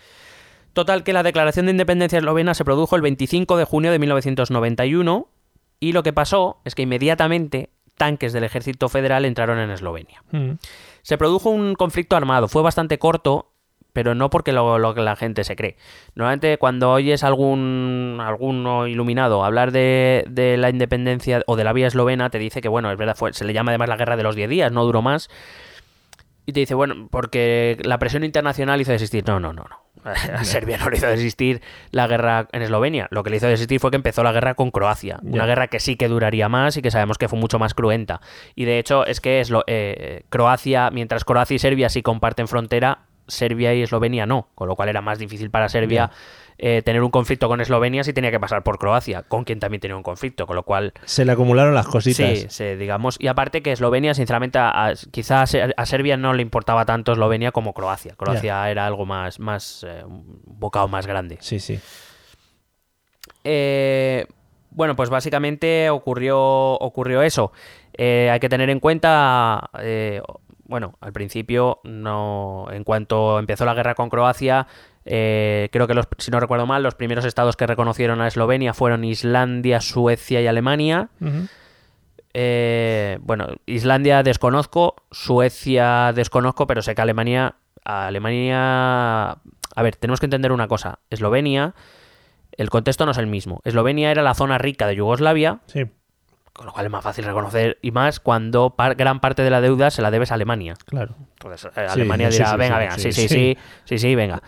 Total, 0.72 1.04
que 1.04 1.12
la 1.12 1.22
declaración 1.22 1.66
de 1.66 1.72
independencia 1.72 2.18
eslovena 2.18 2.54
se 2.54 2.64
produjo 2.64 2.96
el 2.96 3.02
25 3.02 3.56
de 3.58 3.64
junio 3.64 3.92
de 3.92 3.98
1991. 4.00 5.28
Y 5.78 5.92
lo 5.92 6.02
que 6.02 6.12
pasó 6.12 6.60
es 6.64 6.74
que 6.74 6.82
inmediatamente 6.82 7.70
tanques 8.02 8.32
del 8.32 8.42
ejército 8.42 8.88
federal 8.88 9.24
entraron 9.24 9.60
en 9.60 9.70
Eslovenia. 9.70 10.24
Mm. 10.32 10.54
Se 11.02 11.16
produjo 11.16 11.50
un 11.50 11.76
conflicto 11.76 12.16
armado. 12.16 12.48
Fue 12.48 12.60
bastante 12.60 12.98
corto, 12.98 13.52
pero 13.92 14.16
no 14.16 14.28
porque 14.28 14.50
lo, 14.50 14.80
lo 14.80 14.92
que 14.92 15.02
la 15.02 15.14
gente 15.14 15.44
se 15.44 15.54
cree. 15.54 15.76
Normalmente 16.16 16.58
cuando 16.58 16.90
oyes 16.90 17.22
algún 17.22 18.18
alguno 18.20 18.88
iluminado 18.88 19.44
hablar 19.44 19.70
de, 19.70 20.24
de 20.28 20.56
la 20.56 20.68
independencia 20.68 21.44
o 21.46 21.54
de 21.54 21.62
la 21.62 21.72
vía 21.72 21.86
eslovena, 21.86 22.28
te 22.28 22.40
dice 22.40 22.60
que, 22.60 22.66
bueno, 22.66 22.90
es 22.90 22.98
verdad, 22.98 23.14
fue, 23.14 23.32
se 23.34 23.44
le 23.44 23.52
llama 23.52 23.70
además 23.70 23.88
la 23.88 23.96
guerra 23.96 24.16
de 24.16 24.24
los 24.24 24.34
10 24.34 24.50
días, 24.50 24.72
no 24.72 24.84
duró 24.84 25.00
más. 25.00 25.30
Y 26.44 26.52
te 26.52 26.58
dice, 26.58 26.74
bueno, 26.74 27.06
porque 27.08 27.78
la 27.84 28.00
presión 28.00 28.24
internacional 28.24 28.80
hizo 28.80 28.90
desistir. 28.90 29.22
No, 29.28 29.38
no, 29.38 29.52
no, 29.52 29.62
no. 29.70 29.81
A 30.34 30.44
Serbia 30.44 30.78
no 30.78 30.90
le 30.90 30.96
hizo 30.96 31.06
desistir 31.06 31.60
la 31.90 32.06
guerra 32.06 32.48
en 32.52 32.62
Eslovenia. 32.62 33.06
Lo 33.10 33.22
que 33.22 33.30
le 33.30 33.36
hizo 33.36 33.46
desistir 33.46 33.78
fue 33.80 33.90
que 33.90 33.96
empezó 33.96 34.22
la 34.22 34.32
guerra 34.32 34.54
con 34.54 34.70
Croacia. 34.70 35.18
Una 35.22 35.46
guerra 35.46 35.68
que 35.68 35.80
sí 35.80 35.96
que 35.96 36.08
duraría 36.08 36.48
más 36.48 36.76
y 36.76 36.82
que 36.82 36.90
sabemos 36.90 37.18
que 37.18 37.28
fue 37.28 37.38
mucho 37.38 37.58
más 37.58 37.74
cruenta. 37.74 38.20
Y 38.54 38.64
de 38.64 38.78
hecho 38.78 39.06
es 39.06 39.20
que 39.20 39.40
Eslo- 39.40 39.64
eh, 39.66 40.24
Croacia, 40.28 40.90
mientras 40.90 41.24
Croacia 41.24 41.54
y 41.54 41.58
Serbia 41.58 41.88
sí 41.88 42.02
comparten 42.02 42.48
frontera, 42.48 43.00
Serbia 43.28 43.72
y 43.74 43.82
Eslovenia 43.82 44.26
no. 44.26 44.48
Con 44.54 44.68
lo 44.68 44.74
cual 44.76 44.88
era 44.88 45.00
más 45.00 45.18
difícil 45.18 45.50
para 45.50 45.68
Serbia 45.68 46.10
eh, 46.64 46.80
tener 46.84 47.02
un 47.02 47.10
conflicto 47.10 47.48
con 47.48 47.60
Eslovenia 47.60 48.04
si 48.04 48.12
tenía 48.12 48.30
que 48.30 48.38
pasar 48.38 48.62
por 48.62 48.78
Croacia, 48.78 49.22
con 49.24 49.42
quien 49.42 49.58
también 49.58 49.80
tenía 49.80 49.96
un 49.96 50.04
conflicto. 50.04 50.46
Con 50.46 50.54
lo 50.54 50.62
cual 50.62 50.92
Se 51.04 51.24
le 51.24 51.32
acumularon 51.32 51.74
las 51.74 51.88
cositas. 51.88 52.38
Sí, 52.38 52.46
sí, 52.48 52.64
digamos. 52.76 53.16
Y 53.18 53.26
aparte 53.26 53.62
que 53.62 53.72
Eslovenia, 53.72 54.14
sinceramente, 54.14 54.58
a, 54.60 54.86
a- 54.86 54.92
quizá 55.10 55.42
a, 55.42 55.46
Se- 55.48 55.74
a 55.76 55.86
Serbia 55.86 56.16
no 56.16 56.32
le 56.34 56.42
importaba 56.42 56.84
tanto 56.84 57.10
Eslovenia 57.12 57.50
como 57.50 57.74
Croacia. 57.74 58.14
Croacia 58.16 58.70
era 58.70 58.86
algo 58.86 59.04
más, 59.06 59.40
más 59.40 59.84
eh, 59.88 60.04
un 60.06 60.40
bocado 60.46 60.86
más 60.86 61.06
grande. 61.06 61.36
sí, 61.40 61.58
sí. 61.58 61.80
Eh, 63.44 64.26
bueno, 64.70 64.96
pues 64.96 65.10
básicamente 65.10 65.90
ocurrió, 65.90 66.38
ocurrió 66.40 67.22
eso. 67.22 67.52
Hay 67.98 68.40
que 68.40 68.48
tener 68.48 68.70
en 68.70 68.80
cuenta, 68.80 69.68
bueno, 70.64 70.94
al 71.00 71.12
principio, 71.12 71.80
no, 71.84 72.66
en 72.70 72.82
cuanto 72.84 73.38
empezó 73.38 73.64
la 73.66 73.74
guerra 73.74 73.94
con 73.94 74.08
Croacia, 74.08 74.66
eh, 75.04 75.68
creo 75.72 75.86
que 75.86 75.94
los, 75.94 76.06
si 76.18 76.30
no 76.30 76.38
recuerdo 76.40 76.66
mal, 76.66 76.82
los 76.82 76.94
primeros 76.94 77.24
estados 77.24 77.56
que 77.56 77.66
reconocieron 77.66 78.20
a 78.20 78.28
Eslovenia 78.28 78.72
fueron 78.74 79.04
Islandia, 79.04 79.80
Suecia 79.80 80.40
y 80.40 80.46
Alemania. 80.46 81.08
Eh, 82.34 83.18
bueno, 83.20 83.48
Islandia 83.66 84.22
desconozco, 84.22 84.96
Suecia 85.10 86.12
desconozco, 86.14 86.66
pero 86.66 86.80
sé 86.82 86.94
que 86.94 87.02
Alemania, 87.02 87.56
Alemania, 87.84 89.30
a 89.32 89.82
ver, 89.82 89.96
tenemos 89.96 90.20
que 90.20 90.26
entender 90.26 90.52
una 90.52 90.66
cosa. 90.68 90.98
Eslovenia, 91.10 91.74
el 92.56 92.70
contexto 92.70 93.04
no 93.04 93.12
es 93.12 93.18
el 93.18 93.26
mismo. 93.26 93.60
Eslovenia 93.64 94.10
era 94.10 94.22
la 94.22 94.34
zona 94.34 94.56
rica 94.58 94.86
de 94.86 94.96
Yugoslavia, 94.96 95.60
Sí, 95.66 95.84
con 96.54 96.66
lo 96.66 96.72
cual 96.72 96.86
es 96.86 96.92
más 96.92 97.02
fácil 97.04 97.24
reconocer 97.24 97.78
y 97.82 97.90
más 97.90 98.18
cuando 98.20 98.70
par- 98.76 98.94
gran 98.94 99.20
parte 99.20 99.42
de 99.42 99.50
la 99.50 99.60
deuda 99.60 99.90
se 99.90 100.00
la 100.02 100.10
debes 100.10 100.30
a 100.30 100.34
Alemania. 100.34 100.74
claro. 100.86 101.14
Entonces 101.32 101.70
eh, 101.76 101.86
Alemania 101.88 102.30
sí, 102.30 102.38
dirá, 102.38 102.50
sí, 102.52 102.56
venga, 102.56 102.78
venga, 102.78 102.98
sí, 102.98 103.12
sí, 103.12 103.28
sí. 103.28 103.58
sí, 103.84 103.98
sí, 103.98 104.14
venga. 104.14 104.42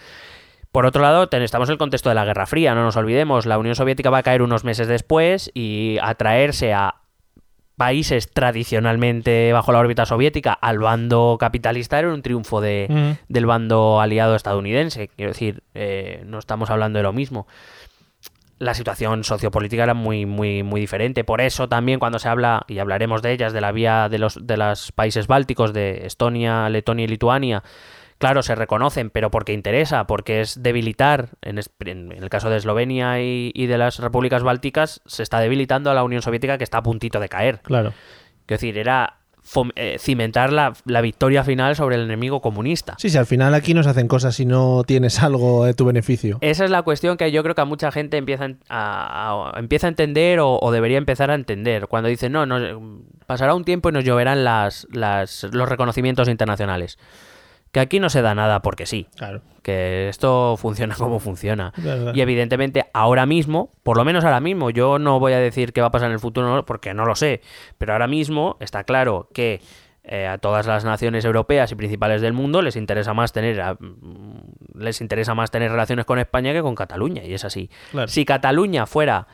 Por 0.75 0.87
otro 0.87 1.03
lado, 1.03 1.29
estamos 1.31 1.69
en 1.69 1.75
el 1.75 1.79
contexto 1.79 2.09
de 2.09 2.17
la 2.17 2.25
Guerra 2.25 2.47
Fría, 2.47 2.75
no 2.75 2.83
nos 2.83 2.97
olvidemos. 2.97 3.47
La 3.47 3.59
Unión 3.59 3.77
Soviética 3.77 4.11
va 4.11 4.19
a 4.19 4.23
caer 4.25 4.43
unos 4.43 4.65
meses 4.65 4.89
después 4.89 5.53
y 5.55 5.99
atraerse 6.03 6.73
a 6.73 6.97
países 7.77 8.29
tradicionalmente 8.33 9.53
bajo 9.53 9.71
la 9.71 9.79
órbita 9.79 10.05
soviética 10.05 10.53
al 10.53 10.81
bando 10.81 11.37
capitalista 11.39 12.01
era 12.01 12.13
un 12.13 12.23
triunfo 12.23 12.61
de, 12.61 13.17
del 13.29 13.47
bando 13.47 14.01
aliado 14.01 14.35
estadounidense. 14.35 15.11
Quiero 15.15 15.31
decir, 15.31 15.63
eh, 15.75 16.25
no 16.27 16.41
estamos 16.41 16.71
hablando 16.71 16.99
de 16.99 17.05
lo 17.05 17.13
mismo. 17.13 17.47
La 18.59 18.75
situación 18.75 19.23
sociopolítica 19.23 19.85
era 19.85 19.95
muy, 19.95 20.27
muy, 20.27 20.65
muy 20.65 20.81
diferente. 20.81 21.23
Por 21.23 21.41
eso 21.41 21.69
también 21.69 22.01
cuando 22.01 22.19
se 22.19 22.29
habla, 22.29 22.65
y 22.67 22.81
hablaremos 22.81 23.23
de 23.23 23.31
ellas, 23.31 23.53
de 23.53 23.61
la 23.61 23.71
vía 23.71 24.09
de 24.09 24.19
los, 24.19 24.45
de 24.45 24.57
los 24.57 24.91
países 24.91 25.29
bálticos, 25.29 25.73
de 25.73 26.05
Estonia, 26.05 26.69
Letonia 26.69 27.05
y 27.05 27.09
Lituania, 27.09 27.63
claro, 28.25 28.43
se 28.43 28.55
reconocen, 28.55 29.11
pero 29.11 29.31
porque 29.31 29.53
interesa, 29.53 30.07
porque 30.07 30.41
es 30.41 30.63
debilitar, 30.63 31.29
en, 31.43 31.59
el 31.59 32.31
caso 32.31 32.49
de 32.49 32.57
Eslovenia 32.57 33.21
y, 33.21 33.53
y, 33.53 33.67
de 33.67 33.77
las 33.77 33.99
repúblicas 33.99 34.43
bálticas, 34.43 35.03
se 35.05 35.23
está 35.23 35.41
debilitando 35.41 35.91
a 35.91 35.95
la 35.95 36.03
Unión 36.03 36.23
Soviética 36.23 36.57
que 36.57 36.65
está 36.65 36.79
a 36.79 36.83
puntito 36.83 37.21
de 37.21 37.29
caer. 37.29 37.61
Claro. 37.61 37.91
Es 37.91 38.47
decir, 38.47 38.79
era 38.79 39.19
eh, 39.77 39.99
cimentar 39.99 40.55
la, 40.55 40.73
victoria 41.03 41.45
final 41.45 41.77
sobre 41.77 41.97
el 41.97 42.05
enemigo 42.05 42.41
comunista. 42.41 42.95
Sí, 42.97 43.11
sí, 43.11 43.19
al 43.19 43.27
final 43.27 43.53
aquí 43.53 43.75
nos 43.75 43.87
hacen 43.87 44.09
cosas 44.09 44.37
si 44.37 44.47
no 44.47 44.85
tienes 44.87 45.23
algo 45.23 45.67
de 45.67 45.75
tu 45.75 45.85
beneficio. 45.85 46.39
Esa 46.41 46.65
es 46.65 46.71
la 46.71 46.81
cuestión 46.81 47.19
que 47.19 47.31
yo 47.31 47.43
creo 47.43 47.55
que 47.55 47.61
a 47.61 47.67
mucha 47.67 47.93
gente 47.93 48.17
empieza 48.17 48.49
a, 48.71 49.53
empieza 49.59 49.87
a 49.87 49.91
entender 49.91 50.39
o, 50.41 50.71
debería 50.73 50.97
empezar 50.97 51.31
a 51.31 51.35
entender. 51.35 51.89
Cuando 51.89 52.09
dicen, 52.09 52.33
no, 52.33 52.47
no, 52.47 53.03
pasará 53.27 53.55
un 53.55 53.65
tiempo 53.65 53.91
y 53.91 53.93
nos 53.93 54.03
lloverán 54.03 54.45
las, 54.45 54.87
las, 54.91 55.43
los 55.53 55.69
reconocimientos 55.69 56.31
internacionales 56.31 56.97
que 57.75 57.81
aquí 57.81 57.99
no 57.99 58.09
se 58.09 58.23
da 58.23 58.37
nada 58.37 58.63
porque 58.63 58.87
sí. 58.87 59.09
Claro. 59.17 59.43
Que 59.63 60.09
esto 60.09 60.57
funciona 60.59 60.95
como 60.95 61.19
funciona. 61.19 61.73
Y 62.15 62.21
evidentemente 62.21 62.87
ahora 62.95 63.27
mismo, 63.27 63.71
por 63.83 63.97
lo 63.97 64.05
menos 64.05 64.25
ahora 64.25 64.39
mismo, 64.39 64.71
yo 64.71 65.01
no 65.01 65.19
voy 65.19 65.33
a 65.33 65.39
decir 65.39 65.73
qué 65.73 65.81
va 65.81 65.89
a 65.89 65.91
pasar 65.91 66.07
en 66.07 66.13
el 66.13 66.21
futuro 66.21 66.65
porque 66.65 66.95
no 66.95 67.05
lo 67.05 67.17
sé, 67.17 67.41
pero 67.77 67.93
ahora 67.93 68.07
mismo 68.07 68.57
está 68.61 68.85
claro 68.85 69.29
que 69.35 69.61
eh, 70.05 70.29
a 70.29 70.39
todas 70.39 70.67
las 70.67 70.85
naciones 70.85 71.25
europeas 71.25 71.73
y 71.73 71.75
principales 71.75 72.23
del 72.23 72.33
mundo 72.33 72.63
les 72.63 72.77
interesa 72.77 73.13
más 73.13 73.33
tener 73.33 73.61
mm, 73.81 74.79
les 74.79 75.01
interesa 75.01 75.35
más 75.35 75.51
tener 75.51 75.73
relaciones 75.73 76.05
con 76.05 76.21
España 76.21 76.53
que 76.53 76.63
con 76.63 76.77
Cataluña 76.77 77.25
y 77.25 77.35
es 77.35 77.45
así. 77.45 77.71
Si 78.07 78.25
Cataluña 78.25 78.87
fuera 78.87 79.27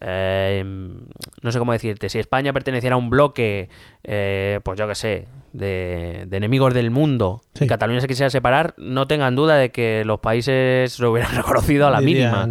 eh, 0.00 0.62
no 0.64 1.52
sé 1.52 1.58
cómo 1.58 1.72
decirte, 1.72 2.08
si 2.08 2.18
España 2.18 2.52
perteneciera 2.52 2.94
a 2.94 2.98
un 2.98 3.10
bloque, 3.10 3.68
eh, 4.04 4.60
pues 4.62 4.78
yo 4.78 4.86
qué 4.86 4.94
sé, 4.94 5.28
de, 5.52 6.26
enemigos 6.30 6.74
del 6.74 6.90
mundo 6.90 7.42
y 7.58 7.66
Cataluña 7.66 8.00
se 8.00 8.06
quisiera 8.06 8.28
separar, 8.30 8.74
no 8.76 9.06
tengan 9.06 9.34
duda 9.34 9.56
de 9.56 9.70
que 9.70 10.04
los 10.04 10.20
países 10.20 10.98
lo 10.98 11.12
hubieran 11.12 11.34
reconocido 11.36 11.86
a 11.86 11.90
la 11.90 12.00
mínima. 12.00 12.48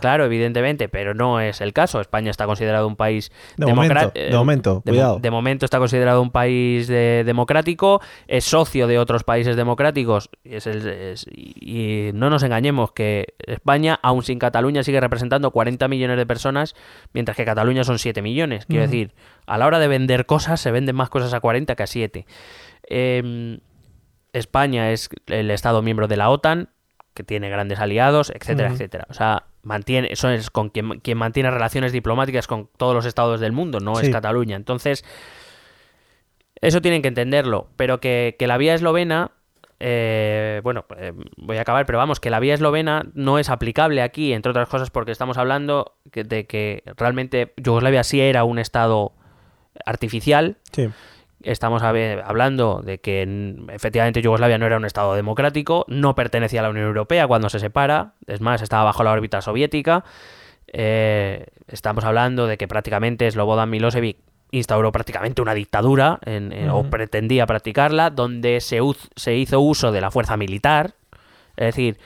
Claro, 0.00 0.24
evidentemente, 0.24 0.88
pero 0.88 1.14
no 1.14 1.40
es 1.40 1.60
el 1.60 1.72
caso. 1.72 2.00
España 2.00 2.30
está 2.30 2.46
considerado 2.46 2.86
un 2.86 2.96
país 2.96 3.30
de 3.56 3.66
momento, 3.66 4.12
de 4.14 4.36
momento, 4.36 4.82
cuidado. 4.84 5.18
De, 5.20 5.30
momento 5.30 5.64
está 5.64 5.78
considerado 5.78 6.20
un 6.22 6.30
país 6.30 6.88
democrático, 6.88 8.00
es 8.26 8.44
socio 8.44 8.86
de 8.86 8.98
otros 8.98 9.24
países 9.24 9.56
democráticos 9.56 10.30
y 10.44 12.10
no 12.14 12.30
nos 12.30 12.42
engañemos 12.42 12.92
que 12.92 13.34
España, 13.38 13.98
aún 14.02 14.22
sin 14.22 14.38
Cataluña, 14.38 14.82
sigue 14.82 15.00
representando 15.00 15.50
40 15.50 15.86
millones 15.88 16.16
de 16.16 16.26
personas, 16.26 16.74
mientras 17.12 17.36
que 17.36 17.44
Cataluña 17.44 17.84
son 17.84 17.98
7 17.98 18.22
millones. 18.22 18.66
Quiero 18.66 18.82
decir, 18.82 19.12
a 19.46 19.56
la 19.58 19.66
hora 19.66 19.78
de 19.78 19.88
vender 19.88 20.26
cosas, 20.26 20.60
se 20.60 20.70
venden 20.70 20.94
más 20.94 21.08
cosas 21.08 21.32
a 21.32 21.40
40 21.40 21.74
que 21.74 21.82
a 21.82 21.86
7. 21.86 22.26
Em, 22.88 23.60
España 24.32 24.90
es 24.92 25.08
el 25.26 25.50
Estado 25.50 25.82
miembro 25.82 26.08
de 26.08 26.16
la 26.16 26.30
OTAN, 26.30 26.70
que 27.14 27.22
tiene 27.22 27.50
grandes 27.50 27.78
aliados, 27.78 28.30
etcétera, 28.34 28.70
etcétera. 28.70 29.06
O 29.10 29.14
sea, 29.14 29.44
mantiene, 29.62 30.08
eso 30.10 30.30
es 30.30 30.50
con 30.50 30.70
quien, 30.70 31.00
quien, 31.00 31.18
mantiene 31.18 31.50
relaciones 31.50 31.92
diplomáticas 31.92 32.46
con 32.46 32.68
todos 32.76 32.94
los 32.94 33.04
estados 33.04 33.40
del 33.40 33.52
mundo, 33.52 33.80
no 33.80 33.98
es 34.00 34.08
Cataluña. 34.10 34.56
Entonces, 34.56 35.04
eso 36.60 36.80
tienen 36.80 37.02
que 37.02 37.08
entenderlo. 37.08 37.68
Pero 37.76 38.00
que, 38.00 38.36
que 38.38 38.46
la 38.46 38.56
vía 38.56 38.74
eslovena 38.74 39.32
eh, 39.80 40.60
bueno, 40.64 40.84
eh, 40.96 41.12
voy 41.36 41.56
a 41.56 41.60
acabar, 41.60 41.86
pero 41.86 41.98
vamos, 41.98 42.18
que 42.18 42.30
la 42.30 42.40
vía 42.40 42.54
eslovena 42.54 43.06
no 43.14 43.38
es 43.38 43.48
aplicable 43.48 44.02
aquí, 44.02 44.32
entre 44.32 44.50
otras 44.50 44.68
cosas 44.68 44.90
porque 44.90 45.12
estamos 45.12 45.38
hablando 45.38 45.94
de 46.04 46.46
que 46.46 46.82
realmente 46.96 47.52
Yugoslavia 47.56 48.02
sí 48.02 48.20
era 48.20 48.44
un 48.44 48.58
estado 48.58 49.12
artificial. 49.84 50.56
Estamos 51.42 51.82
hablando 51.82 52.82
de 52.84 52.98
que 52.98 53.22
efectivamente 53.72 54.22
Yugoslavia 54.22 54.58
no 54.58 54.66
era 54.66 54.76
un 54.76 54.84
Estado 54.84 55.14
democrático, 55.14 55.84
no 55.88 56.14
pertenecía 56.14 56.60
a 56.60 56.62
la 56.64 56.70
Unión 56.70 56.86
Europea 56.86 57.28
cuando 57.28 57.48
se 57.48 57.60
separa, 57.60 58.14
es 58.26 58.40
más, 58.40 58.60
estaba 58.60 58.84
bajo 58.84 59.04
la 59.04 59.12
órbita 59.12 59.40
soviética. 59.40 60.04
Eh, 60.66 61.46
estamos 61.68 62.04
hablando 62.04 62.46
de 62.46 62.58
que 62.58 62.66
prácticamente 62.66 63.30
Slobodan 63.30 63.70
Milosevic 63.70 64.18
instauró 64.50 64.90
prácticamente 64.92 65.42
una 65.42 65.54
dictadura 65.54 66.18
o 66.72 66.84
pretendía 66.84 67.46
practicarla, 67.46 68.10
donde 68.10 68.60
se, 68.60 68.80
se 69.14 69.36
hizo 69.36 69.60
uso 69.60 69.92
de 69.92 70.00
la 70.00 70.10
fuerza 70.10 70.36
militar. 70.36 70.94
Es 71.56 71.66
decir, 71.66 71.98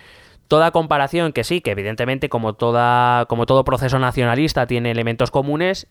toda 0.49 0.73
comparación 0.73 1.33
que 1.33 1.45
sí, 1.45 1.61
que 1.61 1.71
evidentemente 1.71 2.29
como, 2.29 2.55
toda, 2.55 3.27
como 3.27 3.47
todo 3.47 3.65
proceso 3.65 3.99
nacionalista 3.99 4.67
tiene 4.67 4.91
elementos 4.91 5.31
comunes, 5.31 5.87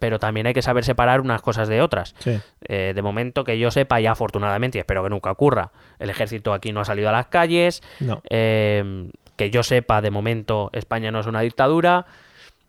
pero 0.00 0.18
también 0.18 0.48
hay 0.48 0.54
que 0.54 0.62
saber 0.62 0.82
separar 0.84 1.20
unas 1.20 1.42
cosas 1.42 1.68
de 1.68 1.80
otras. 1.80 2.14
Eh, 2.62 2.92
de 2.94 3.02
momento 3.02 3.44
que 3.44 3.58
yo 3.58 3.70
sepa, 3.70 4.00
ya 4.00 4.12
afortunadamente, 4.12 4.78
y 4.78 4.80
espero 4.80 5.04
que 5.04 5.10
nunca 5.10 5.30
ocurra, 5.30 5.70
el 6.00 6.10
ejército 6.10 6.52
aquí 6.52 6.72
no 6.72 6.80
ha 6.80 6.84
salido 6.84 7.08
a 7.10 7.12
las 7.12 7.26
calles. 7.26 7.82
Eh, 8.28 9.08
que 9.36 9.50
yo 9.50 9.62
sepa, 9.62 10.02
de 10.02 10.10
momento 10.10 10.70
España 10.72 11.10
no 11.10 11.20
es 11.20 11.26
una 11.26 11.40
dictadura. 11.40 12.06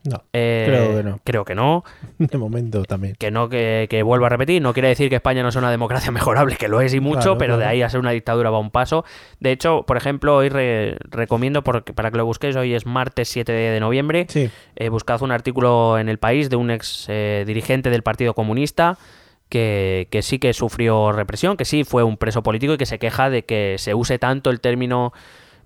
No, 0.03 0.23
eh, 0.33 0.63
creo 0.67 0.97
que 0.97 1.03
no. 1.03 1.19
Creo 1.23 1.45
que 1.45 1.55
no. 1.55 1.83
De 2.17 2.37
momento 2.37 2.83
también. 2.85 3.15
Que 3.19 3.29
no, 3.29 3.49
que, 3.49 4.01
vuelvo 4.03 4.25
a 4.25 4.29
repetir, 4.29 4.61
no 4.61 4.73
quiere 4.73 4.87
decir 4.87 5.09
que 5.09 5.15
España 5.15 5.43
no 5.43 5.51
sea 5.51 5.59
una 5.59 5.69
democracia 5.69 6.11
mejorable, 6.11 6.55
que 6.55 6.67
lo 6.67 6.81
es 6.81 6.93
y 6.93 6.99
mucho, 6.99 7.37
pero 7.37 7.57
de 7.57 7.65
ahí 7.65 7.81
a 7.81 7.89
ser 7.89 7.99
una 7.99 8.11
dictadura 8.11 8.49
va 8.49 8.59
un 8.59 8.71
paso. 8.71 9.05
De 9.39 9.51
hecho, 9.51 9.83
por 9.83 9.97
ejemplo, 9.97 10.35
hoy 10.35 10.49
recomiendo 10.49 11.63
para 11.63 12.11
que 12.11 12.17
lo 12.17 12.25
busquéis, 12.25 12.55
hoy 12.55 12.73
es 12.73 12.85
martes 12.85 13.29
7 13.29 13.51
de, 13.51 13.79
noviembre, 13.79 14.25
sí. 14.29 14.49
eh, 14.75 14.89
buscad 14.89 15.21
un 15.21 15.31
artículo 15.31 15.97
en 15.99 16.09
El 16.09 16.17
País 16.17 16.49
de 16.49 16.55
un 16.55 16.71
ex 16.71 17.05
eh, 17.07 17.43
dirigente 17.45 17.89
del 17.89 18.03
Partido 18.03 18.33
Comunista. 18.33 18.97
Que, 19.49 20.07
que 20.11 20.21
sí 20.21 20.39
que 20.39 20.53
sufrió 20.53 21.11
represión, 21.11 21.57
que 21.57 21.65
sí 21.65 21.83
fue 21.83 22.03
un 22.03 22.15
preso 22.15 22.41
político 22.41 22.75
y 22.75 22.77
que 22.77 22.85
se 22.85 22.99
queja 22.99 23.29
de 23.29 23.43
que 23.43 23.75
se 23.79 23.93
use 23.93 24.17
tanto 24.17 24.49
el 24.49 24.61
término 24.61 25.11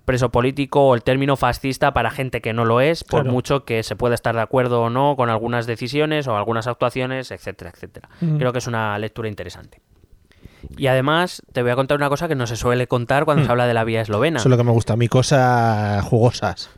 preso 0.06 0.30
político 0.30 0.88
o 0.88 0.94
el 0.94 1.02
término 1.02 1.36
fascista 1.36 1.92
para 1.92 2.10
gente 2.10 2.40
que 2.40 2.54
no 2.54 2.64
lo 2.64 2.80
es, 2.80 3.04
por 3.04 3.26
mucho 3.26 3.66
que 3.66 3.82
se 3.82 3.96
pueda 3.96 4.14
estar 4.14 4.34
de 4.34 4.40
acuerdo 4.40 4.80
o 4.80 4.90
no 4.90 5.16
con 5.16 5.28
algunas 5.28 5.66
decisiones 5.66 6.26
o 6.28 6.36
algunas 6.36 6.66
actuaciones, 6.66 7.30
etcétera, 7.30 7.70
etcétera. 7.74 8.08
Creo 8.38 8.52
que 8.52 8.58
es 8.58 8.66
una 8.66 8.98
lectura 8.98 9.28
interesante. 9.28 9.82
Y 10.78 10.86
además 10.86 11.42
te 11.52 11.62
voy 11.62 11.70
a 11.70 11.76
contar 11.76 11.98
una 11.98 12.08
cosa 12.08 12.28
que 12.28 12.34
no 12.34 12.46
se 12.46 12.56
suele 12.56 12.86
contar 12.86 13.24
cuando 13.24 13.44
se 13.44 13.50
habla 13.50 13.66
de 13.66 13.74
la 13.74 13.84
vía 13.84 14.00
eslovena. 14.00 14.38
Eso 14.38 14.48
es 14.48 14.50
lo 14.50 14.56
que 14.56 14.64
me 14.64 14.72
gusta 14.72 14.94
a 14.94 14.96
mí, 14.96 15.08
cosas 15.08 16.02
jugosas. 16.04 16.70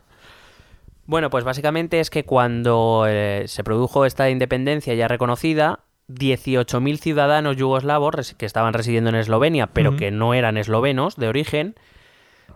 Bueno, 1.05 1.29
pues 1.29 1.43
básicamente 1.43 1.99
es 1.99 2.09
que 2.09 2.23
cuando 2.23 3.05
eh, 3.07 3.45
se 3.47 3.63
produjo 3.63 4.05
esta 4.05 4.29
independencia 4.29 4.93
ya 4.93 5.07
reconocida, 5.07 5.79
18.000 6.07 6.97
ciudadanos 6.97 7.55
yugoslavos 7.55 8.35
que 8.37 8.45
estaban 8.45 8.73
residiendo 8.73 9.09
en 9.09 9.15
Eslovenia, 9.15 9.67
pero 9.67 9.95
que 9.95 10.11
no 10.11 10.33
eran 10.33 10.57
eslovenos 10.57 11.15
de 11.15 11.27
origen, 11.27 11.75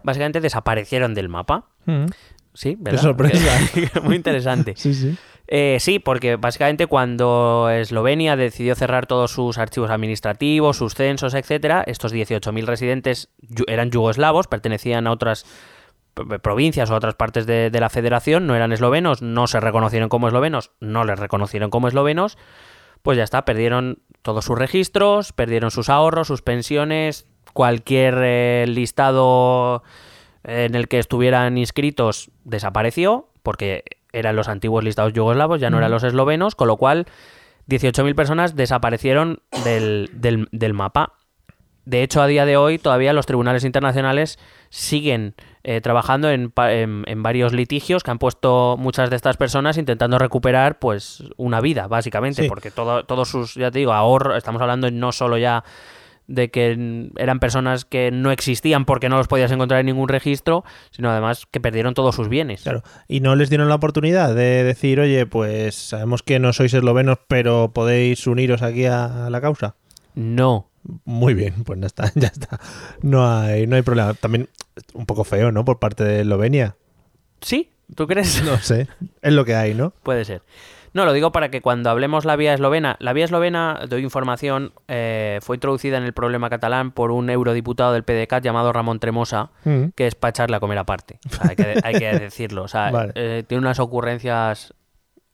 básicamente 0.03 0.41
desaparecieron 0.41 1.13
del 1.13 1.29
mapa. 1.29 1.69
Mm. 1.85 2.05
Sí, 2.53 2.75
¿verdad? 2.79 2.99
Qué 2.99 3.03
sorpresa. 3.03 4.01
Muy 4.03 4.15
interesante. 4.15 4.73
sí, 4.77 4.93
sí. 4.93 5.17
Eh, 5.47 5.77
sí, 5.79 5.99
porque 5.99 6.37
básicamente 6.37 6.87
cuando 6.87 7.69
Eslovenia 7.69 8.35
decidió 8.35 8.75
cerrar 8.75 9.07
todos 9.07 9.31
sus 9.31 9.57
archivos 9.57 9.89
administrativos, 9.89 10.77
sus 10.77 10.95
censos, 10.95 11.33
etcétera, 11.33 11.83
estos 11.85 12.13
18.000 12.13 12.65
residentes 12.65 13.29
eran 13.67 13.91
yugoslavos, 13.91 14.47
pertenecían 14.47 15.05
a 15.05 15.11
otras 15.11 15.45
provincias 16.41 16.89
o 16.89 16.93
a 16.93 16.97
otras 16.97 17.15
partes 17.15 17.45
de, 17.45 17.69
de, 17.71 17.79
la 17.79 17.89
federación, 17.89 18.47
no 18.47 18.55
eran 18.55 18.71
eslovenos, 18.71 19.21
no 19.21 19.47
se 19.47 19.59
reconocieron 19.59 20.09
como 20.09 20.27
eslovenos, 20.27 20.71
no 20.79 21.03
les 21.03 21.19
reconocieron 21.19 21.69
como 21.71 21.87
eslovenos, 21.87 22.37
pues 23.01 23.17
ya 23.17 23.23
está, 23.23 23.43
perdieron 23.45 23.99
todos 24.21 24.45
sus 24.45 24.57
registros, 24.57 25.33
perdieron 25.33 25.71
sus 25.71 25.89
ahorros, 25.89 26.27
sus 26.27 26.41
pensiones, 26.41 27.27
cualquier 27.53 28.15
eh, 28.21 28.65
listado 28.67 29.83
en 30.43 30.75
el 30.75 30.87
que 30.87 30.99
estuvieran 30.99 31.57
inscritos 31.57 32.29
desapareció, 32.43 33.29
porque 33.43 33.83
eran 34.11 34.35
los 34.35 34.47
antiguos 34.47 34.83
listados 34.83 35.13
yugoslavos, 35.13 35.59
ya 35.59 35.69
no 35.69 35.77
eran 35.77 35.91
los 35.91 36.03
eslovenos, 36.03 36.55
con 36.55 36.67
lo 36.67 36.77
cual 36.77 37.07
18.000 37.67 38.15
personas 38.15 38.55
desaparecieron 38.55 39.41
del, 39.63 40.09
del, 40.13 40.73
mapa. 40.73 41.13
De 41.85 42.03
hecho, 42.03 42.21
a 42.21 42.27
día 42.27 42.45
de 42.45 42.55
hoy 42.55 42.77
todavía 42.77 43.11
los 43.11 43.25
tribunales 43.25 43.63
internacionales 43.63 44.39
siguen 44.69 45.35
eh, 45.63 45.81
trabajando 45.81 46.29
en, 46.29 46.53
en, 46.55 47.23
varios 47.23 47.53
litigios 47.53 48.03
que 48.03 48.11
han 48.11 48.19
puesto 48.19 48.75
muchas 48.77 49.09
de 49.09 49.15
estas 49.15 49.37
personas 49.37 49.77
intentando 49.77 50.17
recuperar 50.17 50.79
pues 50.79 51.23
una 51.35 51.59
vida, 51.59 51.87
básicamente, 51.87 52.47
porque 52.47 52.71
todo, 52.71 53.05
todos 53.05 53.29
sus, 53.29 53.55
ya 53.55 53.71
te 53.71 53.79
digo, 53.79 53.93
ahorro, 53.93 54.35
estamos 54.35 54.61
hablando 54.61 54.89
no 54.91 55.11
solo 55.11 55.37
ya 55.37 55.63
de 56.27 56.49
que 56.49 57.09
eran 57.17 57.39
personas 57.39 57.85
que 57.85 58.11
no 58.11 58.31
existían 58.31 58.85
porque 58.85 59.09
no 59.09 59.17
los 59.17 59.27
podías 59.27 59.51
encontrar 59.51 59.79
en 59.79 59.87
ningún 59.87 60.09
registro, 60.09 60.63
sino 60.91 61.09
además 61.09 61.45
que 61.49 61.59
perdieron 61.59 61.93
todos 61.93 62.15
sus 62.15 62.29
bienes. 62.29 62.63
Claro, 62.63 62.83
y 63.07 63.19
no 63.19 63.35
les 63.35 63.49
dieron 63.49 63.69
la 63.69 63.75
oportunidad 63.75 64.33
de 64.33 64.63
decir, 64.63 64.99
oye, 64.99 65.25
pues 65.25 65.75
sabemos 65.75 66.23
que 66.23 66.39
no 66.39 66.53
sois 66.53 66.73
eslovenos, 66.73 67.17
pero 67.27 67.71
podéis 67.73 68.25
uniros 68.27 68.61
aquí 68.61 68.85
a 68.85 69.29
la 69.29 69.41
causa. 69.41 69.75
No. 70.15 70.69
Muy 71.05 71.33
bien, 71.33 71.63
pues 71.63 71.79
ya 71.79 71.87
está, 71.87 72.11
ya 72.15 72.27
está. 72.27 72.59
No 73.01 73.27
hay, 73.27 73.67
no 73.67 73.75
hay 73.75 73.81
problema. 73.81 74.13
También 74.13 74.49
un 74.93 75.05
poco 75.05 75.23
feo, 75.23 75.51
¿no? 75.51 75.65
Por 75.65 75.79
parte 75.79 76.03
de 76.03 76.21
Eslovenia. 76.21 76.75
Sí, 77.41 77.71
¿tú 77.95 78.07
crees? 78.07 78.43
No 78.43 78.57
sé, 78.57 78.87
es 79.21 79.33
lo 79.33 79.45
que 79.45 79.55
hay, 79.55 79.73
¿no? 79.73 79.91
Puede 80.03 80.25
ser. 80.25 80.41
No, 80.93 81.05
lo 81.05 81.13
digo 81.13 81.31
para 81.31 81.49
que 81.49 81.61
cuando 81.61 81.89
hablemos 81.89 82.23
la 82.23 82.35
vía 82.35 82.53
eslovena, 82.53 82.97
la 82.99 83.13
vía 83.13 83.25
eslovena, 83.25 83.79
doy 83.89 84.03
información, 84.03 84.73
eh, 84.87 85.39
fue 85.41 85.55
introducida 85.55 85.97
en 85.97 86.03
el 86.03 86.13
problema 86.13 86.49
catalán 86.49 86.91
por 86.91 87.09
un 87.11 87.29
eurodiputado 87.31 87.93
del 87.93 88.03
PDCAT 88.03 88.43
llamado 88.43 88.71
Ramón 88.71 88.99
Tremosa, 88.99 89.49
Mm. 89.65 89.85
que 89.95 90.05
es 90.07 90.13
para 90.15 90.29
echarle 90.29 90.55
a 90.57 90.59
comer 90.59 90.77
aparte. 90.77 91.19
O 91.25 91.29
sea, 91.33 91.49
hay, 91.49 91.55
que, 91.55 91.81
hay 91.83 91.93
que 91.95 92.19
decirlo. 92.19 92.63
O 92.63 92.67
sea, 92.67 92.91
Vale. 92.91 93.11
eh, 93.15 93.43
tiene 93.47 93.61
unas 93.61 93.79
ocurrencias... 93.79 94.73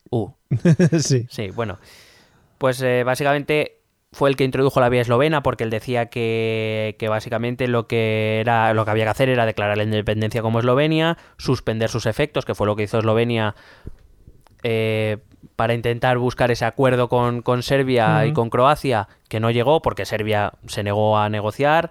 Uh, 0.09 0.29
sí. 0.99 1.27
Sí, 1.29 1.49
bueno. 1.49 1.77
Pues 2.57 2.81
eh, 2.81 3.03
básicamente 3.05 3.81
fue 4.11 4.29
el 4.29 4.35
que 4.35 4.43
introdujo 4.43 4.79
la 4.79 4.89
vía 4.89 5.01
eslovena 5.01 5.43
porque 5.43 5.63
él 5.63 5.69
decía 5.69 6.07
que, 6.07 6.95
que 6.97 7.09
básicamente 7.09 7.67
lo 7.67 7.85
que 7.87 8.39
era 8.39 8.73
lo 8.73 8.83
que 8.85 8.91
había 8.91 9.03
que 9.03 9.09
hacer 9.11 9.29
era 9.29 9.45
declarar 9.45 9.77
la 9.77 9.83
independencia 9.83 10.41
como 10.41 10.59
Eslovenia, 10.59 11.17
suspender 11.37 11.89
sus 11.89 12.05
efectos, 12.07 12.43
que 12.45 12.55
fue 12.55 12.65
lo 12.65 12.75
que 12.75 12.83
hizo 12.83 12.97
Eslovenia 12.97 13.53
eh, 14.63 15.19
para 15.55 15.73
intentar 15.73 16.17
buscar 16.17 16.51
ese 16.51 16.65
acuerdo 16.65 17.09
con, 17.09 17.41
con 17.41 17.63
Serbia 17.63 18.25
y 18.25 18.33
con 18.33 18.49
Croacia, 18.49 19.07
que 19.27 19.39
no 19.39 19.51
llegó 19.51 19.81
porque 19.81 20.05
Serbia 20.05 20.53
se 20.67 20.83
negó 20.83 21.17
a 21.17 21.29
negociar 21.29 21.89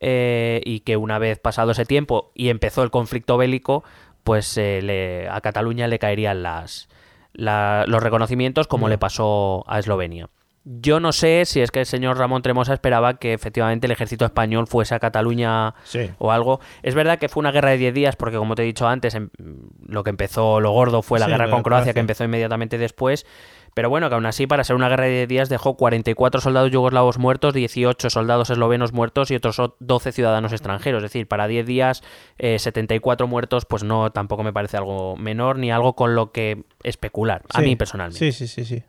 eh, 0.00 0.60
y 0.64 0.80
que 0.80 0.96
una 0.96 1.18
vez 1.18 1.38
pasado 1.38 1.70
ese 1.72 1.84
tiempo 1.84 2.30
y 2.34 2.48
empezó 2.48 2.82
el 2.82 2.90
conflicto 2.90 3.36
bélico, 3.36 3.84
pues 4.24 4.56
eh, 4.58 4.80
le- 4.82 5.28
a 5.28 5.40
Cataluña 5.40 5.86
le 5.88 5.98
caerían 5.98 6.42
las, 6.42 6.88
la- 7.32 7.84
los 7.86 8.02
reconocimientos 8.02 8.66
como 8.66 8.86
le 8.88 8.98
pasó 8.98 9.64
a 9.68 9.78
Eslovenia. 9.78 10.28
Yo 10.64 11.00
no 11.00 11.10
sé 11.12 11.44
si 11.44 11.60
es 11.60 11.70
que 11.72 11.80
el 11.80 11.86
señor 11.86 12.18
Ramón 12.18 12.42
Tremosa 12.42 12.72
esperaba 12.72 13.14
que 13.18 13.32
efectivamente 13.32 13.86
el 13.86 13.90
ejército 13.92 14.24
español 14.24 14.68
fuese 14.68 14.94
a 14.94 15.00
Cataluña 15.00 15.74
Sí. 15.82 16.10
o 16.18 16.30
algo. 16.30 16.60
Es 16.82 16.94
verdad 16.94 17.18
que 17.18 17.28
fue 17.28 17.40
una 17.40 17.50
guerra 17.50 17.70
de 17.70 17.78
10 17.78 17.94
días 17.94 18.14
porque, 18.16 18.36
como 18.36 18.54
te 18.54 18.62
he 18.62 18.66
dicho 18.66 18.86
antes, 18.86 19.14
em- 19.16 19.30
lo 19.86 20.04
que 20.04 20.10
empezó, 20.10 20.60
lo 20.60 20.70
gordo 20.70 21.02
fue 21.02 21.18
la 21.18 21.26
Sí, 21.26 21.32
guerra 21.32 21.44
con 21.50 21.62
Croacia, 21.62 21.64
Croacia. 21.64 21.94
que 21.94 22.00
empezó 22.00 22.22
inmediatamente 22.24 22.78
después. 22.78 23.26
Pero 23.74 23.88
bueno, 23.88 24.08
que 24.10 24.14
aún 24.14 24.26
así, 24.26 24.46
para 24.46 24.64
ser 24.64 24.76
una 24.76 24.88
guerra 24.90 25.04
de 25.06 25.10
10 25.12 25.28
días, 25.28 25.48
dejó 25.48 25.76
44 25.78 26.40
soldados 26.42 26.70
yugoslavos 26.70 27.18
muertos, 27.18 27.54
18 27.54 28.10
soldados 28.10 28.50
eslovenos 28.50 28.92
muertos 28.92 29.30
y 29.30 29.34
otros 29.34 29.58
o- 29.58 29.76
12 29.80 30.12
ciudadanos 30.12 30.52
extranjeros. 30.52 31.02
Es 31.02 31.10
decir, 31.10 31.26
para 31.26 31.48
10 31.48 31.66
días, 31.66 32.02
eh, 32.38 32.58
74 32.58 33.26
muertos, 33.26 33.64
pues 33.64 33.82
no, 33.82 34.12
tampoco 34.12 34.42
me 34.42 34.52
parece 34.52 34.76
algo 34.76 35.16
menor 35.16 35.58
ni 35.58 35.72
algo 35.72 35.94
con 35.96 36.14
lo 36.14 36.32
que 36.32 36.64
especular, 36.84 37.42
a 37.52 37.62
mí 37.62 37.74
personalmente. 37.74 38.18
Sí, 38.18 38.32
sí, 38.32 38.46
sí, 38.46 38.64
sí. 38.66 38.84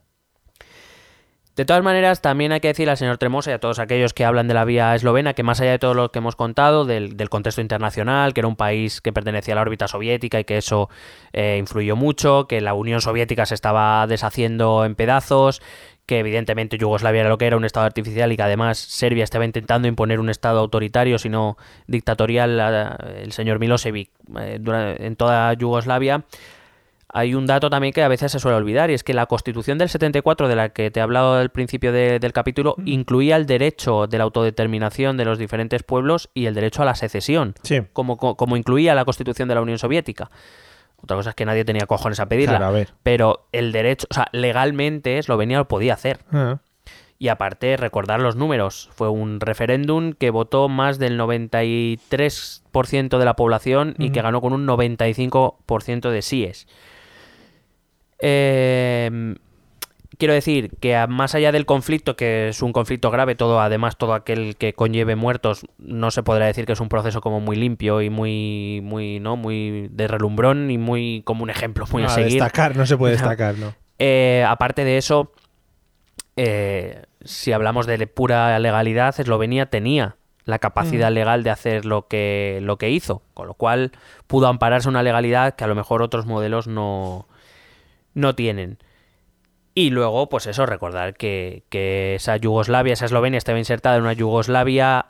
De 1.56 1.66
todas 1.66 1.84
maneras, 1.84 2.20
también 2.20 2.51
hay 2.51 2.62
que 2.62 2.70
decir 2.70 2.89
al 2.89 2.97
señor 2.97 3.20
Tremosa 3.20 3.51
y 3.51 3.54
a 3.54 3.60
todos 3.60 3.78
aquellos 3.78 4.14
que 4.16 4.26
hablan 4.26 4.47
de 4.47 4.56
la 4.56 4.66
vía 4.66 4.95
eslovena 4.95 5.36
que 5.36 5.43
más 5.43 5.62
allá 5.62 5.70
de 5.70 5.78
todo 5.80 5.93
lo 5.93 6.12
que 6.12 6.18
hemos 6.18 6.36
contado, 6.36 6.84
del, 6.86 7.16
del 7.16 7.30
contexto 7.30 7.62
internacional, 7.62 8.34
que 8.34 8.39
era 8.41 8.47
un 8.47 8.56
país 8.56 9.01
que 9.01 9.14
pertenecía 9.14 9.54
a 9.54 9.56
la 9.58 9.62
órbita 9.62 9.88
soviética 9.88 10.39
y 10.39 10.45
que 10.45 10.58
eso 10.58 10.89
eh, 11.32 11.58
influyó 11.60 11.95
mucho, 11.95 12.47
que 12.47 12.60
la 12.60 12.74
Unión 12.74 13.01
Soviética 13.01 13.45
se 13.45 13.54
estaba 13.54 14.08
deshaciendo 14.08 14.84
en 14.84 14.95
pedazos, 14.95 15.62
que 16.08 16.18
evidentemente 16.20 16.80
Yugoslavia 16.80 17.22
era 17.22 17.30
lo 17.30 17.38
que 17.38 17.45
era 17.45 17.56
un 17.56 17.66
estado 17.66 17.86
artificial 17.86 18.32
y 18.32 18.36
que 18.36 18.41
además 18.41 18.80
Serbia 18.80 19.24
estaba 19.24 19.45
intentando 19.45 19.88
imponer 19.88 20.20
un 20.20 20.32
estado 20.32 20.60
autoritario, 20.60 21.20
sino 21.20 21.56
dictatorial, 21.86 22.60
a- 22.60 22.95
el 23.22 23.32
señor 23.32 23.60
Milosevic 23.60 24.10
eh, 24.39 24.60
en 24.99 25.16
toda 25.16 25.54
Yugoslavia. 25.54 26.24
Hay 27.16 27.36
un 27.36 27.45
dato 27.45 27.70
también 27.70 27.93
que 27.93 28.01
a 28.01 28.07
veces 28.07 28.32
se 28.32 28.39
suele 28.39 28.57
olvidar 28.57 28.89
y 28.89 28.95
es 28.95 29.03
que 29.03 29.14
la 29.14 29.28
Constitución 29.28 29.78
del 29.78 29.88
74 29.88 30.47
de 30.47 30.55
la 30.55 30.70
que 30.70 30.89
te 30.89 30.99
he 30.99 31.03
hablado 31.03 31.36
al 31.36 31.51
principio 31.51 31.91
de- 31.91 32.18
del 32.20 32.34
capítulo 32.34 32.76
incluía 32.86 33.36
el 33.36 33.45
derecho 33.45 34.07
de 34.07 34.18
la 34.18 34.24
autodeterminación 34.24 35.16
de 35.16 35.26
los 35.26 35.38
diferentes 35.38 35.84
pueblos 35.84 36.32
y 36.34 36.47
el 36.47 36.55
derecho 36.55 36.82
a 36.82 36.86
la 36.86 36.95
secesión, 36.95 37.53
Sí. 37.61 37.82
como, 37.93 38.18
co- 38.18 38.36
como 38.36 38.57
incluía 38.57 38.95
la 38.95 39.05
Constitución 39.05 39.47
de 39.47 39.53
la 39.55 39.61
Unión 39.61 39.78
Soviética. 39.78 40.32
Otra 41.03 41.16
cosa 41.18 41.30
es 41.30 41.36
que 41.36 41.45
nadie 41.45 41.64
tenía 41.66 41.86
cojones 41.86 42.20
a 42.20 42.26
pedirla, 42.28 42.57
Claro, 42.57 42.66
a 42.66 42.72
ver. 42.72 42.89
pero 43.03 43.45
el 43.51 43.72
derecho, 43.74 44.07
o 44.09 44.14
sea, 44.16 44.28
legalmente 44.32 45.20
Eslovenia 45.20 45.59
lo 45.59 45.68
podía 45.68 45.93
hacer. 45.93 46.18
Ah. 46.32 46.57
Y 47.20 47.28
aparte, 47.28 47.78
recordar 47.78 48.22
los 48.22 48.36
números. 48.36 48.89
Fue 48.95 49.07
un 49.09 49.39
referéndum 49.39 50.14
que 50.14 50.30
votó 50.32 50.68
más 50.68 50.97
del 50.99 51.16
93% 51.18 53.18
de 53.20 53.26
la 53.26 53.36
población 53.36 53.95
y 53.99 54.09
que 54.11 54.22
ganó 54.22 54.41
con 54.41 54.53
un 54.53 54.66
95% 54.66 56.09
de 56.09 56.22
síes. 56.22 56.68
Eh, 58.26 59.36
quiero 60.17 60.34
decir 60.34 60.71
que 60.80 61.05
más 61.07 61.36
allá 61.36 61.51
del 61.51 61.65
conflicto, 61.65 62.15
que 62.15 62.47
es 62.47 62.61
un 62.61 62.71
conflicto 62.71 63.11
grave, 63.11 63.36
todo 63.36 63.59
además 63.59 63.97
todo 63.97 64.13
aquel 64.13 64.55
que 64.55 64.74
conlleve 64.74 65.15
muertos, 65.15 65.65
no 65.78 66.11
se 66.11 66.24
podrá 66.24 66.45
decir 66.45 66.65
que 66.65 66.74
es 66.74 66.80
un 66.80 66.89
proceso 66.89 67.21
como 67.21 67.39
muy 67.39 67.57
limpio 67.57 68.01
y 68.01 68.09
muy, 68.09 68.80
muy, 68.84 69.19
¿no? 69.19 69.36
muy 69.36 69.89
de 69.91 70.07
relumbrón 70.07 70.71
y 70.71 70.78
muy 70.78 71.24
como 71.26 71.43
un 71.43 71.49
ejemplo 71.49 71.86
muy 71.91 72.03
a 72.03 72.09
seguir. 72.09 72.34
destacar, 72.41 72.76
no 72.78 72.86
se 72.86 72.97
puede 72.97 73.13
destacar, 73.13 73.57
¿no? 73.57 73.74
Eh, 73.99 74.45
aparte 74.47 74.86
de 74.86 74.97
eso, 74.97 75.34
eh, 76.36 77.03
si 77.24 77.51
hablamos 77.51 77.86
de 77.86 78.07
pura 78.07 78.57
legalidad, 78.59 79.19
Eslovenia 79.19 79.65
tenía 79.67 80.15
la 80.45 80.59
capacidad 80.59 81.09
Mm. 81.09 81.13
legal 81.13 81.43
de 81.43 81.49
hacer 81.49 81.86
lo 81.86 82.07
que, 82.07 82.59
lo 82.61 82.78
que 82.78 82.89
hizo, 82.89 83.21
con 83.34 83.47
lo 83.47 83.53
cual 83.53 83.91
pudo 84.28 84.47
ampararse 84.47 84.89
una 84.89 85.03
legalidad 85.03 85.55
que 85.55 85.63
a 85.63 85.67
lo 85.67 85.76
mejor 85.76 86.01
otros 86.01 86.26
modelos 86.26 86.67
no, 86.67 87.28
no 88.14 88.36
tienen. 88.36 88.78
Y 89.76 89.89
luego, 89.89 90.30
pues 90.30 90.45
eso, 90.47 90.66
recordar 90.66 91.16
que, 91.16 91.64
que 91.70 92.16
esa 92.16 92.38
Yugoslavia, 92.38 92.93
esa 92.93 93.05
Eslovenia 93.05 93.38
estaba 93.39 93.57
insertada 93.57 93.95
en 93.95 94.03
una 94.03 94.14
Yugoslavia 94.14 95.07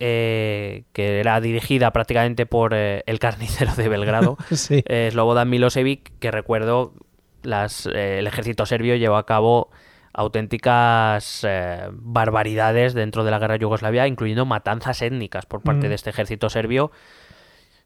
eh, 0.00 0.84
que 0.92 1.18
era 1.18 1.40
dirigida 1.40 1.90
prácticamente 1.92 2.46
por 2.46 2.72
eh, 2.74 3.02
el 3.06 3.18
carnicero 3.18 3.74
de 3.74 3.88
Belgrado, 3.88 4.36
Sí. 4.52 4.84
eh, 4.86 5.08
Slobodan 5.10 5.50
Milosevic, 5.50 6.12
que 6.20 6.30
recuerdo 6.30 6.94
las, 7.42 7.86
eh, 7.86 8.20
el 8.20 8.28
ejército 8.28 8.66
serbio 8.66 8.94
llevó 8.94 9.16
a 9.16 9.26
cabo 9.26 9.70
auténticas 10.12 11.46
barbaridades 11.92 12.94
dentro 12.94 13.24
de 13.24 13.30
la 13.30 13.38
guerra 13.38 13.56
yugoslavia, 13.56 14.06
incluyendo 14.06 14.46
matanzas 14.46 15.02
étnicas 15.02 15.46
por 15.46 15.62
parte 15.62 15.86
Mm. 15.86 15.90
de 15.90 15.94
este 15.94 16.10
ejército 16.10 16.50
serbio. 16.50 16.90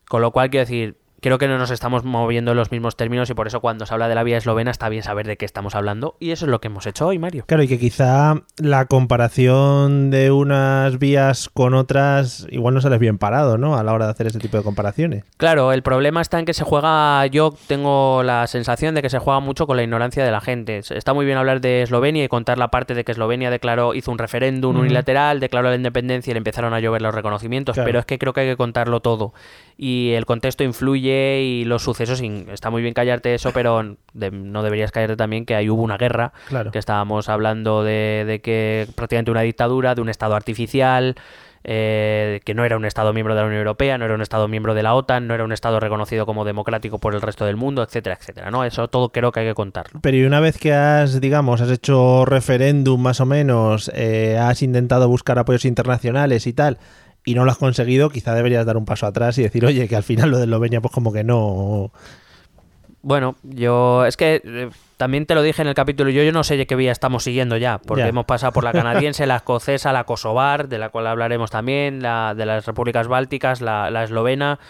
Con 0.08 0.20
lo 0.22 0.30
cual, 0.30 0.50
quiero 0.50 0.62
decir, 0.64 0.96
creo 1.22 1.38
que 1.38 1.48
no 1.48 1.56
nos 1.56 1.70
estamos 1.70 2.04
moviendo 2.04 2.50
en 2.50 2.58
los 2.58 2.70
mismos 2.70 2.96
términos 2.96 3.30
y 3.30 3.34
por 3.34 3.46
eso 3.46 3.60
cuando 3.60 3.86
se 3.86 3.94
habla 3.94 4.08
de 4.08 4.14
la 4.14 4.22
vía 4.24 4.36
eslovena 4.36 4.70
está 4.70 4.88
bien 4.90 5.02
saber 5.02 5.26
de 5.26 5.36
qué 5.38 5.46
estamos 5.46 5.74
hablando. 5.74 6.16
Y 6.20 6.32
eso 6.32 6.44
es 6.44 6.50
lo 6.50 6.60
que 6.60 6.66
hemos 6.68 6.86
hecho 6.86 7.06
hoy, 7.06 7.18
Mario. 7.18 7.44
Claro, 7.46 7.62
y 7.62 7.68
que 7.68 7.78
quizá 7.78 8.34
la 8.58 8.84
comparación 8.86 10.10
de 10.10 10.30
unas 10.30 10.98
vías 10.98 11.48
con 11.48 11.74
otras 11.74 12.46
igual 12.50 12.74
no 12.74 12.80
sales 12.80 12.98
bien 12.98 13.18
parado, 13.18 13.56
¿no? 13.56 13.76
A 13.76 13.82
la 13.82 13.92
hora 13.92 14.06
de 14.06 14.10
hacer 14.10 14.26
ese 14.26 14.38
tipo 14.40 14.56
de 14.56 14.62
comparaciones. 14.62 15.24
Claro, 15.36 15.72
el 15.72 15.82
problema 15.82 16.20
está 16.20 16.38
en 16.38 16.44
que 16.44 16.54
se 16.54 16.64
juega, 16.64 17.24
yo 17.26 17.54
tengo 17.68 18.22
la 18.24 18.46
sensación 18.48 18.94
de 18.94 19.02
que 19.02 19.08
se 19.10 19.18
juega 19.18 19.40
mucho 19.40 19.66
con 19.66 19.76
la 19.76 19.84
ignorancia 19.84 20.24
de 20.24 20.30
la 20.30 20.40
gente. 20.40 20.78
Está 20.90 21.14
muy 21.14 21.24
bien 21.24 21.38
hablar 21.38 21.60
de 21.60 21.82
Eslovenia 21.82 22.24
y 22.24 22.28
contar 22.28 22.58
la 22.58 22.68
parte 22.68 22.94
de 22.94 23.04
que 23.04 23.12
Eslovenia 23.12 23.50
declaró, 23.50 23.94
hizo 23.94 24.10
un 24.10 24.18
referéndum 24.18 24.76
unilateral, 24.76 25.38
declaró 25.40 25.68
la 25.70 25.76
independencia 25.76 26.30
y 26.30 26.34
le 26.34 26.38
empezaron 26.38 26.74
a 26.74 26.80
llover 26.80 27.00
los 27.02 27.14
reconocimientos, 27.14 27.74
Claro. 27.74 27.86
pero 27.86 27.98
es 28.00 28.06
que 28.06 28.18
creo 28.18 28.32
que 28.32 28.40
hay 28.40 28.48
que 28.48 28.56
contarlo 28.56 29.00
todo. 29.00 29.32
Y 29.78 30.12
el 30.12 30.26
contexto 30.26 30.64
influye 30.64 31.11
y 31.42 31.64
los 31.64 31.82
sucesos, 31.82 32.20
está 32.52 32.70
muy 32.70 32.82
bien 32.82 32.94
callarte 32.94 33.34
eso, 33.34 33.50
pero 33.52 33.96
de- 34.14 34.30
no 34.30 34.62
deberías 34.62 34.90
callarte 34.92 35.16
también 35.16 35.44
que 35.44 35.54
ahí 35.54 35.68
hubo 35.70 35.82
una 35.82 35.96
guerra, 35.98 36.32
Claro. 36.48 36.70
que 36.70 36.78
estábamos 36.78 37.28
hablando 37.28 37.82
de, 37.84 38.24
de 38.26 38.40
que 38.40 38.86
prácticamente 38.94 39.30
una 39.30 39.42
dictadura, 39.42 39.94
de 39.94 40.00
un 40.00 40.08
estado 40.08 40.34
artificial, 40.34 41.14
eh, 41.64 42.40
que 42.44 42.54
no 42.54 42.64
era 42.64 42.76
un 42.76 42.84
Estado 42.84 43.12
miembro 43.12 43.34
de 43.36 43.40
la 43.40 43.46
Unión 43.46 43.60
Europea, 43.60 43.96
no 43.96 44.04
era 44.04 44.14
un 44.14 44.20
Estado 44.20 44.48
miembro 44.48 44.74
de 44.74 44.82
la 44.82 44.94
OTAN, 44.94 45.28
no 45.28 45.34
era 45.34 45.44
un 45.44 45.52
Estado 45.52 45.78
reconocido 45.78 46.26
como 46.26 46.44
democrático 46.44 46.98
por 46.98 47.14
el 47.14 47.20
resto 47.22 47.44
del 47.44 47.56
mundo, 47.56 47.84
etcétera, 47.84 48.16
etcétera. 48.20 48.50
¿no? 48.50 48.64
Eso 48.64 48.88
todo 48.88 49.10
creo 49.10 49.30
que 49.30 49.40
hay 49.40 49.46
que 49.46 49.54
contarlo. 49.54 50.00
Pero 50.02 50.16
y 50.16 50.24
una 50.24 50.40
vez 50.40 50.58
que 50.58 50.72
has, 50.72 51.20
digamos, 51.20 51.60
has 51.60 51.70
hecho 51.70 52.24
referéndum 52.24 53.00
más 53.00 53.20
o 53.20 53.26
menos, 53.26 53.92
eh, 53.94 54.36
has 54.40 54.60
intentado 54.62 55.06
buscar 55.08 55.38
apoyos 55.38 55.64
internacionales 55.64 56.48
y 56.48 56.52
tal, 56.52 56.78
y 57.24 57.34
no 57.34 57.44
lo 57.44 57.50
has 57.52 57.58
conseguido, 57.58 58.10
quizá 58.10 58.34
deberías 58.34 58.66
dar 58.66 58.76
un 58.76 58.84
paso 58.84 59.06
atrás 59.06 59.38
y 59.38 59.42
decir, 59.42 59.64
oye, 59.64 59.88
que 59.88 59.96
al 59.96 60.02
final 60.02 60.30
lo 60.30 60.38
de 60.38 60.44
Eslovenia 60.44 60.80
pues 60.80 60.92
como 60.92 61.12
que 61.12 61.24
no... 61.24 61.92
Bueno, 63.02 63.34
yo 63.42 64.06
es 64.06 64.16
que 64.16 64.40
eh, 64.44 64.70
también 64.96 65.26
te 65.26 65.34
lo 65.34 65.42
dije 65.42 65.62
en 65.62 65.68
el 65.68 65.74
capítulo, 65.74 66.10
yo, 66.10 66.22
yo 66.22 66.30
no 66.30 66.44
sé 66.44 66.64
qué 66.66 66.76
vía 66.76 66.92
estamos 66.92 67.24
siguiendo 67.24 67.56
ya, 67.56 67.78
porque 67.78 68.02
Ya. 68.02 68.08
hemos 68.08 68.26
pasado 68.26 68.52
por 68.52 68.62
la 68.62 68.72
canadiense, 68.72 69.26
la 69.26 69.36
escocesa, 69.42 69.92
la 69.92 70.04
kosovar, 70.04 70.68
de 70.68 70.78
la 70.78 70.90
cual 70.90 71.08
hablaremos 71.08 71.50
también, 71.50 72.02
la 72.02 72.34
de 72.36 72.46
las 72.46 72.64
repúblicas 72.66 73.08
bálticas, 73.08 73.60
la, 73.60 73.90
la 73.90 74.04
eslovena, 74.04 74.60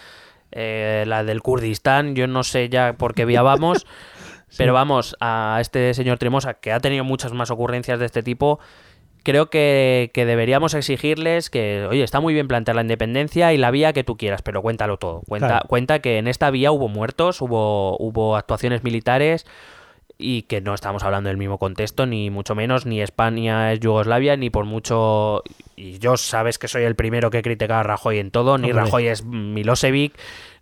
eh, 0.50 1.04
la 1.06 1.24
del 1.24 1.42
Kurdistán, 1.42 2.14
yo 2.14 2.26
no 2.26 2.42
sé 2.42 2.68
ya 2.70 2.94
por 2.94 3.14
qué 3.14 3.26
vía 3.26 3.42
vamos, 3.42 3.86
pero 4.56 4.72
vamos, 4.72 5.14
a 5.20 5.58
este 5.60 5.92
señor 5.92 6.18
Trimosa, 6.18 6.54
que 6.54 6.72
ha 6.72 6.80
tenido 6.80 7.04
muchas 7.04 7.32
más 7.34 7.50
ocurrencias 7.50 7.98
de 7.98 8.06
este 8.06 8.22
tipo, 8.22 8.60
creo 9.22 9.50
que, 9.50 10.10
que 10.14 10.24
deberíamos 10.26 10.74
exigirles 10.74 11.50
que, 11.50 11.86
oye, 11.88 12.02
está 12.02 12.20
muy 12.20 12.34
bien 12.34 12.48
plantear 12.48 12.74
la 12.76 12.82
independencia 12.82 13.52
y 13.52 13.58
la 13.58 13.70
vía 13.70 13.92
que 13.92 14.04
tú 14.04 14.16
quieras, 14.16 14.42
pero 14.42 14.62
cuéntalo 14.62 14.96
todo. 14.98 15.22
Cuenta, 15.28 15.48
Claro. 15.48 15.68
cuenta 15.68 15.98
que 16.00 16.18
en 16.18 16.28
esta 16.28 16.50
vía 16.50 16.72
hubo 16.72 16.88
muertos, 16.88 17.40
hubo, 17.40 17.96
hubo 17.98 18.36
actuaciones 18.36 18.82
militares 18.84 19.46
y 20.18 20.42
que 20.42 20.60
no 20.60 20.74
estamos 20.74 21.02
hablando 21.02 21.28
del 21.28 21.36
mismo 21.36 21.58
contexto, 21.58 22.06
ni 22.06 22.30
mucho 22.30 22.54
menos, 22.54 22.86
ni 22.86 23.00
España 23.00 23.72
es 23.72 23.80
Yugoslavia, 23.80 24.36
ni 24.36 24.50
por 24.50 24.64
mucho... 24.66 25.42
Y 25.74 25.98
yo 25.98 26.16
sabes 26.16 26.58
que 26.58 26.68
soy 26.68 26.84
el 26.84 26.94
primero 26.94 27.30
que 27.30 27.38
he 27.38 27.42
criticado 27.42 27.80
a 27.80 27.82
Rajoy 27.82 28.18
en 28.18 28.30
todo, 28.30 28.56
ni 28.58 28.70
Hombre. 28.70 28.84
Rajoy 28.84 29.06
es 29.08 29.24
Milosevic, 29.24 30.14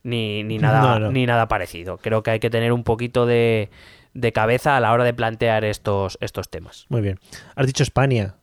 ni, 0.03 0.45
ni, 0.45 0.57
nada, 0.59 0.81
No, 0.81 0.99
no. 0.99 1.13
ni 1.13 1.27
nada 1.27 1.47
parecido. 1.49 1.99
Creo 1.99 2.23
que 2.23 2.31
hay 2.31 2.41
que 2.41 2.49
tener 2.49 2.73
un 2.73 2.85
poquito 2.85 3.27
de, 3.27 3.69
de 4.15 4.33
cabeza 4.33 4.79
a 4.79 4.81
la 4.81 4.93
hora 4.93 5.05
de 5.05 5.13
plantear 5.13 5.65
estos, 5.65 6.17
estos 6.23 6.49
temas. 6.49 6.87
Muy 6.89 7.03
bien. 7.03 7.19
Has 7.55 7.67
dicho 7.67 7.83
España. 7.83 8.37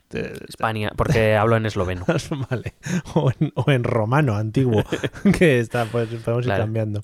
España, 0.48 0.92
porque 0.96 1.36
hablo 1.38 1.56
en 1.58 1.66
esloveno. 1.66 2.06
Vale. 2.50 2.74
O 3.14 3.32
en, 3.40 3.52
o 3.56 3.70
en 3.72 3.84
romano 3.84 4.36
antiguo, 4.36 4.84
que 5.38 5.60
está, 5.60 5.86
pues 5.86 6.08
podemos 6.24 6.46
ir 6.46 6.52
cambiando. 6.54 7.02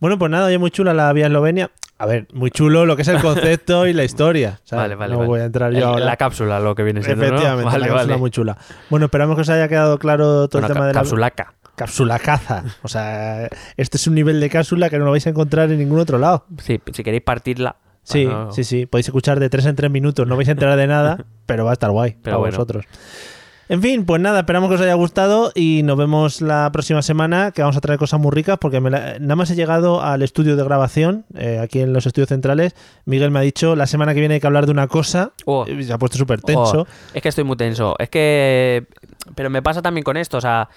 Bueno, 0.00 0.18
pues 0.18 0.30
nada, 0.30 0.46
oye, 0.46 0.58
muy 0.58 0.70
chula 0.70 0.94
la 0.94 1.12
vía 1.12 1.26
Eslovenia. 1.26 1.70
A 1.98 2.04
ver, 2.06 2.26
muy 2.34 2.50
chulo 2.50 2.84
lo 2.84 2.94
que 2.94 3.02
es 3.02 3.08
el 3.08 3.20
concepto 3.22 3.86
y 3.86 3.92
la 3.94 4.04
historia. 4.04 4.60
¿sabes? 4.64 4.82
Vale, 4.84 4.94
vale. 4.96 5.12
No 5.12 5.18
vale. 5.20 5.28
voy 5.28 5.40
a 5.40 5.44
entrar 5.44 5.72
yo 5.72 5.78
El- 5.78 5.84
ahora. 5.84 6.04
La 6.04 6.16
cápsula, 6.16 6.60
lo 6.60 6.74
que 6.74 6.82
viene 6.82 7.02
siendo. 7.02 7.22
¿no? 7.24 7.28
Efectivamente, 7.30 7.64
Vale, 7.64 7.78
la 7.78 7.86
cápsula 7.86 8.06
vale. 8.12 8.20
muy 8.20 8.30
chula. 8.30 8.58
Bueno, 8.90 9.06
esperamos 9.06 9.34
que 9.36 9.40
os 9.42 9.48
haya 9.48 9.66
quedado 9.68 9.98
claro 9.98 10.48
todo 10.48 10.60
Bueno, 10.60 10.66
el 10.66 10.72
tema 10.74 10.86
de 10.88 10.92
la 10.92 11.00
cápsulaca. 11.00 11.54
cápsula 11.74 12.18
caza. 12.18 12.64
O 12.82 12.88
sea, 12.88 13.48
este 13.78 13.96
es 13.96 14.06
un 14.06 14.14
nivel 14.14 14.40
de 14.40 14.50
cápsula 14.50 14.90
que 14.90 14.98
no 14.98 15.06
lo 15.06 15.10
vais 15.10 15.26
a 15.26 15.30
encontrar 15.30 15.70
en 15.70 15.78
ningún 15.78 15.98
otro 15.98 16.18
lado. 16.18 16.44
Sí, 16.58 16.80
si 16.92 17.02
queréis 17.02 17.22
partirla. 17.22 17.76
Sí, 18.06 18.24
bueno, 18.24 18.52
sí, 18.52 18.64
sí. 18.64 18.86
Podéis 18.86 19.06
escuchar 19.06 19.40
de 19.40 19.50
tres 19.50 19.66
en 19.66 19.74
tres 19.76 19.90
minutos. 19.90 20.26
No 20.26 20.36
vais 20.36 20.48
a 20.48 20.52
enterar 20.52 20.76
de 20.78 20.86
nada, 20.86 21.24
pero 21.46 21.64
va 21.64 21.70
a 21.70 21.72
estar 21.74 21.90
guay 21.90 22.12
para 22.22 22.36
bueno. 22.36 22.52
vosotros. 22.56 22.84
En 23.68 23.82
fin, 23.82 24.04
pues 24.06 24.22
nada, 24.22 24.38
esperamos 24.38 24.68
que 24.68 24.76
os 24.76 24.80
haya 24.80 24.94
gustado 24.94 25.50
y 25.52 25.82
nos 25.82 25.96
vemos 25.96 26.40
la 26.40 26.70
próxima 26.72 27.02
semana 27.02 27.50
que 27.50 27.62
vamos 27.62 27.76
a 27.76 27.80
traer 27.80 27.98
cosas 27.98 28.20
muy 28.20 28.30
ricas 28.30 28.58
porque 28.60 28.78
me 28.80 28.90
la- 28.90 29.18
nada 29.18 29.34
más 29.34 29.50
he 29.50 29.56
llegado 29.56 30.00
al 30.04 30.22
estudio 30.22 30.54
de 30.54 30.62
grabación, 30.62 31.24
eh, 31.36 31.58
aquí 31.60 31.80
en 31.80 31.92
los 31.92 32.06
estudios 32.06 32.28
centrales. 32.28 32.76
Miguel 33.06 33.32
me 33.32 33.40
ha 33.40 33.42
dicho 33.42 33.74
la 33.74 33.88
semana 33.88 34.14
que 34.14 34.20
viene 34.20 34.34
hay 34.36 34.40
que 34.40 34.46
hablar 34.46 34.66
de 34.66 34.70
una 34.72 34.86
cosa 34.86 35.32
Oh. 35.46 35.66
y 35.66 35.82
se 35.82 35.92
ha 35.92 35.98
puesto 35.98 36.16
súper 36.16 36.42
tenso. 36.42 36.82
Oh, 36.82 36.86
es 37.12 37.20
que 37.20 37.28
estoy 37.28 37.42
muy 37.42 37.56
tenso. 37.56 37.96
Es 37.98 38.08
que. 38.08 38.86
Pero 39.34 39.50
me 39.50 39.62
pasa 39.62 39.82
también 39.82 40.04
con 40.04 40.16
esto. 40.16 40.36
O 40.36 40.40
sea, 40.40 40.68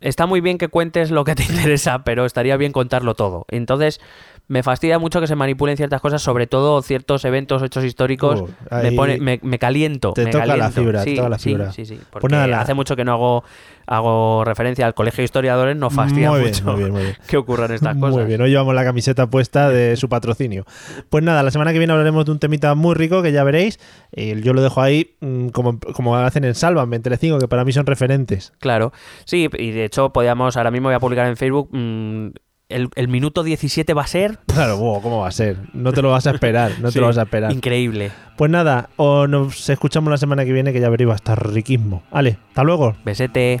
está 0.00 0.24
muy 0.24 0.40
bien 0.40 0.56
que 0.56 0.68
cuentes 0.68 1.10
lo 1.10 1.24
que 1.24 1.34
te 1.34 1.42
interesa, 1.76 2.04
pero 2.04 2.24
estaría 2.24 2.56
bien 2.56 2.72
contarlo 2.72 3.14
todo. 3.14 3.44
Entonces, 3.50 4.00
me 4.46 4.62
fastidia 4.62 4.98
mucho 4.98 5.20
que 5.20 5.26
se 5.26 5.36
manipulen 5.36 5.76
ciertas 5.76 6.00
cosas, 6.02 6.20
sobre 6.20 6.46
todo 6.46 6.82
ciertos 6.82 7.24
eventos, 7.24 7.62
hechos 7.62 7.82
históricos. 7.84 8.42
Uh, 8.42 8.48
me, 8.82 8.92
pone, 8.92 9.18
me, 9.18 9.40
me 9.42 9.58
caliento. 9.58 10.12
te 10.12 10.24
me 10.26 10.30
toca 10.30 10.44
la 10.44 10.54
caliento. 10.56 10.80
fibra, 10.82 11.04
te 11.04 11.10
Sí, 11.10 11.16
toca 11.16 11.28
la 11.30 11.38
sí, 11.38 11.48
fibra. 11.50 11.72
Sí, 11.72 11.86
sí, 11.86 11.94
Pues 11.96 12.20
Porque 12.20 12.34
nada, 12.34 12.46
la- 12.46 12.60
hace 12.60 12.74
mucho 12.74 12.94
que 12.94 13.04
no 13.04 13.12
hago, 13.12 13.44
hago 13.86 14.44
referencia 14.44 14.84
al 14.86 14.92
colegio 14.94 15.22
de 15.22 15.24
historiadores, 15.24 15.76
nos 15.76 15.94
fastidia 15.94 16.30
muy 16.30 16.40
bien, 16.40 16.50
mucho 16.52 16.64
muy 16.64 16.76
bien, 16.76 16.92
muy 16.92 17.02
bien. 17.02 17.16
que 17.26 17.36
ocurran 17.38 17.72
estas 17.72 17.96
cosas. 17.96 18.16
Muy 18.16 18.24
bien, 18.26 18.40
hoy 18.42 18.50
llevamos 18.50 18.74
la 18.74 18.84
camiseta 18.84 19.28
puesta 19.28 19.70
de 19.70 19.96
su 19.96 20.08
patrocinio. 20.10 20.66
Pues 21.08 21.24
nada, 21.24 21.42
la 21.42 21.50
semana 21.50 21.72
que 21.72 21.78
viene 21.78 21.92
hablaremos 21.94 22.26
de 22.26 22.32
un 22.32 22.38
temita 22.38 22.74
muy 22.74 22.94
rico 22.94 23.22
que 23.22 23.32
ya 23.32 23.44
veréis. 23.44 23.80
Yo 24.12 24.52
lo 24.52 24.60
dejo 24.62 24.82
ahí 24.82 25.16
mm, 25.20 25.48
como, 25.48 25.78
como 25.94 26.16
hacen 26.16 26.44
en 26.44 26.54
Sálvame, 26.54 26.96
en 26.96 27.02
Telecinco, 27.02 27.38
que 27.38 27.48
para 27.48 27.64
mí 27.64 27.72
son 27.72 27.86
referentes. 27.86 28.52
Claro, 28.58 28.92
sí, 29.24 29.48
y 29.58 29.70
de 29.70 29.84
hecho 29.86 30.12
podíamos, 30.12 30.56
ahora 30.58 30.70
mismo 30.70 30.88
voy 30.88 30.94
a 30.96 31.00
publicar 31.00 31.26
en 31.28 31.36
Facebook, 31.36 31.70
mm, 31.72 32.28
el, 32.68 32.88
el 32.94 33.08
minuto 33.08 33.42
17 33.42 33.92
va 33.94 34.02
a 34.02 34.06
ser... 34.06 34.38
Claro, 34.46 34.78
wow, 34.78 35.02
¿cómo 35.02 35.20
va 35.20 35.28
a 35.28 35.32
ser? 35.32 35.56
No 35.72 35.92
te 35.92 36.00
lo 36.02 36.10
vas 36.10 36.26
a 36.26 36.30
esperar, 36.30 36.72
no 36.80 36.88
Sí, 36.88 36.94
te 36.94 37.00
lo 37.00 37.06
vas 37.06 37.18
a 37.18 37.22
esperar. 37.22 37.52
Increíble. 37.52 38.12
Pues 38.36 38.50
nada, 38.50 38.88
o 38.96 39.26
nos 39.26 39.68
escuchamos 39.68 40.10
la 40.10 40.16
semana 40.16 40.44
que 40.44 40.52
viene, 40.52 40.72
que 40.72 40.80
ya 40.80 40.88
veréis, 40.88 41.08
va 41.08 41.14
a 41.14 41.16
estar 41.16 41.52
riquismo. 41.52 42.02
Vale, 42.10 42.38
hasta 42.48 42.62
luego. 42.62 42.94
Besete. 43.04 43.60